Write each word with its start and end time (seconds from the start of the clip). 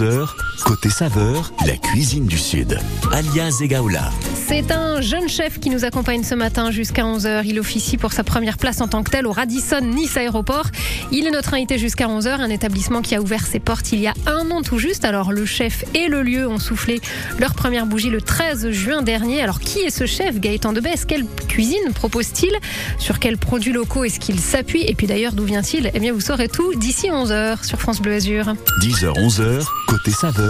11h, 0.00 0.45
côté 0.64 0.90
saveur, 0.90 1.52
la 1.66 1.76
cuisine 1.76 2.26
du 2.26 2.38
Sud. 2.38 2.78
Alia 3.12 3.50
Zegaoula. 3.50 4.10
C'est 4.34 4.70
un 4.70 5.00
jeune 5.00 5.28
chef 5.28 5.58
qui 5.58 5.70
nous 5.70 5.84
accompagne 5.84 6.22
ce 6.22 6.34
matin 6.34 6.70
jusqu'à 6.70 7.02
11h. 7.02 7.42
Il 7.44 7.58
officie 7.58 7.96
pour 7.96 8.12
sa 8.12 8.24
première 8.24 8.58
place 8.58 8.80
en 8.80 8.88
tant 8.88 9.02
que 9.02 9.10
tel 9.10 9.26
au 9.26 9.32
Radisson 9.32 9.80
Nice 9.82 10.16
Aéroport. 10.16 10.66
Il 11.12 11.26
est 11.26 11.30
notre 11.30 11.54
invité 11.54 11.78
jusqu'à 11.78 12.06
11h, 12.06 12.40
un 12.40 12.50
établissement 12.50 13.02
qui 13.02 13.14
a 13.14 13.20
ouvert 13.20 13.46
ses 13.46 13.60
portes 13.60 13.92
il 13.92 14.00
y 14.00 14.06
a 14.06 14.14
un 14.26 14.50
an 14.50 14.62
tout 14.62 14.78
juste. 14.78 15.04
Alors 15.04 15.32
le 15.32 15.46
chef 15.46 15.84
et 15.94 16.08
le 16.08 16.22
lieu 16.22 16.48
ont 16.48 16.58
soufflé 16.58 17.00
leur 17.38 17.54
première 17.54 17.86
bougie 17.86 18.10
le 18.10 18.20
13 18.20 18.70
juin 18.70 19.02
dernier. 19.02 19.42
Alors 19.42 19.60
qui 19.60 19.80
est 19.80 19.90
ce 19.90 20.06
chef 20.06 20.40
Gaëtan 20.40 20.72
Debès 20.72 21.04
Quelle 21.06 21.26
cuisine 21.48 21.92
propose-t-il? 21.94 22.52
Sur 22.98 23.18
quels 23.18 23.38
produits 23.38 23.72
locaux 23.72 24.04
est-ce 24.04 24.20
qu'il 24.20 24.38
s'appuie? 24.38 24.84
Et 24.86 24.94
puis 24.94 25.06
d'ailleurs 25.06 25.32
d'où 25.32 25.44
vient-il? 25.44 25.90
Eh 25.92 26.00
bien 26.00 26.12
vous 26.12 26.20
saurez 26.20 26.48
tout 26.48 26.74
d'ici 26.74 27.08
11h 27.08 27.64
sur 27.64 27.80
France 27.80 28.00
Bleu 28.00 28.14
Azur. 28.14 28.54
10h, 28.82 29.12
11h, 29.14 29.64
côté 29.88 30.10
saveur, 30.10 30.45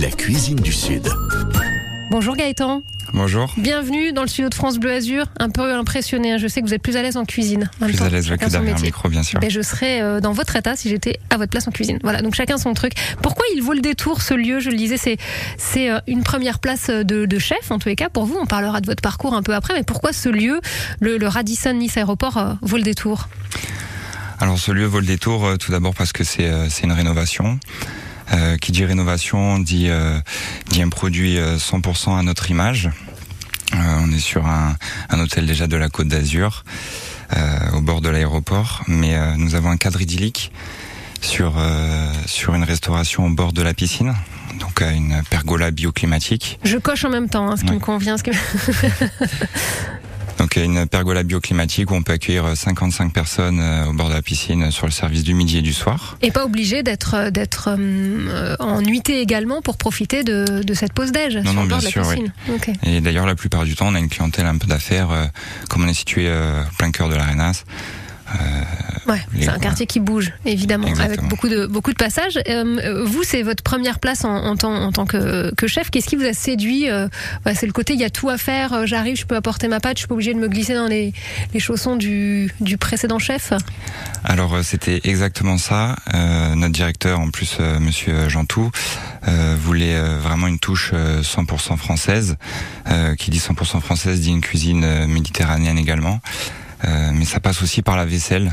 la 0.00 0.10
cuisine 0.10 0.56
du 0.56 0.72
Sud. 0.72 1.08
Bonjour 2.10 2.34
Gaëtan. 2.34 2.82
Bonjour. 3.12 3.52
Bienvenue 3.56 4.12
dans 4.12 4.22
le 4.22 4.28
studio 4.28 4.48
de 4.48 4.54
France 4.54 4.78
Bleu 4.78 4.90
Azur. 4.90 5.26
Un 5.38 5.50
peu 5.50 5.72
impressionné, 5.72 6.32
hein. 6.32 6.38
je 6.38 6.48
sais 6.48 6.60
que 6.62 6.66
vous 6.66 6.74
êtes 6.74 6.82
plus 6.82 6.96
à 6.96 7.02
l'aise 7.02 7.16
en 7.16 7.24
cuisine. 7.24 7.70
En 7.80 7.86
Plus 7.86 7.94
temps, 7.96 8.06
à 8.06 8.08
l'aise 8.08 8.28
un 8.28 8.60
métier. 8.60 8.86
micro, 8.86 9.08
bien 9.08 9.22
sûr. 9.22 9.38
Mais 9.40 9.50
je 9.50 9.60
serais 9.60 10.02
euh, 10.02 10.18
dans 10.20 10.32
votre 10.32 10.56
état 10.56 10.74
si 10.74 10.88
j'étais 10.88 11.20
à 11.30 11.36
votre 11.36 11.50
place 11.50 11.68
en 11.68 11.70
cuisine. 11.70 12.00
Voilà, 12.02 12.22
donc 12.22 12.34
chacun 12.34 12.58
son 12.58 12.74
truc. 12.74 12.94
Pourquoi 13.22 13.44
il 13.54 13.62
vaut 13.62 13.72
le 13.72 13.80
détour 13.80 14.20
ce 14.20 14.34
lieu? 14.34 14.58
Je 14.58 14.70
le 14.70 14.76
disais, 14.76 14.96
c'est 14.96 15.16
c'est 15.58 15.90
euh, 15.90 16.00
une 16.08 16.24
première 16.24 16.58
place 16.58 16.90
de, 16.90 17.24
de 17.24 17.38
chef 17.38 17.70
en 17.70 17.78
tous 17.78 17.88
les 17.88 17.96
cas 17.96 18.08
pour 18.08 18.26
vous. 18.26 18.36
On 18.40 18.46
parlera 18.46 18.80
de 18.80 18.86
votre 18.86 19.02
parcours 19.02 19.34
un 19.34 19.44
peu 19.44 19.54
après, 19.54 19.74
mais 19.74 19.84
pourquoi 19.84 20.12
ce 20.12 20.28
lieu, 20.28 20.60
le, 20.98 21.18
le 21.18 21.28
Radisson 21.28 21.72
Nice 21.74 21.96
Aéroport, 21.96 22.36
euh, 22.38 22.54
vaut 22.62 22.78
le 22.78 22.82
détour? 22.82 23.28
Alors 24.40 24.58
ce 24.58 24.72
lieu 24.72 24.86
vaut 24.86 25.00
le 25.00 25.06
détour 25.06 25.46
euh, 25.46 25.56
tout 25.56 25.70
d'abord 25.70 25.94
parce 25.94 26.12
que 26.12 26.24
c'est 26.24 26.46
euh, 26.50 26.68
c'est 26.68 26.82
une 26.82 26.92
rénovation. 26.92 27.60
Euh, 28.32 28.56
qui 28.56 28.72
dit 28.72 28.84
rénovation 28.84 29.58
dit, 29.60 29.86
euh, 29.88 30.18
dit 30.70 30.82
un 30.82 30.88
produit 30.88 31.38
euh, 31.38 31.58
100% 31.58 32.18
à 32.18 32.22
notre 32.22 32.50
image. 32.50 32.90
Euh, 33.72 33.76
on 34.00 34.10
est 34.12 34.18
sur 34.18 34.46
un, 34.46 34.76
un 35.10 35.20
hôtel 35.20 35.46
déjà 35.46 35.66
de 35.66 35.76
la 35.76 35.88
Côte 35.88 36.08
d'Azur, 36.08 36.64
euh, 37.36 37.70
au 37.74 37.80
bord 37.80 38.00
de 38.00 38.08
l'aéroport, 38.08 38.82
mais 38.88 39.14
euh, 39.14 39.34
nous 39.36 39.54
avons 39.54 39.70
un 39.70 39.76
cadre 39.76 40.00
idyllique 40.00 40.52
sur 41.20 41.54
euh, 41.56 42.12
sur 42.26 42.54
une 42.54 42.64
restauration 42.64 43.26
au 43.26 43.30
bord 43.30 43.52
de 43.52 43.62
la 43.62 43.74
piscine, 43.74 44.14
donc 44.60 44.82
euh, 44.82 44.90
une 44.90 45.22
pergola 45.30 45.70
bioclimatique. 45.70 46.58
Je 46.64 46.78
coche 46.78 47.04
en 47.04 47.10
même 47.10 47.28
temps, 47.28 47.48
hein, 47.50 47.56
ce 47.56 47.64
qui 47.64 47.72
me 47.72 47.78
convient. 47.78 48.16
Ce 48.18 48.22
qui... 48.22 48.30
Donc 50.38 50.56
euh, 50.56 50.64
une 50.64 50.86
pergola 50.86 51.22
bioclimatique 51.22 51.90
où 51.90 51.94
on 51.94 52.02
peut 52.02 52.12
accueillir 52.12 52.44
euh, 52.44 52.54
55 52.54 53.12
personnes 53.12 53.60
euh, 53.60 53.86
au 53.86 53.92
bord 53.92 54.08
de 54.08 54.14
la 54.14 54.22
piscine 54.22 54.64
euh, 54.64 54.70
sur 54.70 54.86
le 54.86 54.92
service 54.92 55.22
du 55.22 55.34
midi 55.34 55.58
et 55.58 55.62
du 55.62 55.72
soir. 55.72 56.16
Et 56.22 56.30
pas 56.30 56.44
obligé 56.44 56.82
d'être 56.82 57.14
euh, 57.14 57.30
d'être 57.30 57.70
euh, 57.78 58.56
en 58.58 58.82
nuitée 58.82 59.20
également 59.20 59.62
pour 59.62 59.76
profiter 59.76 60.24
de, 60.24 60.62
de 60.62 60.74
cette 60.74 60.92
pause 60.92 61.12
déj 61.12 61.42
sur 61.42 61.52
non, 61.54 61.62
le 61.62 61.68
bord 61.68 61.78
bien 61.78 61.78
de 61.78 61.84
la 61.84 61.90
sûr, 61.90 62.06
oui. 62.06 62.16
piscine. 62.48 62.74
Et 62.82 63.00
d'ailleurs, 63.00 63.26
la 63.26 63.34
plupart 63.34 63.64
du 63.64 63.74
temps, 63.74 63.86
on 63.88 63.94
a 63.94 63.98
une 63.98 64.08
clientèle 64.08 64.46
un 64.46 64.58
peu 64.58 64.66
d'affaires, 64.66 65.10
euh, 65.10 65.24
comme 65.68 65.84
on 65.84 65.88
est 65.88 65.94
situé 65.94 66.26
euh, 66.28 66.62
plein 66.78 66.90
cœur 66.90 67.08
de 67.08 67.14
l'Arenas. 67.14 67.64
Ouais, 69.06 69.20
Les- 69.32 69.44
c'est 69.44 69.50
un 69.50 69.58
quartier 69.60 69.86
qui 69.86 70.00
bouge, 70.00 70.32
évidemment, 70.44 70.88
avec 70.98 71.22
beaucoup 71.28 71.48
de 71.48 71.66
beaucoup 71.66 71.92
de 71.92 71.96
passages. 71.96 72.40
Euh, 72.48 73.04
vous, 73.06 73.22
c'est 73.22 73.44
votre 73.44 73.62
première 73.62 74.00
place 74.00 74.24
en, 74.24 74.34
en 74.34 74.56
tant 74.56 74.74
en 74.74 74.90
tant 74.90 75.06
que, 75.06 75.54
que 75.54 75.68
chef. 75.68 75.90
Qu'est-ce 75.90 76.06
qui 76.08 76.16
vous 76.16 76.24
a 76.24 76.32
séduit 76.32 76.90
euh, 76.90 77.06
ouais, 77.46 77.54
C'est 77.54 77.66
le 77.66 77.72
côté 77.72 77.92
il 77.94 78.00
y 78.00 78.04
a 78.04 78.10
tout 78.10 78.28
à 78.30 78.36
faire. 78.36 78.72
euh, 78.72 78.82
J'arrive, 78.86 79.16
je 79.16 79.24
peux 79.24 79.36
apporter 79.36 79.68
ma 79.68 79.78
patte, 79.78 79.96
je 79.98 80.00
suis 80.00 80.08
pas 80.08 80.14
obligé 80.14 80.34
de 80.34 80.40
me 80.40 80.48
glisser 80.48 80.74
dans 80.74 80.88
les, 80.88 81.12
les 81.54 81.60
chaussons 81.60 81.94
du, 81.94 82.50
du 82.60 82.78
précédent 82.78 83.20
chef. 83.20 83.52
Alors, 84.24 84.54
euh, 84.54 84.62
c'était 84.64 85.00
exactement 85.04 85.56
ça. 85.58 85.94
Euh, 86.14 86.56
notre 86.56 86.72
directeur, 86.72 87.20
en 87.20 87.30
plus, 87.30 87.58
euh, 87.60 87.78
Monsieur 87.78 88.28
Jantou, 88.28 88.72
euh, 89.28 89.54
voulait 89.56 89.94
euh, 89.94 90.18
vraiment 90.18 90.48
une 90.48 90.58
touche 90.58 90.90
euh, 90.94 91.22
100% 91.22 91.76
française. 91.76 92.36
Euh, 92.90 93.14
qui 93.14 93.30
dit 93.30 93.38
100% 93.38 93.80
française 93.80 94.20
dit 94.20 94.30
une 94.30 94.40
cuisine 94.40 94.82
euh, 94.84 95.06
méditerranéenne 95.06 95.78
également. 95.78 96.20
Euh, 96.84 97.10
mais 97.14 97.24
ça 97.24 97.40
passe 97.40 97.62
aussi 97.62 97.82
par 97.82 97.96
la 97.96 98.04
vaisselle. 98.04 98.52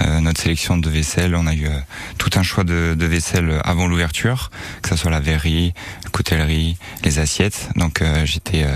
Euh, 0.00 0.20
notre 0.20 0.40
sélection 0.40 0.76
de 0.76 0.88
vaisselle, 0.88 1.34
on 1.34 1.46
a 1.46 1.54
eu 1.54 1.66
euh, 1.66 1.78
tout 2.18 2.30
un 2.36 2.42
choix 2.42 2.64
de, 2.64 2.94
de 2.96 3.06
vaisselle 3.06 3.60
avant 3.64 3.86
l'ouverture, 3.88 4.50
que 4.82 4.88
ce 4.90 4.96
soit 4.96 5.10
la 5.10 5.20
verrerie, 5.20 5.74
la 6.04 6.10
coutellerie, 6.10 6.76
les 7.04 7.18
assiettes. 7.18 7.68
Donc 7.76 8.02
j'étais 8.24 8.66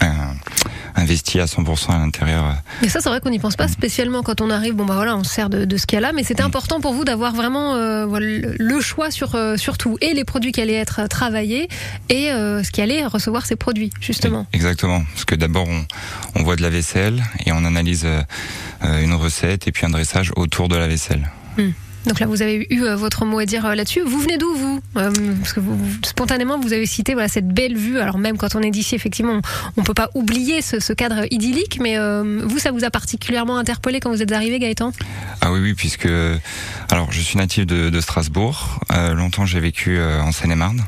un- 0.00 0.34
investi 0.98 1.40
à 1.40 1.44
100% 1.46 1.90
à 1.94 1.98
l'intérieur. 1.98 2.44
euh, 2.46 2.52
Mais 2.82 2.88
ça, 2.88 3.00
c'est 3.00 3.08
vrai 3.08 3.20
qu'on 3.20 3.30
n'y 3.30 3.38
pense 3.38 3.56
pas 3.56 3.68
spécialement 3.68 4.22
quand 4.22 4.40
on 4.40 4.50
arrive. 4.50 4.74
Bon, 4.74 4.84
bah 4.84 4.94
voilà, 4.94 5.16
on 5.16 5.24
se 5.24 5.30
sert 5.32 5.48
de, 5.50 5.64
de 5.64 5.76
ce 5.76 5.86
qu'il 5.86 5.96
y 5.96 5.98
a 5.98 6.00
là. 6.00 6.12
Mais 6.14 6.22
c'était 6.24 6.42
important 6.42 6.80
pour 6.80 6.92
vous 6.92 7.04
d'avoir 7.04 7.34
vraiment 7.34 7.74
euh, 7.74 8.06
le- 8.18 8.80
choix 8.80 9.10
sur, 9.10 9.34
euh, 9.34 9.56
sur 9.56 9.76
tout. 9.78 9.98
Et 10.00 10.14
les 10.14 10.24
produits 10.24 10.52
qui 10.52 10.60
allaient 10.60 10.74
être 10.74 11.06
travaillés 11.08 11.68
et 12.08 12.30
euh, 12.30 12.62
ce 12.62 12.70
qui 12.70 12.80
allait 12.80 13.04
recevoir 13.06 13.46
ces 13.46 13.56
produits, 13.56 13.90
justement. 14.00 14.46
Exactement. 14.52 15.02
Parce 15.12 15.24
que 15.24 15.34
d'abord, 15.34 15.66
on, 15.68 15.84
on 16.40 16.42
voit 16.44 16.56
de 16.56 16.62
la 16.62 16.70
vaisselle 16.70 17.22
et 17.46 17.52
on 17.52 17.64
analyse 17.64 18.06
une 18.82 19.14
recette 19.14 19.66
et 19.68 19.72
puis 19.72 19.84
un 19.86 19.90
dressage 19.90 20.32
autour 20.36 20.68
de 20.68 20.76
la 20.76 20.86
vaisselle. 20.88 21.30
Donc 22.08 22.20
là, 22.20 22.26
vous 22.26 22.40
avez 22.40 22.66
eu 22.70 22.84
euh, 22.84 22.96
votre 22.96 23.26
mot 23.26 23.38
à 23.38 23.44
dire 23.44 23.66
euh, 23.66 23.74
là-dessus. 23.74 24.00
Vous 24.00 24.18
venez 24.18 24.38
d'où, 24.38 24.54
vous? 24.54 24.80
Euh, 24.96 25.12
Parce 25.40 25.52
que 25.52 25.60
vous, 25.60 25.78
spontanément, 26.02 26.58
vous 26.58 26.72
avez 26.72 26.86
cité 26.86 27.14
cette 27.28 27.48
belle 27.48 27.76
vue. 27.76 28.00
Alors 28.00 28.16
même 28.16 28.38
quand 28.38 28.54
on 28.54 28.60
est 28.60 28.70
d'ici, 28.70 28.94
effectivement, 28.94 29.40
on 29.76 29.80
ne 29.82 29.86
peut 29.86 29.94
pas 29.94 30.08
oublier 30.14 30.62
ce, 30.62 30.92
cadre 30.94 31.26
idyllique. 31.30 31.78
Mais 31.80 31.98
vous, 31.98 32.58
ça 32.58 32.70
vous 32.70 32.84
a 32.84 32.90
particulièrement 32.90 33.58
interpellé 33.58 34.00
quand 34.00 34.10
vous 34.10 34.22
êtes 34.22 34.32
arrivé, 34.32 34.58
Gaëtan? 34.58 34.92
Ah 35.40 35.52
oui, 35.52 35.60
oui, 35.60 35.74
puisque 35.74 36.08
alors 36.90 37.12
je 37.12 37.20
suis 37.20 37.36
natif 37.36 37.66
de, 37.66 38.00
Strasbourg. 38.00 38.80
Longtemps, 39.14 39.44
j'ai 39.44 39.60
vécu 39.60 40.00
en 40.00 40.32
Seine-et-Marne. 40.32 40.84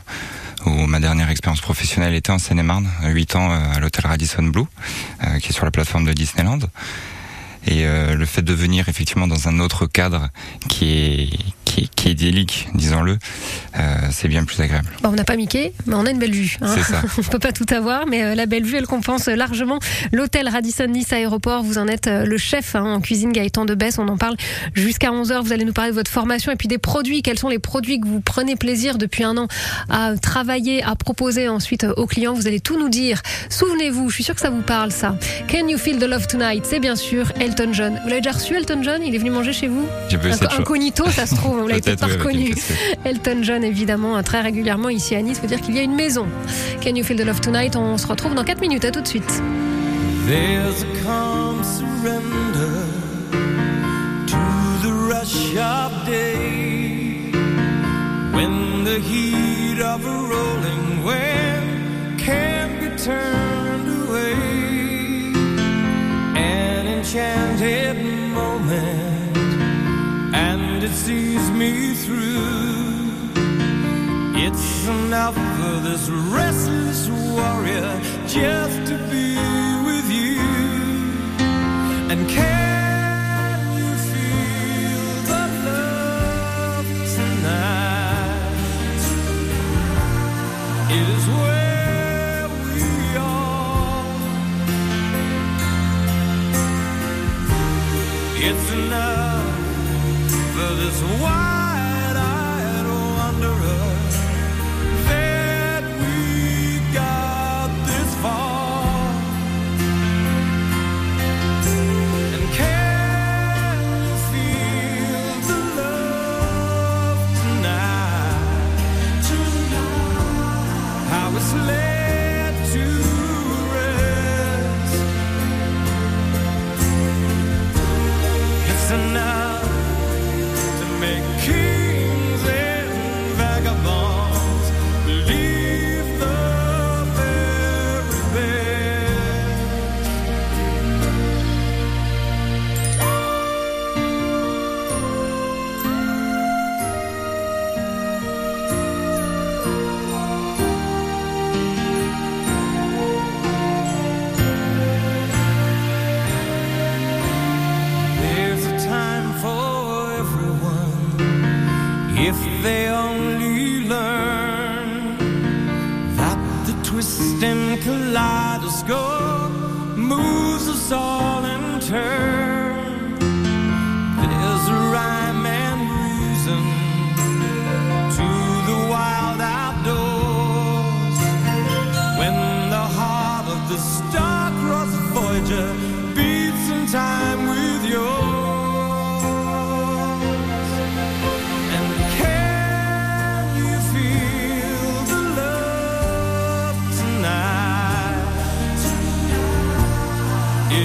Où 0.67 0.87
ma 0.87 1.01
dernière 1.01 1.31
expérience 1.31 1.61
professionnelle 1.61 2.15
était 2.15 2.33
en 2.33 2.39
Seine-et-Marne, 2.39 2.89
8 3.05 3.37
ans 3.37 3.51
à 3.51 3.81
l'hôtel 3.81 4.07
Radisson 4.07 4.43
Blue, 4.43 4.65
qui 5.41 5.49
est 5.49 5.53
sur 5.53 5.65
la 5.65 5.71
plateforme 5.71 6.05
de 6.05 6.13
Disneyland. 6.13 6.61
Et 7.67 7.87
euh, 7.87 8.15
le 8.15 8.25
fait 8.27 8.43
de 8.43 8.55
venir 8.55 8.89
effectivement 8.89 9.27
dans 9.27 9.49
un 9.49 9.61
autre 9.61 9.87
cadre 9.87 10.29
qui 10.69 10.91
est 10.91 11.31
qui 11.71 11.83
est, 11.85 11.95
qui 11.95 12.09
est 12.09 12.13
idyllique, 12.13 12.69
disons-le, 12.75 13.13
euh, 13.79 13.95
c'est 14.11 14.27
bien 14.29 14.45
plus 14.45 14.61
agréable. 14.61 14.89
Bon, 15.03 15.11
On 15.11 15.13
n'a 15.13 15.23
pas 15.25 15.37
Mickey, 15.37 15.73
mais 15.87 15.95
on 15.95 16.05
a 16.05 16.11
une 16.11 16.19
belle 16.19 16.33
vue. 16.33 16.57
hein. 16.61 16.75
Ça. 16.83 17.03
on 17.19 17.23
peut 17.23 17.39
pas 17.39 17.53
tout 17.53 17.67
avoir, 17.73 18.07
mais 18.07 18.25
euh, 18.25 18.35
la 18.35 18.47
belle 18.47 18.65
vue, 18.65 18.77
elle 18.77 18.87
compense 18.87 19.27
largement. 19.27 19.79
L'hôtel 20.13 20.49
Radisson 20.49 20.87
Nice 20.89 21.13
Aéroport, 21.13 21.63
vous 21.63 21.79
en 21.79 21.87
êtes 21.87 22.09
euh, 22.09 22.25
le 22.25 22.39
chef 22.39 22.75
hein, 22.75 22.83
en 22.85 23.01
cuisine 23.01 23.33
Gaëtan 23.33 23.67
de 23.67 23.75
Besse. 23.75 23.99
On 23.99 24.09
en 24.09 24.17
parle 24.17 24.37
jusqu'à 24.75 25.11
11h. 25.11 25.43
Vous 25.43 25.53
allez 25.53 25.65
nous 25.65 25.73
parler 25.73 25.91
de 25.93 25.97
votre 25.97 26.11
formation 26.11 26.51
et 26.51 26.57
puis 26.57 26.67
des 26.67 26.79
produits. 26.79 27.23
Quels 27.23 27.39
sont 27.39 27.49
les 27.49 27.61
produits 27.61 28.01
que 28.01 28.07
vous 28.07 28.21
prenez 28.21 28.57
plaisir 28.57 28.99
depuis 28.99 29.23
un 29.23 29.37
an 29.37 29.47
à 29.89 30.17
travailler, 30.17 30.83
à 30.83 30.97
proposer 30.97 31.49
ensuite 31.49 31.85
aux 31.97 32.07
clients? 32.07 32.35
Vous 32.35 32.49
allez 32.49 32.61
tout 32.61 32.79
nous 32.79 32.89
dire. 32.89 33.23
Souvenez-vous, 33.49 34.09
je 34.09 34.15
suis 34.17 34.25
sûr 34.25 34.35
que 34.35 34.41
ça 34.41 34.51
vous 34.51 34.63
parle 34.63 34.91
ça. 34.91 35.17
Can 35.49 35.69
you 35.69 35.79
feel 35.79 35.99
the 35.99 36.05
love 36.09 36.27
tonight? 36.27 36.65
C'est 36.69 36.81
bien 36.81 36.97
sûr 36.97 37.31
Elton 37.41 37.73
John. 37.73 38.01
Vous 38.03 38.09
l'avez 38.09 38.21
déjà 38.23 38.33
reçu 38.37 38.57
Elton 38.57 38.83
John? 38.83 39.03
Il 39.05 39.15
est 39.15 39.19
venu 39.19 39.31
manger 39.31 39.53
chez 39.53 39.69
vous? 39.69 39.87
Incognito, 40.59 41.09
ça 41.11 41.27
se 41.27 41.35
trouve. 41.37 41.60
Vous 41.63 41.69
l'avez 41.69 41.81
peut-être 41.81 42.01
pas 42.01 42.07
reconnu. 42.07 42.55
Elton 43.05 43.39
John, 43.43 43.65
évidemment, 43.65 44.17
euh, 44.17 44.23
très 44.23 44.41
régulièrement 44.41 44.89
ici 44.89 45.15
à 45.15 45.23
Nice. 45.23 45.39
Faut 45.41 45.47
dire 45.47 45.61
qu'il 45.61 45.75
y 45.75 45.79
a 45.79 45.83
une 45.83 45.95
maison. 45.95 46.27
Can 46.83 46.95
you 46.95 47.05
feel 47.05 47.17
the 47.17 47.25
love 47.25 47.41
tonight 47.41 47.77
On 47.77 47.99
se 47.99 48.07
retrouve 48.07 48.35
dans 48.35 48.45
4 48.45 48.61
minutes. 48.61 48.85
À 48.85 48.91
tout 48.91 49.01
de 49.01 49.09
suite. 49.09 49.43
There's 50.27 50.83
a 50.83 51.05
calm 51.05 51.63
surrender 51.65 52.87
to 54.27 54.37
the 54.83 54.93
rush 55.09 55.57
of 55.57 56.07
day 56.07 57.33
when 58.33 58.85
the 58.85 59.01
heat 59.01 59.81
of 59.81 60.05
a 60.05 60.09
rolling 60.09 61.05
wave 61.05 62.19
can't 62.19 62.79
be 62.81 62.89
turned 62.97 63.89
away. 64.09 64.35
An 66.37 66.87
enchanted 66.87 67.97
moment, 68.33 69.10
and 70.83 70.91
it 70.91 70.97
sees 70.97 71.51
me 71.51 71.93
through. 71.93 73.11
It's 74.35 74.87
enough 74.87 75.35
for 75.35 75.81
this 75.87 76.09
restless 76.09 77.09
warrior 77.11 78.01
just 78.27 78.87
to 78.89 78.97
be 79.11 79.37
with 79.85 80.11
you. 80.11 80.41
And 82.11 82.27
can 82.31 83.77
you 83.77 83.91
feel 84.11 85.05
the 85.31 85.45
love 85.69 86.87
tonight? 87.15 88.51
It 90.91 91.09
is 91.17 91.27
where 91.29 91.70
was 100.91 101.60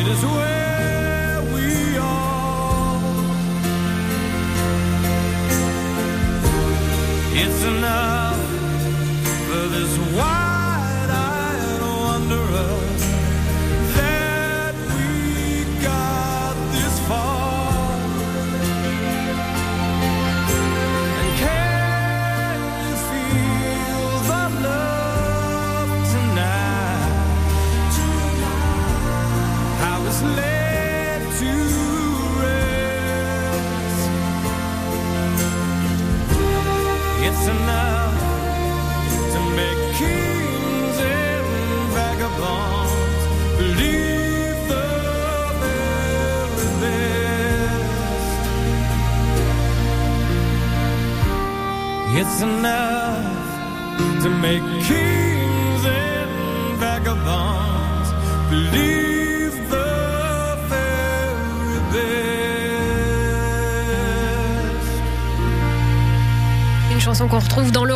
It 0.06 0.12
is 0.12 0.24
where 0.24 1.42
we 1.56 1.98
are. 1.98 3.02
It's 7.34 7.64
enough 7.64 8.15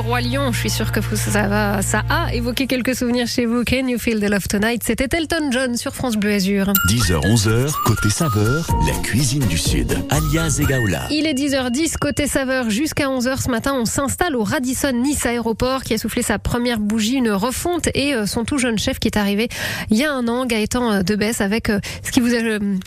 Roi 0.09 0.21
Lion. 0.21 0.51
Je 0.51 0.57
suis 0.57 0.69
sûre 0.71 0.91
que 0.91 0.99
vous- 0.99 1.15
ça, 1.15 1.47
va, 1.47 1.83
ça 1.83 2.01
a 2.09 2.33
évoqué 2.33 2.65
quelques 2.65 2.95
souvenirs 2.95 3.27
chez 3.27 3.45
vous. 3.45 3.63
Can 3.63 3.87
you 3.87 3.99
feel 3.99 4.19
the 4.19 4.27
love 4.27 4.47
tonight? 4.47 4.81
C'était 4.83 5.07
Elton 5.15 5.51
John 5.51 5.77
sur 5.77 5.93
France 5.93 6.15
Bleu 6.17 6.31
Azur. 6.33 6.73
10h, 6.89 7.19
11h, 7.27 7.71
côté 7.85 8.09
saveur, 8.09 8.65
la 8.87 8.93
cuisine 9.03 9.45
du 9.45 9.59
Sud. 9.59 9.95
Alias 10.09 10.57
Egaola. 10.59 11.05
Il 11.11 11.27
est 11.27 11.35
10h10, 11.35 11.97
côté 11.97 12.25
saveur, 12.25 12.71
jusqu'à 12.71 13.07
11h 13.07 13.39
ce 13.43 13.51
matin, 13.51 13.75
on 13.79 13.85
s'installe 13.85 14.35
au 14.35 14.43
Radisson 14.43 14.93
Nice 14.93 15.27
Aéroport 15.27 15.83
qui 15.83 15.93
a 15.93 15.99
soufflé 15.99 16.23
sa 16.23 16.39
première 16.39 16.79
bougie, 16.79 17.13
une 17.17 17.29
refonte 17.29 17.89
et 17.93 18.15
euh, 18.15 18.25
son 18.25 18.45
tout 18.45 18.57
jeune 18.57 18.79
chef 18.79 18.97
qui 18.97 19.09
est 19.09 19.17
arrivé 19.17 19.47
il 19.91 19.97
y 19.97 20.05
a 20.05 20.11
un 20.11 20.27
an, 20.27 20.47
Gaëtan 20.47 20.91
euh, 20.91 21.03
Debesse, 21.03 21.39
avec 21.39 21.69
euh, 21.69 21.79
ce 22.03 22.09
qui 22.11 22.19
vous 22.19 22.33
a, 22.33 22.39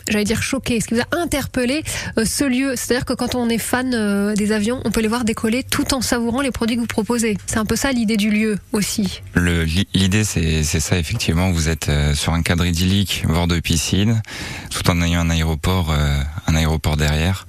j'allais 0.09 0.25
dire 0.25 0.43
choqué, 0.43 0.81
ce 0.81 0.87
qui 0.87 0.95
vous 0.95 1.01
a 1.01 1.17
interpellé, 1.17 1.83
ce 2.21 2.43
lieu. 2.43 2.73
C'est-à-dire 2.75 3.05
que 3.05 3.13
quand 3.13 3.33
on 3.35 3.47
est 3.47 3.57
fan 3.59 4.33
des 4.33 4.51
avions, 4.51 4.81
on 4.83 4.91
peut 4.91 4.99
les 4.99 5.07
voir 5.07 5.23
décoller 5.23 5.63
tout 5.63 5.93
en 5.93 6.01
savourant 6.01 6.41
les 6.41 6.51
produits 6.51 6.75
que 6.75 6.81
vous 6.81 6.87
proposez. 6.87 7.12
C'est 7.19 7.57
un 7.57 7.65
peu 7.65 7.75
ça 7.75 7.91
l'idée 7.91 8.17
du 8.17 8.29
lieu 8.29 8.59
aussi. 8.71 9.21
L'idée, 9.35 10.23
c'est 10.23 10.63
ça, 10.63 10.97
effectivement. 10.97 11.51
Vous 11.51 11.69
êtes 11.69 11.89
euh, 11.89 12.13
sur 12.15 12.33
un 12.33 12.41
cadre 12.41 12.65
idyllique, 12.65 13.23
bord 13.27 13.47
de 13.47 13.59
piscine, 13.59 14.21
tout 14.69 14.89
en 14.89 15.01
ayant 15.01 15.21
un 15.21 15.29
aéroport, 15.29 15.91
euh, 15.91 16.19
un 16.47 16.55
aéroport 16.55 16.97
derrière. 16.97 17.45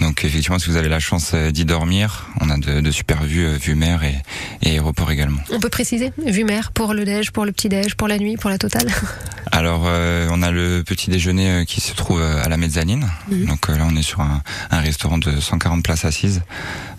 Donc, 0.00 0.24
effectivement, 0.24 0.58
si 0.58 0.68
vous 0.68 0.76
avez 0.76 0.90
la 0.90 1.00
chance 1.00 1.32
euh, 1.34 1.50
d'y 1.50 1.64
dormir, 1.64 2.26
on 2.40 2.50
a 2.50 2.58
de, 2.58 2.80
de 2.80 2.90
super 2.90 3.22
vues, 3.24 3.56
vue 3.56 3.74
mer 3.74 4.02
et, 4.04 4.16
et 4.62 4.72
aéroport 4.72 5.10
également. 5.10 5.40
On 5.50 5.58
peut 5.60 5.70
préciser, 5.70 6.12
vue 6.26 6.44
mer 6.44 6.72
pour 6.72 6.92
le 6.92 7.04
déj, 7.04 7.30
pour 7.30 7.46
le 7.46 7.52
petit 7.52 7.68
déj, 7.70 7.94
pour 7.94 8.06
la 8.08 8.18
nuit, 8.18 8.36
pour 8.36 8.50
la 8.50 8.58
totale? 8.58 8.88
Alors, 9.52 9.84
euh, 9.86 10.28
on 10.30 10.42
a 10.42 10.50
le 10.50 10.82
petit 10.84 11.08
déjeuner 11.08 11.64
qui 11.66 11.80
se 11.80 11.94
trouve 11.94 12.20
à 12.20 12.46
la 12.48 12.56
mezzanine. 12.58 13.08
Donc 13.30 13.70
euh, 13.70 13.78
là, 13.78 13.86
on 13.88 13.96
est 13.96 14.02
sur 14.02 14.20
un, 14.20 14.42
un 14.70 14.80
restaurant 14.80 15.16
de 15.16 15.40
140 15.40 15.82
places 15.82 16.04
assises 16.04 16.42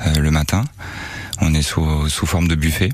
euh, 0.05 0.15
le 0.15 0.31
matin. 0.31 0.63
On 1.41 1.53
est 1.53 1.61
sous, 1.61 2.09
sous 2.09 2.25
forme 2.25 2.47
de 2.47 2.55
buffet. 2.55 2.89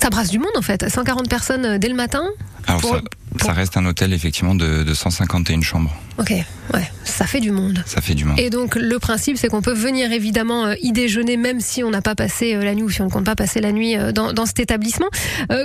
Ça 0.00 0.10
brasse 0.10 0.30
du 0.30 0.38
monde 0.38 0.50
en 0.56 0.62
fait. 0.62 0.88
140 0.88 1.28
personnes 1.28 1.64
euh, 1.64 1.78
dès 1.78 1.88
le 1.88 1.94
matin. 1.94 2.24
Alors, 2.66 2.80
Pour- 2.80 2.94
ça, 2.96 3.02
ça 3.38 3.52
reste 3.52 3.76
un 3.76 3.86
hôtel, 3.86 4.12
effectivement, 4.12 4.54
de, 4.54 4.82
de 4.82 4.94
151 4.94 5.62
chambres. 5.62 5.94
Ok, 6.18 6.32
ouais, 6.74 6.90
ça 7.04 7.26
fait 7.26 7.40
du 7.40 7.50
monde. 7.50 7.82
Ça 7.86 8.02
fait 8.02 8.14
du 8.14 8.26
monde. 8.26 8.38
Et 8.38 8.50
donc 8.50 8.74
le 8.74 8.98
principe, 8.98 9.38
c'est 9.38 9.48
qu'on 9.48 9.62
peut 9.62 9.72
venir 9.72 10.12
évidemment 10.12 10.66
euh, 10.66 10.74
y 10.82 10.92
déjeuner, 10.92 11.38
même 11.38 11.60
si 11.60 11.82
on 11.82 11.90
n'a 11.90 12.02
pas 12.02 12.14
passé 12.14 12.54
euh, 12.54 12.62
la 12.62 12.74
nuit 12.74 12.82
ou 12.82 12.90
si 12.90 13.00
on 13.00 13.06
ne 13.06 13.10
compte 13.10 13.24
pas 13.24 13.36
passer 13.36 13.60
la 13.60 13.72
nuit 13.72 13.96
euh, 13.96 14.12
dans, 14.12 14.34
dans 14.34 14.44
cet 14.44 14.60
établissement. 14.60 15.08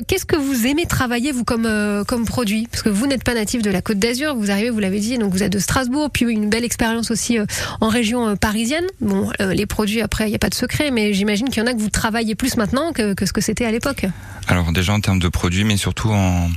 Qu'est-ce 0.08 0.26
que 0.26 0.38
vous 0.38 0.66
aimez 0.66 0.86
travailler 0.86 1.32
vous 1.32 1.44
comme 1.44 1.68
comme 2.08 2.26
produit? 2.26 2.68
Parce 2.72 2.84
que 2.84 2.90
vous 2.90 3.08
n'êtes 3.08 3.24
pas 3.24 3.34
natif 3.34 3.62
de 3.62 3.70
la 3.70 3.82
Côte 3.82 4.00
d'Azur, 4.00 4.36
vous 4.36 4.52
arrivez, 4.52 4.70
vous 4.70 4.80
l'avez 4.80 5.00
dit, 5.00 5.18
donc 5.18 5.34
vous 5.34 5.44
êtes 5.44 5.52
de 5.52 5.60
Strasbourg, 5.60 6.10
puis 6.12 6.26
une 6.26 6.50
belle 6.50 6.64
expérience 6.64 7.12
aussi 7.12 7.38
en 7.82 7.90
région 7.90 8.36
parisienne. 8.38 8.86
Bon, 9.02 9.30
les 9.40 9.66
produits 9.66 10.02
après, 10.02 10.28
il 10.28 10.30
n'y 10.30 10.36
a 10.36 10.40
pas 10.40 10.50
de 10.50 10.56
secret, 10.56 10.92
mais 10.92 11.14
j'imagine 11.14 11.50
qu'il 11.50 11.62
y 11.62 11.66
en 11.66 11.68
a 11.68 11.74
que 11.74 11.80
vous 11.80 11.90
travaillez 11.90 12.36
plus 12.36 12.58
maintenant 12.58 12.94
que, 12.94 13.14
que 13.14 13.26
ce 13.26 13.34
que 13.34 13.42
c'était 13.42 13.66
à 13.66 13.72
l'époque. 13.72 14.06
Alors 14.48 14.72
déjà 14.72 14.94
en 14.94 15.00
termes 15.00 15.20
de 15.20 15.28
produits, 15.28 15.64
mais 15.64 15.78
surtout 15.78 16.12
en, 16.12 16.50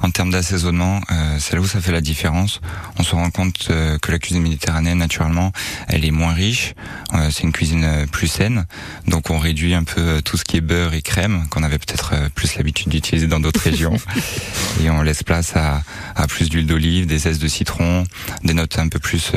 en 0.00 0.10
termes 0.10 0.30
euh, 0.64 1.36
c'est 1.38 1.54
là 1.54 1.60
où 1.60 1.66
ça 1.66 1.80
fait 1.80 1.92
la 1.92 2.00
différence. 2.00 2.60
On 2.98 3.02
se 3.02 3.14
rend 3.14 3.30
compte 3.30 3.68
euh, 3.70 3.98
que 3.98 4.10
la 4.10 4.18
cuisine 4.18 4.42
méditerranéenne, 4.42 4.98
naturellement, 4.98 5.52
elle 5.88 6.04
est 6.04 6.10
moins 6.10 6.32
riche. 6.32 6.74
Euh, 7.14 7.30
c'est 7.30 7.42
une 7.42 7.52
cuisine 7.52 8.06
plus 8.10 8.26
saine, 8.26 8.64
donc 9.06 9.30
on 9.30 9.38
réduit 9.38 9.74
un 9.74 9.84
peu 9.84 10.22
tout 10.22 10.36
ce 10.36 10.44
qui 10.44 10.56
est 10.56 10.60
beurre 10.60 10.94
et 10.94 11.02
crème 11.02 11.46
qu'on 11.50 11.62
avait 11.62 11.78
peut-être 11.78 12.14
plus 12.34 12.56
l'habitude 12.56 12.88
d'utiliser 12.88 13.26
dans 13.26 13.40
d'autres 13.40 13.60
régions, 13.60 13.96
et 14.80 14.90
on 14.90 15.02
laisse 15.02 15.22
place 15.22 15.54
à, 15.56 15.82
à 16.14 16.26
plus 16.26 16.48
d'huile 16.48 16.66
d'olive, 16.66 17.06
des 17.06 17.18
zestes 17.18 17.42
de 17.42 17.48
citron, 17.48 18.04
des 18.44 18.54
notes 18.54 18.78
un 18.78 18.88
peu 18.88 18.98
plus 18.98 19.32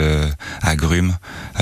agrumes, 0.62 1.16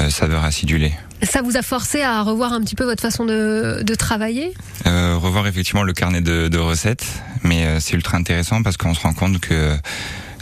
saveur 0.10 0.44
acidulée. 0.44 0.94
Ça 1.24 1.42
vous 1.42 1.58
a 1.58 1.62
forcé 1.62 2.02
à 2.02 2.22
revoir 2.22 2.54
un 2.54 2.62
petit 2.62 2.76
peu 2.76 2.84
votre 2.84 3.02
façon 3.02 3.26
de, 3.26 3.82
de 3.84 3.96
travailler? 3.96 4.54
Euh, 4.86 5.18
revoir 5.18 5.48
effectivement 5.48 5.84
le 5.84 5.94
carnet 5.94 6.22
de, 6.22 6.48
de 6.48 6.58
recettes, 6.60 7.06
mais 7.44 7.66
euh, 7.66 7.80
c'est 7.80 7.94
ultra 7.96 8.18
intéressant 8.18 8.62
parce 8.62 8.78
qu'on 8.78 8.94
se 8.94 9.02
rend 9.02 9.14
compte 9.14 9.40
que 9.40 9.76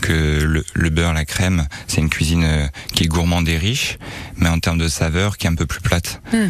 que 0.01 0.43
le, 0.43 0.63
le 0.73 0.89
beurre, 0.89 1.13
la 1.13 1.25
crème, 1.25 1.67
c'est 1.87 1.99
une 2.01 2.09
cuisine 2.09 2.43
euh, 2.43 2.67
qui 2.93 3.05
est 3.05 3.07
gourmande 3.07 3.47
et 3.47 3.57
riche, 3.57 3.97
mais 4.37 4.49
en 4.49 4.59
termes 4.59 4.77
de 4.77 4.89
saveur, 4.89 5.37
qui 5.37 5.47
est 5.47 5.49
un 5.49 5.55
peu 5.55 5.65
plus 5.65 5.79
plate. 5.79 6.21
Hmm. 6.33 6.49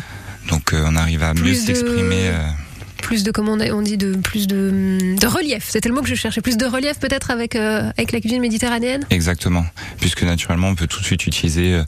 Donc 0.49 0.73
euh, 0.73 0.83
on 0.87 0.95
arrive 0.95 1.23
à 1.23 1.33
mieux 1.33 1.51
de- 1.51 1.53
s'exprimer. 1.53 2.27
euh, 2.29 2.47
plus 3.05 3.23
de 3.23 3.29
comment 3.29 3.51
on 3.53 3.81
dit 3.83 3.97
de 3.97 4.15
plus 4.15 4.47
de, 4.47 5.15
de 5.15 5.27
relief. 5.27 5.65
C'était 5.69 5.89
le 5.89 5.93
mot 5.93 6.01
que 6.01 6.07
je 6.07 6.15
cherchais. 6.15 6.41
Plus 6.41 6.57
de 6.57 6.65
relief 6.65 6.97
peut-être 6.99 7.29
avec 7.29 7.55
euh, 7.55 7.91
avec 7.99 8.11
la 8.11 8.19
cuisine 8.19 8.41
méditerranéenne. 8.41 9.03
Exactement, 9.11 9.63
puisque 9.99 10.23
naturellement 10.23 10.69
on 10.69 10.75
peut 10.75 10.87
tout 10.87 11.01
de 11.01 11.05
suite 11.05 11.27
utiliser 11.27 11.75
euh, 11.75 11.83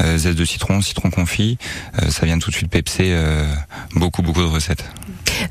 euh, 0.00 0.16
zeste 0.16 0.38
de 0.38 0.46
citron, 0.46 0.80
citron 0.80 1.10
confit, 1.10 1.58
euh, 2.00 2.08
ça 2.08 2.24
vient 2.24 2.38
tout 2.38 2.50
de 2.50 2.54
suite 2.56 2.70
pepser 2.70 3.14
beaucoup 3.94 4.22
beaucoup 4.22 4.40
de 4.40 4.46
recettes. 4.46 4.82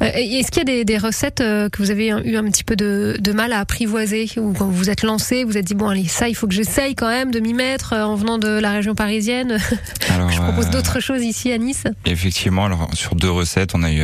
Et 0.02 0.40
Est-ce 0.40 0.50
qu'il 0.50 0.68
y 0.68 0.72
a 0.72 0.76
des, 0.78 0.86
des 0.86 0.98
recettes 0.98 1.38
que 1.38 1.78
vous 1.78 1.92
avez 1.92 2.08
eu 2.08 2.36
un 2.36 2.44
petit 2.46 2.64
peu 2.64 2.76
de, 2.76 3.18
de 3.20 3.32
mal 3.32 3.54
à 3.54 3.60
apprivoiser 3.60 4.28
ou 4.38 4.54
quand 4.54 4.66
vous 4.66 4.74
vous 4.76 4.90
êtes 4.90 5.04
lancé, 5.04 5.44
vous 5.44 5.52
vous 5.52 5.58
êtes 5.58 5.66
dit 5.66 5.76
bon 5.76 5.90
allez 5.90 6.08
ça 6.08 6.30
il 6.30 6.36
faut 6.36 6.48
que 6.48 6.54
j'essaye 6.56 6.96
quand 6.96 7.10
même 7.10 7.30
de 7.30 7.40
m'y 7.40 7.54
mettre 7.54 7.94
en 7.94 8.16
venant 8.16 8.40
de 8.40 8.48
la 8.48 8.72
région 8.72 8.96
parisienne. 8.96 9.60
Alors, 10.10 10.32
je 10.32 10.42
propose 10.42 10.72
d'autres 10.72 11.00
choses 11.00 11.24
ici 11.24 11.52
à 11.52 11.60
Nice. 11.60 11.84
Effectivement, 12.06 12.66
alors 12.66 12.90
sur 12.94 13.16
deux 13.16 13.30
recettes, 13.30 13.76
on 13.76 13.84
a 13.84 13.92
eu 13.92 14.02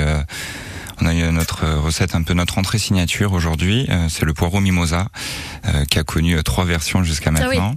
on 1.01 1.05
a 1.05 1.13
eu 1.13 1.31
notre 1.31 1.63
euh, 1.65 1.79
recette, 1.79 2.15
un 2.15 2.23
peu 2.23 2.33
notre 2.33 2.57
entrée 2.57 2.79
signature 2.79 3.33
aujourd'hui. 3.33 3.85
Euh, 3.89 4.07
c'est 4.09 4.25
le 4.25 4.33
poireau 4.33 4.59
mimosa 4.59 5.07
euh, 5.67 5.85
qui 5.85 5.99
a 5.99 6.03
connu 6.03 6.41
trois 6.43 6.65
versions 6.65 7.03
jusqu'à 7.03 7.31
Ah 7.35 7.39
oui. 7.49 7.57
maintenant. 7.57 7.75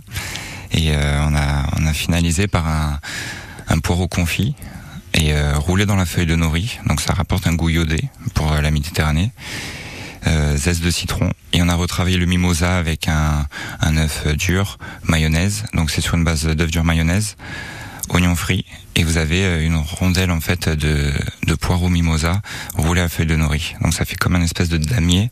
Et 0.73 0.95
euh, 0.95 1.25
on 1.27 1.35
a 1.35 1.67
on 1.81 1.87
a 1.87 1.93
finalisé 1.93 2.47
par 2.47 2.67
un 2.69 2.99
un 3.69 3.79
poireau 3.79 4.09
confit 4.09 4.55
et 5.15 5.33
euh, 5.33 5.59
roulé 5.59 5.87
dans 5.87 5.97
la 5.97 6.07
feuille 6.07 6.27
de 6.27 6.37
nori. 6.37 6.79
Donc 6.87 7.01
ça 7.01 7.13
rapporte 7.15 7.47
un 7.47 7.55
goût 7.55 7.69
iodé 7.69 8.01
pour 8.35 8.53
la 8.53 8.71
Méditerranée. 8.71 9.33
Euh, 10.27 10.55
zeste 10.55 10.83
de 10.83 10.91
citron 10.91 11.31
et 11.55 11.63
on 11.63 11.69
a 11.71 11.75
retravaillé 11.75 12.19
le 12.19 12.27
mimosa 12.27 12.77
avec 12.77 13.09
un, 13.09 13.47
un 13.81 13.97
œuf 13.97 14.27
dur, 14.37 14.77
mayonnaise. 15.05 15.65
Donc 15.73 15.91
c'est 15.91 16.03
sur 16.03 16.15
une 16.15 16.25
base 16.25 16.45
d'œuf 16.47 16.71
dur 16.71 16.85
mayonnaise, 16.85 17.37
oignon 18.11 18.35
frit 18.35 18.65
et 18.97 19.05
vous 19.05 19.17
avez 19.17 19.45
euh, 19.45 19.65
une 19.65 19.77
rondelle 19.77 20.31
en 20.31 20.41
fait 20.41 20.69
de, 20.69 21.13
de 21.47 21.55
poireau 21.55 21.89
mimosa 21.89 22.43
roulé 22.75 23.01
à 23.01 23.09
feuille 23.09 23.27
de 23.27 23.37
nori. 23.37 23.75
Donc 23.81 23.95
ça 23.95 24.05
fait 24.05 24.17
comme 24.17 24.37
un 24.37 24.43
espèce 24.43 24.69
de 24.69 24.79
damier 24.79 25.31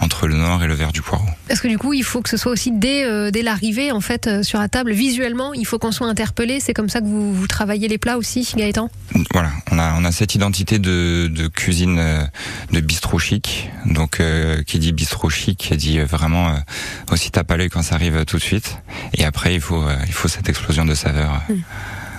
entre 0.00 0.28
le 0.28 0.36
noir 0.36 0.62
et 0.62 0.66
le 0.66 0.74
vert 0.74 0.92
du 0.92 1.02
poireau. 1.02 1.26
Parce 1.48 1.60
que 1.60 1.68
du 1.68 1.76
coup, 1.76 1.92
il 1.92 2.04
faut 2.04 2.22
que 2.22 2.28
ce 2.28 2.36
soit 2.36 2.52
aussi 2.52 2.70
dès, 2.72 3.04
euh, 3.04 3.30
dès 3.30 3.42
l'arrivée, 3.42 3.90
en 3.90 4.00
fait, 4.00 4.26
euh, 4.28 4.42
sur 4.44 4.60
la 4.60 4.68
table, 4.68 4.92
visuellement, 4.92 5.54
il 5.54 5.66
faut 5.66 5.78
qu'on 5.78 5.90
soit 5.90 6.06
interpellé. 6.06 6.60
C'est 6.60 6.72
comme 6.72 6.88
ça 6.88 7.00
que 7.00 7.06
vous, 7.06 7.34
vous 7.34 7.46
travaillez 7.48 7.88
les 7.88 7.98
plats 7.98 8.16
aussi, 8.16 8.48
Gaëtan? 8.56 8.90
Voilà, 9.32 9.50
on 9.72 9.78
a, 9.78 9.94
on 9.98 10.04
a 10.04 10.12
cette 10.12 10.36
identité 10.36 10.78
de, 10.78 11.28
de 11.28 11.48
cuisine 11.48 11.98
euh, 11.98 12.24
de 12.70 12.80
bistrot 12.80 13.18
chic. 13.18 13.70
Donc, 13.86 14.22
qui 14.66 14.78
dit 14.78 14.92
bistrot 14.92 15.30
chic, 15.30 15.72
dit 15.74 15.98
vraiment 16.00 16.54
aussi 17.10 17.30
tape 17.30 17.50
à 17.50 17.56
l'œil 17.56 17.70
quand 17.70 17.82
ça 17.82 17.94
arrive 17.94 18.24
tout 18.24 18.36
de 18.36 18.42
suite. 18.42 18.78
Et 19.14 19.24
après, 19.24 19.54
il 19.54 19.60
faut, 19.60 19.84
il 20.06 20.12
faut 20.12 20.28
cette 20.28 20.48
explosion 20.48 20.84
de 20.84 20.94
saveur 20.94 21.40
euh, 21.50 21.54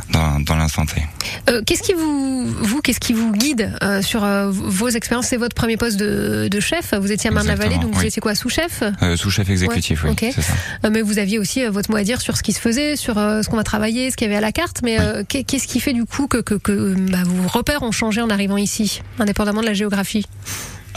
dans, 0.09 0.39
dans 0.39 0.57
T. 0.85 1.01
Euh, 1.49 1.61
qu'est-ce 1.65 1.83
qui 1.83 1.93
vous, 1.93 2.45
vous, 2.47 2.81
qu'est-ce 2.81 2.99
qui 2.99 3.13
vous 3.13 3.31
guide 3.31 3.71
euh, 3.83 4.01
sur 4.01 4.23
euh, 4.23 4.49
vos 4.51 4.89
expériences? 4.89 5.27
C'est 5.27 5.37
votre 5.37 5.55
premier 5.55 5.77
poste 5.77 5.97
de, 5.97 6.47
de 6.49 6.59
chef. 6.59 6.93
Vous 6.99 7.11
étiez 7.11 7.29
à 7.29 7.33
Marne-la-Vallée, 7.33 7.75
donc 7.77 7.93
vous 7.93 7.99
oui. 8.01 8.07
étiez 8.07 8.21
quoi, 8.21 8.35
sous-chef? 8.35 8.83
Sous-chef 9.15 9.49
exécutif, 9.49 10.03
Ouais, 10.03 10.13
oui, 10.21 10.31
ça. 10.33 10.89
Mais 10.89 11.01
vous 11.01 11.19
aviez 11.19 11.39
aussi 11.39 11.65
votre 11.67 11.91
mot 11.91 11.97
à 11.97 12.03
dire 12.03 12.21
sur 12.21 12.37
ce 12.37 12.43
qui 12.43 12.53
se 12.53 12.59
faisait, 12.59 12.95
sur 12.95 13.15
ce 13.15 13.47
qu'on 13.49 13.57
va 13.57 13.63
travailler, 13.63 14.11
ce 14.11 14.15
qu'il 14.17 14.25
y 14.27 14.29
avait 14.29 14.37
à 14.37 14.41
la 14.41 14.51
carte. 14.51 14.81
Mais 14.83 14.97
qu'est- 15.27 15.43
qu'est-ce 15.43 15.67
qui 15.67 15.79
fait 15.79 15.93
du 15.93 16.05
coup 16.05 16.27
que, 16.27 16.37
que, 16.37 16.55
que 16.55 16.95
bah, 17.11 17.23
vos 17.25 17.47
repères 17.47 17.83
ont 17.83 17.91
changé 17.91 18.21
en 18.21 18.29
arrivant 18.29 18.57
ici, 18.57 19.01
indépendamment 19.19 19.61
de 19.61 19.67
la 19.67 19.73
géographie? 19.73 20.25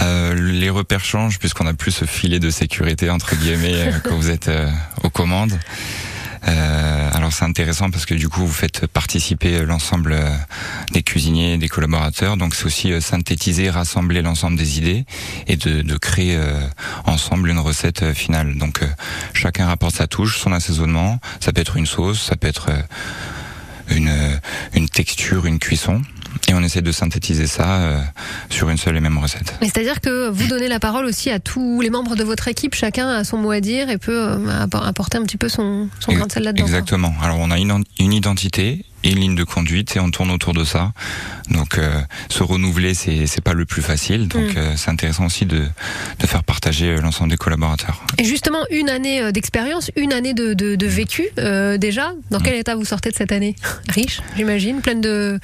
Euh, 0.00 0.34
les 0.34 0.70
repères 0.70 1.04
changent 1.04 1.38
puisqu'on 1.38 1.66
a 1.66 1.74
plus 1.74 1.90
ce 1.90 2.06
filet 2.06 2.40
de 2.40 2.48
sécurité 2.50 3.10
entre 3.10 3.36
guillemets 3.36 3.92
quand 4.04 4.16
vous 4.16 4.30
êtes 4.30 4.48
euh, 4.48 4.68
aux 5.04 5.10
commandes. 5.10 5.52
Euh, 6.48 7.10
alors 7.12 7.32
c'est 7.32 7.44
intéressant 7.44 7.90
parce 7.90 8.04
que 8.04 8.14
du 8.14 8.28
coup 8.28 8.40
vous 8.40 8.52
faites 8.52 8.86
participer 8.86 9.64
l'ensemble 9.64 10.12
euh, 10.12 10.34
des 10.92 11.02
cuisiniers, 11.02 11.58
des 11.58 11.68
collaborateurs. 11.68 12.36
Donc 12.36 12.54
c'est 12.54 12.66
aussi 12.66 12.92
euh, 12.92 13.00
synthétiser, 13.00 13.70
rassembler 13.70 14.22
l'ensemble 14.22 14.56
des 14.56 14.78
idées 14.78 15.04
et 15.46 15.56
de, 15.56 15.96
créer 15.98 16.38
ensemble 17.04 17.48
une 17.48 17.60
recette 17.60 18.12
finale. 18.12 18.56
Donc 18.56 18.80
chacun 19.34 19.66
rapporte 19.66 19.94
sa 19.94 20.06
touche, 20.06 20.38
son 20.38 20.52
assaisonnement. 20.52 21.20
Ça 21.38 21.52
peut 21.52 21.60
être 21.60 21.76
une 21.76 21.86
sauce, 21.86 22.20
ça 22.20 22.36
peut 22.36 22.48
être 22.48 22.70
une, 23.88 24.10
une 24.74 24.88
texture, 24.88 25.46
une 25.46 25.58
cuisson. 25.58 26.02
Et 26.48 26.54
on 26.54 26.60
essaie 26.62 26.82
de 26.82 26.92
synthétiser 26.92 27.46
ça 27.46 27.80
euh, 27.80 28.00
sur 28.50 28.68
une 28.70 28.76
seule 28.78 28.96
et 28.96 29.00
même 29.00 29.18
recette. 29.18 29.54
Mais 29.60 29.68
C'est-à-dire 29.68 30.00
que 30.00 30.28
vous 30.28 30.46
donnez 30.48 30.68
la 30.68 30.80
parole 30.80 31.04
aussi 31.04 31.30
à 31.30 31.38
tous 31.38 31.80
les 31.80 31.90
membres 31.90 32.16
de 32.16 32.24
votre 32.24 32.48
équipe, 32.48 32.74
chacun 32.74 33.08
a 33.08 33.24
son 33.24 33.36
mot 33.38 33.50
à 33.50 33.60
dire 33.60 33.88
et 33.90 33.98
peut 33.98 34.12
euh, 34.30 34.62
app- 34.62 34.74
apporter 34.74 35.18
un 35.18 35.22
petit 35.22 35.36
peu 35.36 35.48
son, 35.48 35.88
son 36.00 36.12
grain 36.12 36.26
de 36.26 36.32
sel 36.32 36.42
là-dedans. 36.44 36.64
Exactement. 36.64 37.14
Alors 37.22 37.38
on 37.38 37.50
a 37.50 37.58
une, 37.58 37.84
une 37.98 38.12
identité 38.12 38.84
et 39.04 39.10
une 39.12 39.18
ligne 39.18 39.34
de 39.34 39.44
conduite 39.44 39.96
et 39.96 40.00
on 40.00 40.10
tourne 40.10 40.30
autour 40.30 40.52
de 40.54 40.64
ça. 40.64 40.92
Donc 41.50 41.76
euh, 41.78 42.00
se 42.30 42.42
renouveler 42.42 42.94
c'est 42.94 43.26
c'est 43.26 43.40
pas 43.42 43.52
le 43.52 43.64
plus 43.64 43.82
facile. 43.82 44.28
Donc 44.28 44.54
Mm. 44.54 44.58
euh, 44.58 44.76
c'est 44.76 44.90
intéressant 44.90 45.26
aussi 45.26 45.44
de 45.46 45.64
de 46.20 46.26
faire 46.26 46.44
partager 46.44 46.86
euh, 46.90 47.00
l'ensemble 47.00 47.30
des 47.30 47.36
collaborateurs. 47.36 48.02
Et 48.18 48.24
justement, 48.24 48.64
une 48.70 48.88
année 48.88 49.20
euh, 49.20 49.32
d'expérience, 49.32 49.90
une 49.96 50.12
année 50.12 50.34
de, 50.34 50.54
de, 50.54 50.76
de 50.76 50.86
vécu 50.86 51.24
euh, 51.38 51.78
déjà. 51.78 52.12
Dans 52.30 52.38
Mm. 52.38 52.42
quel 52.44 52.54
état 52.56 52.74
vous 52.76 52.84
sortez 52.84 53.10
de 53.10 53.16
cette 53.16 53.32
année? 53.32 53.56
Riche, 53.88 54.20
j'imagine, 54.36 54.80
pleine 54.80 55.00
de, 55.00 55.38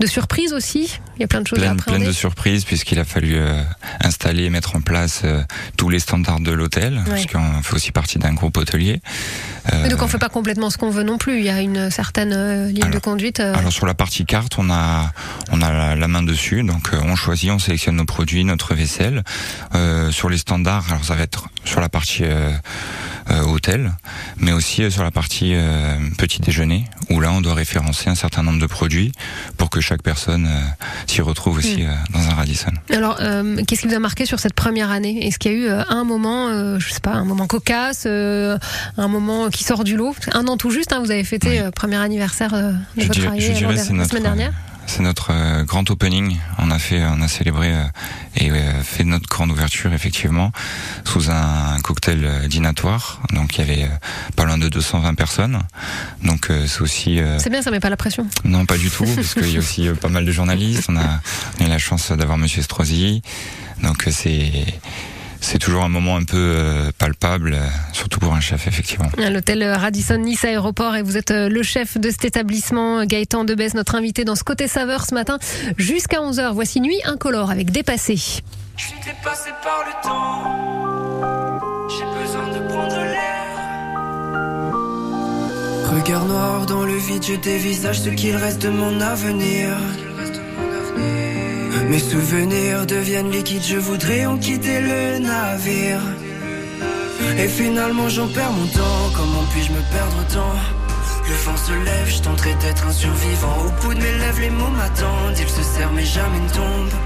de 0.00 0.06
surprises 0.06 0.52
aussi. 0.52 0.98
Il 1.16 1.22
y 1.22 1.24
a 1.24 1.28
plein 1.28 1.40
de 1.40 1.46
choses 1.48 1.58
à 1.58 1.62
Plein, 1.62 1.72
appréhender. 1.72 2.04
plein 2.04 2.08
de 2.12 2.14
surprises 2.16 2.64
puisqu'il 2.64 2.98
a 3.00 3.04
fallu 3.04 3.34
euh, 3.34 3.62
installer 4.02 4.44
et 4.44 4.50
mettre 4.50 4.76
en 4.76 4.80
place 4.80 5.22
tous 5.76 5.88
les 5.88 5.98
standards 5.98 6.40
de 6.40 6.52
l'hôtel 6.52 7.00
Ouais. 7.06 7.12
puisqu'on 7.14 7.62
fait 7.62 7.74
aussi 7.74 7.90
partie 7.92 8.18
d'un 8.18 8.34
groupe 8.34 8.56
hôtelier. 8.56 9.00
Mais 9.72 9.88
donc 9.90 10.00
on 10.02 10.08
fait 10.08 10.18
pas 10.18 10.28
complètement 10.30 10.70
ce 10.70 10.78
qu'on 10.78 10.90
veut 10.90 11.02
non 11.02 11.18
plus. 11.18 11.38
Il 11.38 11.44
y 11.44 11.50
a 11.50 11.60
une 11.60 11.90
certaine 11.90 12.68
ligne 12.68 12.90
de 12.98 13.04
conduite. 13.04 13.40
euh, 13.40 13.54
Alors 13.54 13.72
sur 13.72 13.86
la 13.86 13.94
partie 13.94 14.24
carte, 14.26 14.58
on 14.58 14.70
a 14.70 15.12
on 15.50 15.62
a 15.62 15.72
la, 15.72 15.96
la 15.96 16.08
main 16.08 16.22
dessus, 16.22 16.62
donc 16.62 16.90
euh, 16.92 16.98
on 17.04 17.16
choisit, 17.16 17.50
on 17.50 17.58
sélectionne 17.58 17.96
nos 17.96 18.04
produits, 18.04 18.44
notre 18.44 18.74
vaisselle. 18.74 19.22
Euh, 19.74 20.10
sur 20.10 20.28
les 20.28 20.38
standards, 20.38 20.84
alors 20.90 21.04
ça 21.04 21.14
va 21.14 21.22
être 21.22 21.48
sur 21.64 21.80
la 21.80 21.88
partie 21.88 22.24
hôtel, 23.46 23.92
mais 24.38 24.52
aussi 24.52 24.90
sur 24.90 25.02
la 25.02 25.10
partie 25.10 25.54
petit 26.16 26.40
déjeuner, 26.40 26.84
où 27.10 27.20
là 27.20 27.30
on 27.30 27.42
doit 27.42 27.52
référencer 27.54 28.08
un 28.08 28.14
certain 28.14 28.42
nombre 28.42 28.58
de 28.58 28.66
produits 28.66 29.12
pour 29.58 29.68
que 29.68 29.80
chaque 29.82 30.02
personne 30.02 30.48
s'y 31.06 31.20
retrouve 31.20 31.58
aussi 31.58 31.84
euh, 31.84 31.92
dans 32.12 32.20
un 32.20 32.34
Radisson. 32.34 32.70
Alors, 32.90 33.18
qu'est-ce 33.66 33.82
qui 33.82 33.88
vous 33.88 33.94
a 33.94 33.98
marqué 33.98 34.24
sur 34.24 34.40
cette 34.40 34.54
première 34.54 34.90
année? 34.90 35.26
Est-ce 35.26 35.38
qu'il 35.38 35.52
y 35.52 35.54
a 35.54 35.58
eu 35.58 35.68
un 35.68 36.04
moment, 36.04 36.78
je 36.78 36.88
sais 36.90 37.00
pas, 37.00 37.12
un 37.12 37.24
moment 37.24 37.46
cocasse, 37.46 38.06
un 38.06 39.08
moment 39.08 39.50
qui 39.50 39.62
sort 39.64 39.84
du 39.84 39.96
lot? 39.96 40.14
Un 40.32 40.46
an 40.46 40.56
tout 40.56 40.70
juste, 40.70 40.92
hein, 40.94 41.00
vous 41.04 41.10
avez 41.10 41.24
fêté 41.24 41.62
Oui. 41.62 41.70
premier 41.72 41.96
anniversaire 41.96 42.54
de 42.96 43.02
Je 43.02 43.06
votre 43.06 43.20
dirais, 43.20 43.40
je 43.40 43.54
c'est 43.76 43.90
la 43.90 43.98
notre 43.98 44.10
semaine 44.10 44.22
dernière. 44.22 44.52
c'est 44.86 45.02
notre 45.02 45.30
euh, 45.32 45.64
grand 45.64 45.88
opening. 45.90 46.36
On 46.58 46.70
a 46.70 46.78
fait, 46.78 47.02
on 47.04 47.20
a 47.22 47.28
célébré 47.28 47.72
euh, 47.74 47.82
et 48.36 48.50
euh, 48.50 48.82
fait 48.82 49.04
notre 49.04 49.28
grande 49.28 49.50
ouverture 49.50 49.92
effectivement 49.92 50.50
sous 51.04 51.30
un 51.30 51.78
cocktail 51.82 52.46
dînatoire. 52.48 53.20
Donc 53.32 53.56
il 53.58 53.66
y 53.66 53.70
avait 53.70 53.90
pas 54.36 54.44
loin 54.44 54.58
de 54.58 54.68
220 54.68 55.14
personnes. 55.14 55.58
Donc 56.24 56.48
c'est 56.66 56.80
aussi 56.80 57.20
C'est 57.38 57.50
bien, 57.50 57.62
ça 57.62 57.70
met 57.70 57.80
pas 57.80 57.90
la 57.90 57.96
pression. 57.96 58.26
non 58.44 58.64
pas 58.66 58.78
du 58.78 58.90
tout 58.90 59.04
parce 59.14 59.34
qu'il 59.34 59.52
y 59.52 59.56
a 59.56 59.58
aussi 59.60 59.88
pas 60.00 60.08
mal 60.08 60.24
de 60.24 60.32
journalistes. 60.32 60.86
On 60.88 60.96
a, 60.96 61.20
on 61.60 61.64
a 61.64 61.66
eu 61.66 61.70
la 61.70 61.78
chance 61.78 62.10
d'avoir 62.12 62.38
Monsieur 62.38 62.62
Strozi. 62.62 63.22
Donc 63.82 64.06
c'est 64.10 64.50
c'est 65.40 65.58
toujours 65.58 65.84
un 65.84 65.88
moment 65.88 66.16
un 66.16 66.24
peu 66.24 66.36
euh, 66.36 66.90
palpable, 66.98 67.54
euh, 67.54 67.66
surtout 67.92 68.18
pour 68.18 68.34
un 68.34 68.40
chef 68.40 68.66
effectivement. 68.66 69.08
L'hôtel 69.18 69.64
Radisson 69.64 70.16
Nice 70.16 70.44
Aéroport 70.44 70.96
et 70.96 71.02
vous 71.02 71.16
êtes 71.16 71.30
euh, 71.30 71.48
le 71.48 71.62
chef 71.62 71.98
de 71.98 72.10
cet 72.10 72.24
établissement, 72.24 73.04
Gaëtan 73.04 73.44
Debès, 73.44 73.74
notre 73.74 73.94
invité 73.94 74.24
dans 74.24 74.34
ce 74.34 74.44
côté 74.44 74.68
saveur 74.68 75.04
ce 75.06 75.14
matin 75.14 75.38
jusqu'à 75.76 76.18
11h. 76.18 76.52
Voici 76.52 76.80
Nuit 76.80 77.00
incolore 77.04 77.50
avec 77.50 77.70
Dépassé. 77.70 78.16
Je 78.16 78.84
suis 78.84 78.94
dépassé 79.04 79.50
par 79.62 79.84
le 79.86 79.92
temps. 80.02 80.68
J'ai 81.88 82.04
besoin 82.20 82.48
de 82.52 82.68
prendre 82.68 82.96
l'air. 82.96 83.38
Regard 85.94 86.26
noir 86.26 86.66
dans 86.66 86.84
le 86.84 86.96
vide, 86.96 87.24
je 87.24 87.34
dévisage 87.34 88.00
ce 88.00 88.10
qu'il 88.10 88.36
reste 88.36 88.62
de 88.62 88.68
mon 88.68 89.00
avenir. 89.00 89.70
Mes 91.88 91.98
souvenirs 91.98 92.86
deviennent 92.86 93.30
liquides, 93.30 93.64
je 93.64 93.76
voudrais 93.76 94.26
en 94.26 94.36
quitter 94.38 94.80
le 94.80 95.18
navire. 95.18 96.00
Et 97.38 97.48
finalement 97.48 98.08
j'en 98.08 98.28
perds 98.28 98.52
mon 98.52 98.66
temps, 98.66 99.10
comment 99.14 99.44
puis-je 99.52 99.72
me 99.72 99.80
perdre 99.92 100.16
autant 100.20 100.54
Le 101.28 101.34
vent 101.44 101.56
se 101.56 101.72
lève, 101.72 102.08
je 102.08 102.22
tenterai 102.22 102.54
d'être 102.62 102.86
un 102.86 102.92
survivant. 102.92 103.56
Au 103.66 103.82
bout 103.82 103.94
de 103.94 104.00
mes 104.00 104.18
lèvres, 104.18 104.40
les 104.40 104.50
mots 104.50 104.70
m'attendent, 104.70 105.38
ils 105.38 105.48
se 105.48 105.62
serrent 105.62 105.92
mais 105.92 106.04
jamais 106.04 106.40
ne 106.40 106.48
tombent. 106.48 106.98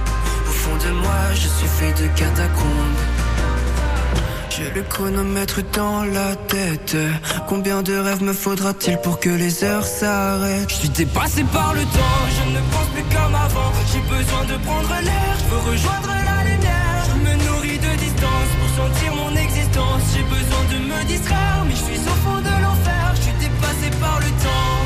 Au 0.49 0.51
fond 0.51 0.77
de 0.77 0.93
moi, 0.95 1.21
je 1.35 1.49
suis 1.49 1.69
fait 1.69 2.03
de 2.03 2.09
catacombes. 2.17 2.99
J'ai 4.51 4.71
le 4.75 4.83
chronomètre 4.83 5.61
dans 5.73 6.05
la 6.05 6.37
tête. 6.37 6.97
Combien 7.49 7.83
de 7.83 7.95
rêves 7.97 8.23
me 8.23 8.35
faudra-t-il 8.35 8.99
pour 8.99 9.19
que 9.19 9.31
les 9.31 9.65
heures 9.65 9.87
s'arrêtent? 9.87 10.69
Je 10.69 10.75
suis 10.75 10.89
dépassé 10.91 11.43
par 11.45 11.73
le 11.73 11.81
temps, 11.81 12.23
je 12.29 12.51
ne 12.51 12.61
comme 13.15 13.35
avant. 13.35 13.73
J'ai 13.93 14.05
besoin 14.17 14.45
de 14.45 14.57
prendre 14.65 14.95
l'air, 15.03 15.33
je 15.39 15.47
veux 15.51 15.63
rejoindre 15.71 16.09
la 16.09 16.39
lumière. 16.49 16.99
Je 17.09 17.15
me 17.25 17.33
nourris 17.45 17.79
de 17.79 17.93
distance 17.99 18.51
pour 18.59 18.71
sentir 18.81 19.15
mon 19.15 19.33
existence. 19.37 20.03
J'ai 20.15 20.25
besoin 20.25 20.63
de 20.73 20.79
me 20.91 21.05
distraire, 21.05 21.65
mais 21.67 21.77
je 21.77 21.85
suis 21.91 22.03
au 22.13 22.17
fond 22.25 22.39
de 22.39 22.55
l'enfer. 22.63 23.05
Je 23.17 23.23
suis 23.23 23.37
dépassé 23.41 23.89
par 24.01 24.19
le 24.21 24.31
temps. 24.45 24.79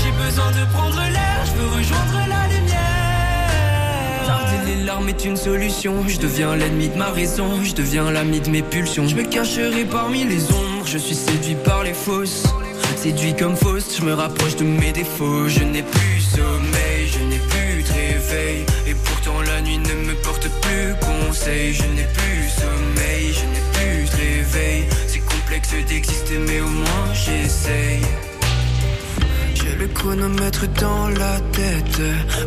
J'ai 0.00 0.12
besoin 0.24 0.50
de 0.50 0.64
prendre 0.72 1.02
l'air, 1.16 1.38
je 1.46 1.52
veux 1.60 1.70
rejoindre 1.78 2.18
la 2.28 2.42
lumière. 2.54 2.64
Les 4.66 4.82
larmes 4.82 5.08
est 5.08 5.24
une 5.24 5.36
solution. 5.36 6.08
Je 6.08 6.18
deviens 6.18 6.56
l'ennemi 6.56 6.88
de 6.88 6.96
ma 6.96 7.10
raison, 7.10 7.62
je 7.62 7.74
deviens 7.74 8.10
l'ami 8.10 8.40
de 8.40 8.48
mes 8.50 8.62
pulsions. 8.62 9.06
Je 9.06 9.14
me 9.14 9.24
cacherai 9.24 9.84
parmi 9.84 10.24
les 10.24 10.44
ombres, 10.50 10.86
je 10.86 10.98
suis 10.98 11.14
séduit 11.14 11.56
par 11.64 11.82
les 11.82 11.92
fausses. 11.92 12.44
Séduit 12.96 13.34
comme 13.36 13.56
fausse, 13.56 13.98
je 13.98 14.04
me 14.04 14.14
rapproche 14.14 14.56
de 14.56 14.64
mes 14.64 14.92
défauts. 14.92 15.48
Je 15.48 15.62
n'ai 15.62 15.82
plus 15.82 16.13
sommeil, 16.34 17.02
je 17.12 17.20
n'ai 17.28 17.38
plus 17.52 17.82
de 17.82 17.92
réveil. 17.92 18.66
Et 18.86 18.94
pourtant 18.94 19.40
la 19.42 19.60
nuit 19.62 19.78
ne 19.78 19.94
me 20.08 20.14
porte 20.22 20.48
plus 20.62 20.94
conseil. 21.00 21.74
Je 21.74 21.86
n'ai 21.96 22.08
plus 22.18 22.42
sommeil, 22.60 23.24
je 23.38 23.44
n'ai 23.52 23.64
plus 23.76 24.04
de 24.10 24.16
réveil. 24.16 24.80
C'est 25.08 25.24
complexe 25.32 25.70
d'exister, 25.88 26.38
mais 26.38 26.60
au 26.60 26.68
moins 26.68 27.08
j'essaye. 27.12 28.02
J'ai 29.54 29.74
le 29.76 29.88
chronomètre 29.88 30.66
dans 30.84 31.08
la 31.08 31.40
tête. 31.52 32.00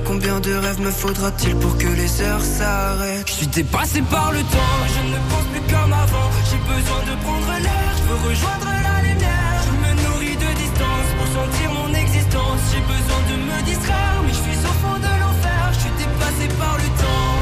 Combien 0.06 0.40
de 0.40 0.54
rêves 0.54 0.80
me 0.80 0.92
faudra-t-il 0.92 1.56
pour 1.56 1.78
que 1.78 1.88
les 1.88 2.22
heures 2.22 2.44
s'arrêtent? 2.44 3.28
Je 3.28 3.34
suis 3.34 3.48
dépassé 3.48 4.02
par 4.04 4.32
le 4.32 4.42
temps, 4.56 4.78
je 4.96 5.02
ne 5.12 5.20
pense 5.30 5.48
plus 5.52 5.66
comme 5.74 5.94
avant. 5.94 6.30
J'ai 6.50 6.62
besoin 6.74 7.02
de 7.10 7.14
prendre 7.26 7.54
l'air, 7.66 7.90
je 7.98 8.04
veux 8.10 8.30
rejoindre 8.30 8.70
la 8.88 8.98
lumière. 9.08 9.60
Je 9.66 9.72
me 9.84 9.92
nourris 10.04 10.38
de 10.46 10.52
distance 10.64 11.10
pour 11.18 11.28
sentir 11.38 11.68
mon 11.74 11.90
existence. 12.04 12.60
J'ai 12.72 12.84
besoin 12.96 13.22
de 13.27 13.27
mais 13.66 14.30
je 14.30 14.34
suis 14.46 14.60
au 14.70 14.74
fond 14.82 14.98
de 14.98 15.12
l'enfer. 15.22 15.62
Je 15.74 15.80
suis 15.80 15.96
dépassé 15.98 16.46
par 16.60 16.76
le 16.78 16.88
temps. 17.02 17.36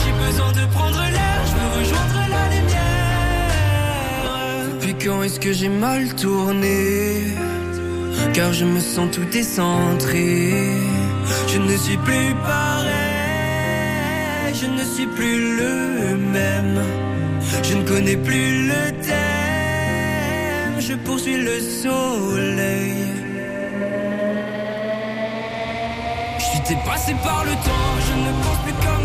J'ai 0.00 0.14
besoin 0.26 0.50
de 0.52 0.64
prendre 0.72 1.02
l'air, 1.16 1.38
je 1.48 1.54
veux 1.58 1.70
rejoindre 1.80 2.20
la 2.36 2.44
lumière. 2.54 4.30
Depuis 4.74 4.94
quand 5.04 5.18
est-ce 5.22 5.38
que 5.40 5.52
j'ai 5.52 5.68
mal 5.68 6.02
tourné? 6.14 6.78
Car 8.34 8.52
je 8.52 8.64
me 8.64 8.80
sens 8.80 9.10
tout 9.10 9.24
décentré. 9.24 10.52
Je 11.48 11.58
ne 11.58 11.76
suis 11.76 11.96
plus 11.98 12.34
pareil, 12.44 14.54
je 14.54 14.66
ne 14.66 14.84
suis 14.84 15.06
plus 15.06 15.56
le 15.56 16.16
même. 16.16 16.82
Je 17.62 17.74
ne 17.74 17.82
connais 17.86 18.16
plus 18.16 18.68
le 18.68 18.92
thème, 19.02 20.78
je 20.78 20.94
poursuis 20.94 21.36
le 21.36 21.60
soleil. 21.60 22.94
Je 26.62 26.68
suis 26.68 26.76
dépassé 26.76 27.14
par 27.24 27.44
le 27.44 27.50
temps, 27.52 27.92
je 28.06 28.12
ne 28.12 28.32
pense 28.42 28.58
plus 28.62 28.72
comme 28.74 29.01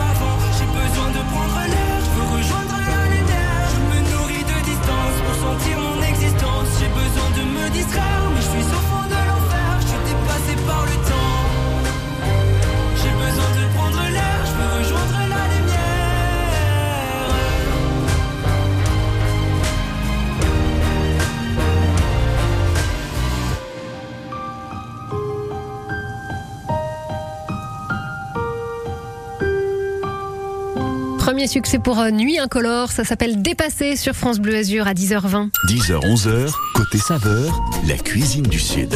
Premier 31.37 31.47
succès 31.47 31.77
pour 31.77 31.99
euh, 31.99 32.09
Nuit 32.09 32.39
Incolore, 32.39 32.91
ça 32.91 33.03
s'appelle 33.03 33.43
Dépassé 33.43 33.95
sur 33.95 34.15
France 34.15 34.39
Bleu 34.39 34.55
Azur 34.55 34.87
à 34.87 34.93
10h20. 34.93 35.51
10h, 35.69 35.99
11h, 35.99 36.51
côté 36.73 36.97
saveur, 36.97 37.63
la 37.87 37.95
cuisine 37.95 38.47
du 38.47 38.57
Sud. 38.57 38.95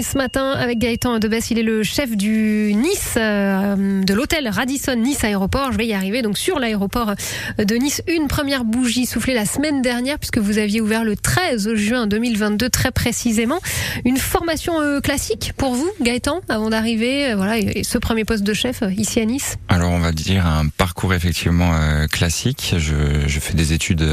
Ce 0.00 0.16
matin 0.16 0.52
avec 0.52 0.78
Gaëtan 0.78 1.18
Debès, 1.18 1.50
il 1.50 1.58
est 1.58 1.62
le 1.62 1.82
chef 1.82 2.16
du 2.16 2.72
Nice, 2.74 3.14
euh, 3.18 4.02
de 4.02 4.14
l'hôtel 4.14 4.48
Radisson 4.48 4.94
Nice 4.96 5.22
Aéroport. 5.22 5.70
Je 5.70 5.76
vais 5.76 5.86
y 5.86 5.92
arriver. 5.92 6.22
Donc 6.22 6.38
sur 6.38 6.58
l'aéroport 6.58 7.12
de 7.58 7.74
Nice, 7.74 8.02
une 8.08 8.26
première 8.26 8.64
bougie 8.64 9.04
soufflée 9.04 9.34
la 9.34 9.44
semaine 9.44 9.82
dernière 9.82 10.18
puisque 10.18 10.38
vous 10.38 10.56
aviez 10.56 10.80
ouvert 10.80 11.04
le 11.04 11.14
13 11.14 11.74
juin 11.74 12.06
2022 12.06 12.70
très 12.70 12.90
précisément. 12.90 13.60
Une 14.06 14.16
formation 14.16 14.80
euh, 14.80 15.00
classique 15.00 15.52
pour 15.58 15.74
vous, 15.74 15.90
Gaëtan, 16.00 16.40
avant 16.48 16.70
d'arriver, 16.70 17.30
euh, 17.30 17.36
voilà, 17.36 17.58
et 17.58 17.84
ce 17.84 17.98
premier 17.98 18.24
poste 18.24 18.44
de 18.44 18.54
chef 18.54 18.82
ici 18.96 19.20
à 19.20 19.26
Nice? 19.26 19.56
Alors 19.68 19.90
on 19.90 19.98
va 20.00 20.12
dire 20.12 20.46
un 20.46 20.68
parcours 20.68 21.12
effectivement 21.12 21.72
classique. 22.10 22.76
Je, 22.78 23.38
fais 23.40 23.54
des 23.54 23.74
études 23.74 24.06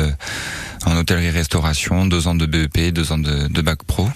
en 0.85 0.97
hôtellerie-restauration, 0.97 2.05
deux 2.05 2.27
ans 2.27 2.35
de 2.35 2.45
BEP, 2.45 2.91
deux 2.91 3.13
ans 3.13 3.17
de, 3.17 3.47
de 3.47 3.61
bac 3.61 3.83
pro. 3.83 4.09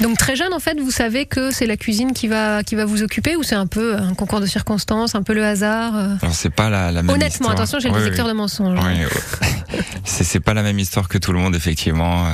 Donc 0.00 0.18
très 0.18 0.36
jeune 0.36 0.52
en 0.52 0.58
fait, 0.58 0.78
vous 0.80 0.90
savez 0.90 1.26
que 1.26 1.50
c'est 1.50 1.66
la 1.66 1.76
cuisine 1.76 2.12
qui 2.12 2.28
va 2.28 2.62
qui 2.62 2.74
va 2.74 2.84
vous 2.84 3.02
occuper 3.02 3.36
ou 3.36 3.42
c'est 3.42 3.54
un 3.54 3.66
peu 3.66 3.96
un 3.96 4.14
concours 4.14 4.40
de 4.40 4.46
circonstances, 4.46 5.14
un 5.14 5.22
peu 5.22 5.34
le 5.34 5.44
hasard. 5.44 5.96
euh 5.96 6.14
Alors 6.22 6.34
c'est 6.34 6.50
pas 6.50 6.68
la, 6.70 6.90
la 6.92 7.02
même 7.02 7.10
Honnêtement, 7.14 7.28
histoire. 7.48 7.52
attention, 7.52 7.78
j'ai 7.80 7.88
le 7.88 7.94
Oui, 7.94 8.00
détecteur 8.02 8.26
oui. 8.26 8.32
de 8.32 8.36
mensonges. 8.36 8.78
Oui, 8.82 8.92
ouais. 9.72 9.80
c'est 10.04 10.40
pas 10.40 10.54
la 10.54 10.62
même 10.62 10.78
histoire 10.78 11.08
que 11.08 11.18
tout 11.18 11.32
le 11.32 11.38
monde 11.38 11.54
effectivement. 11.54 12.26
Euh, 12.26 12.30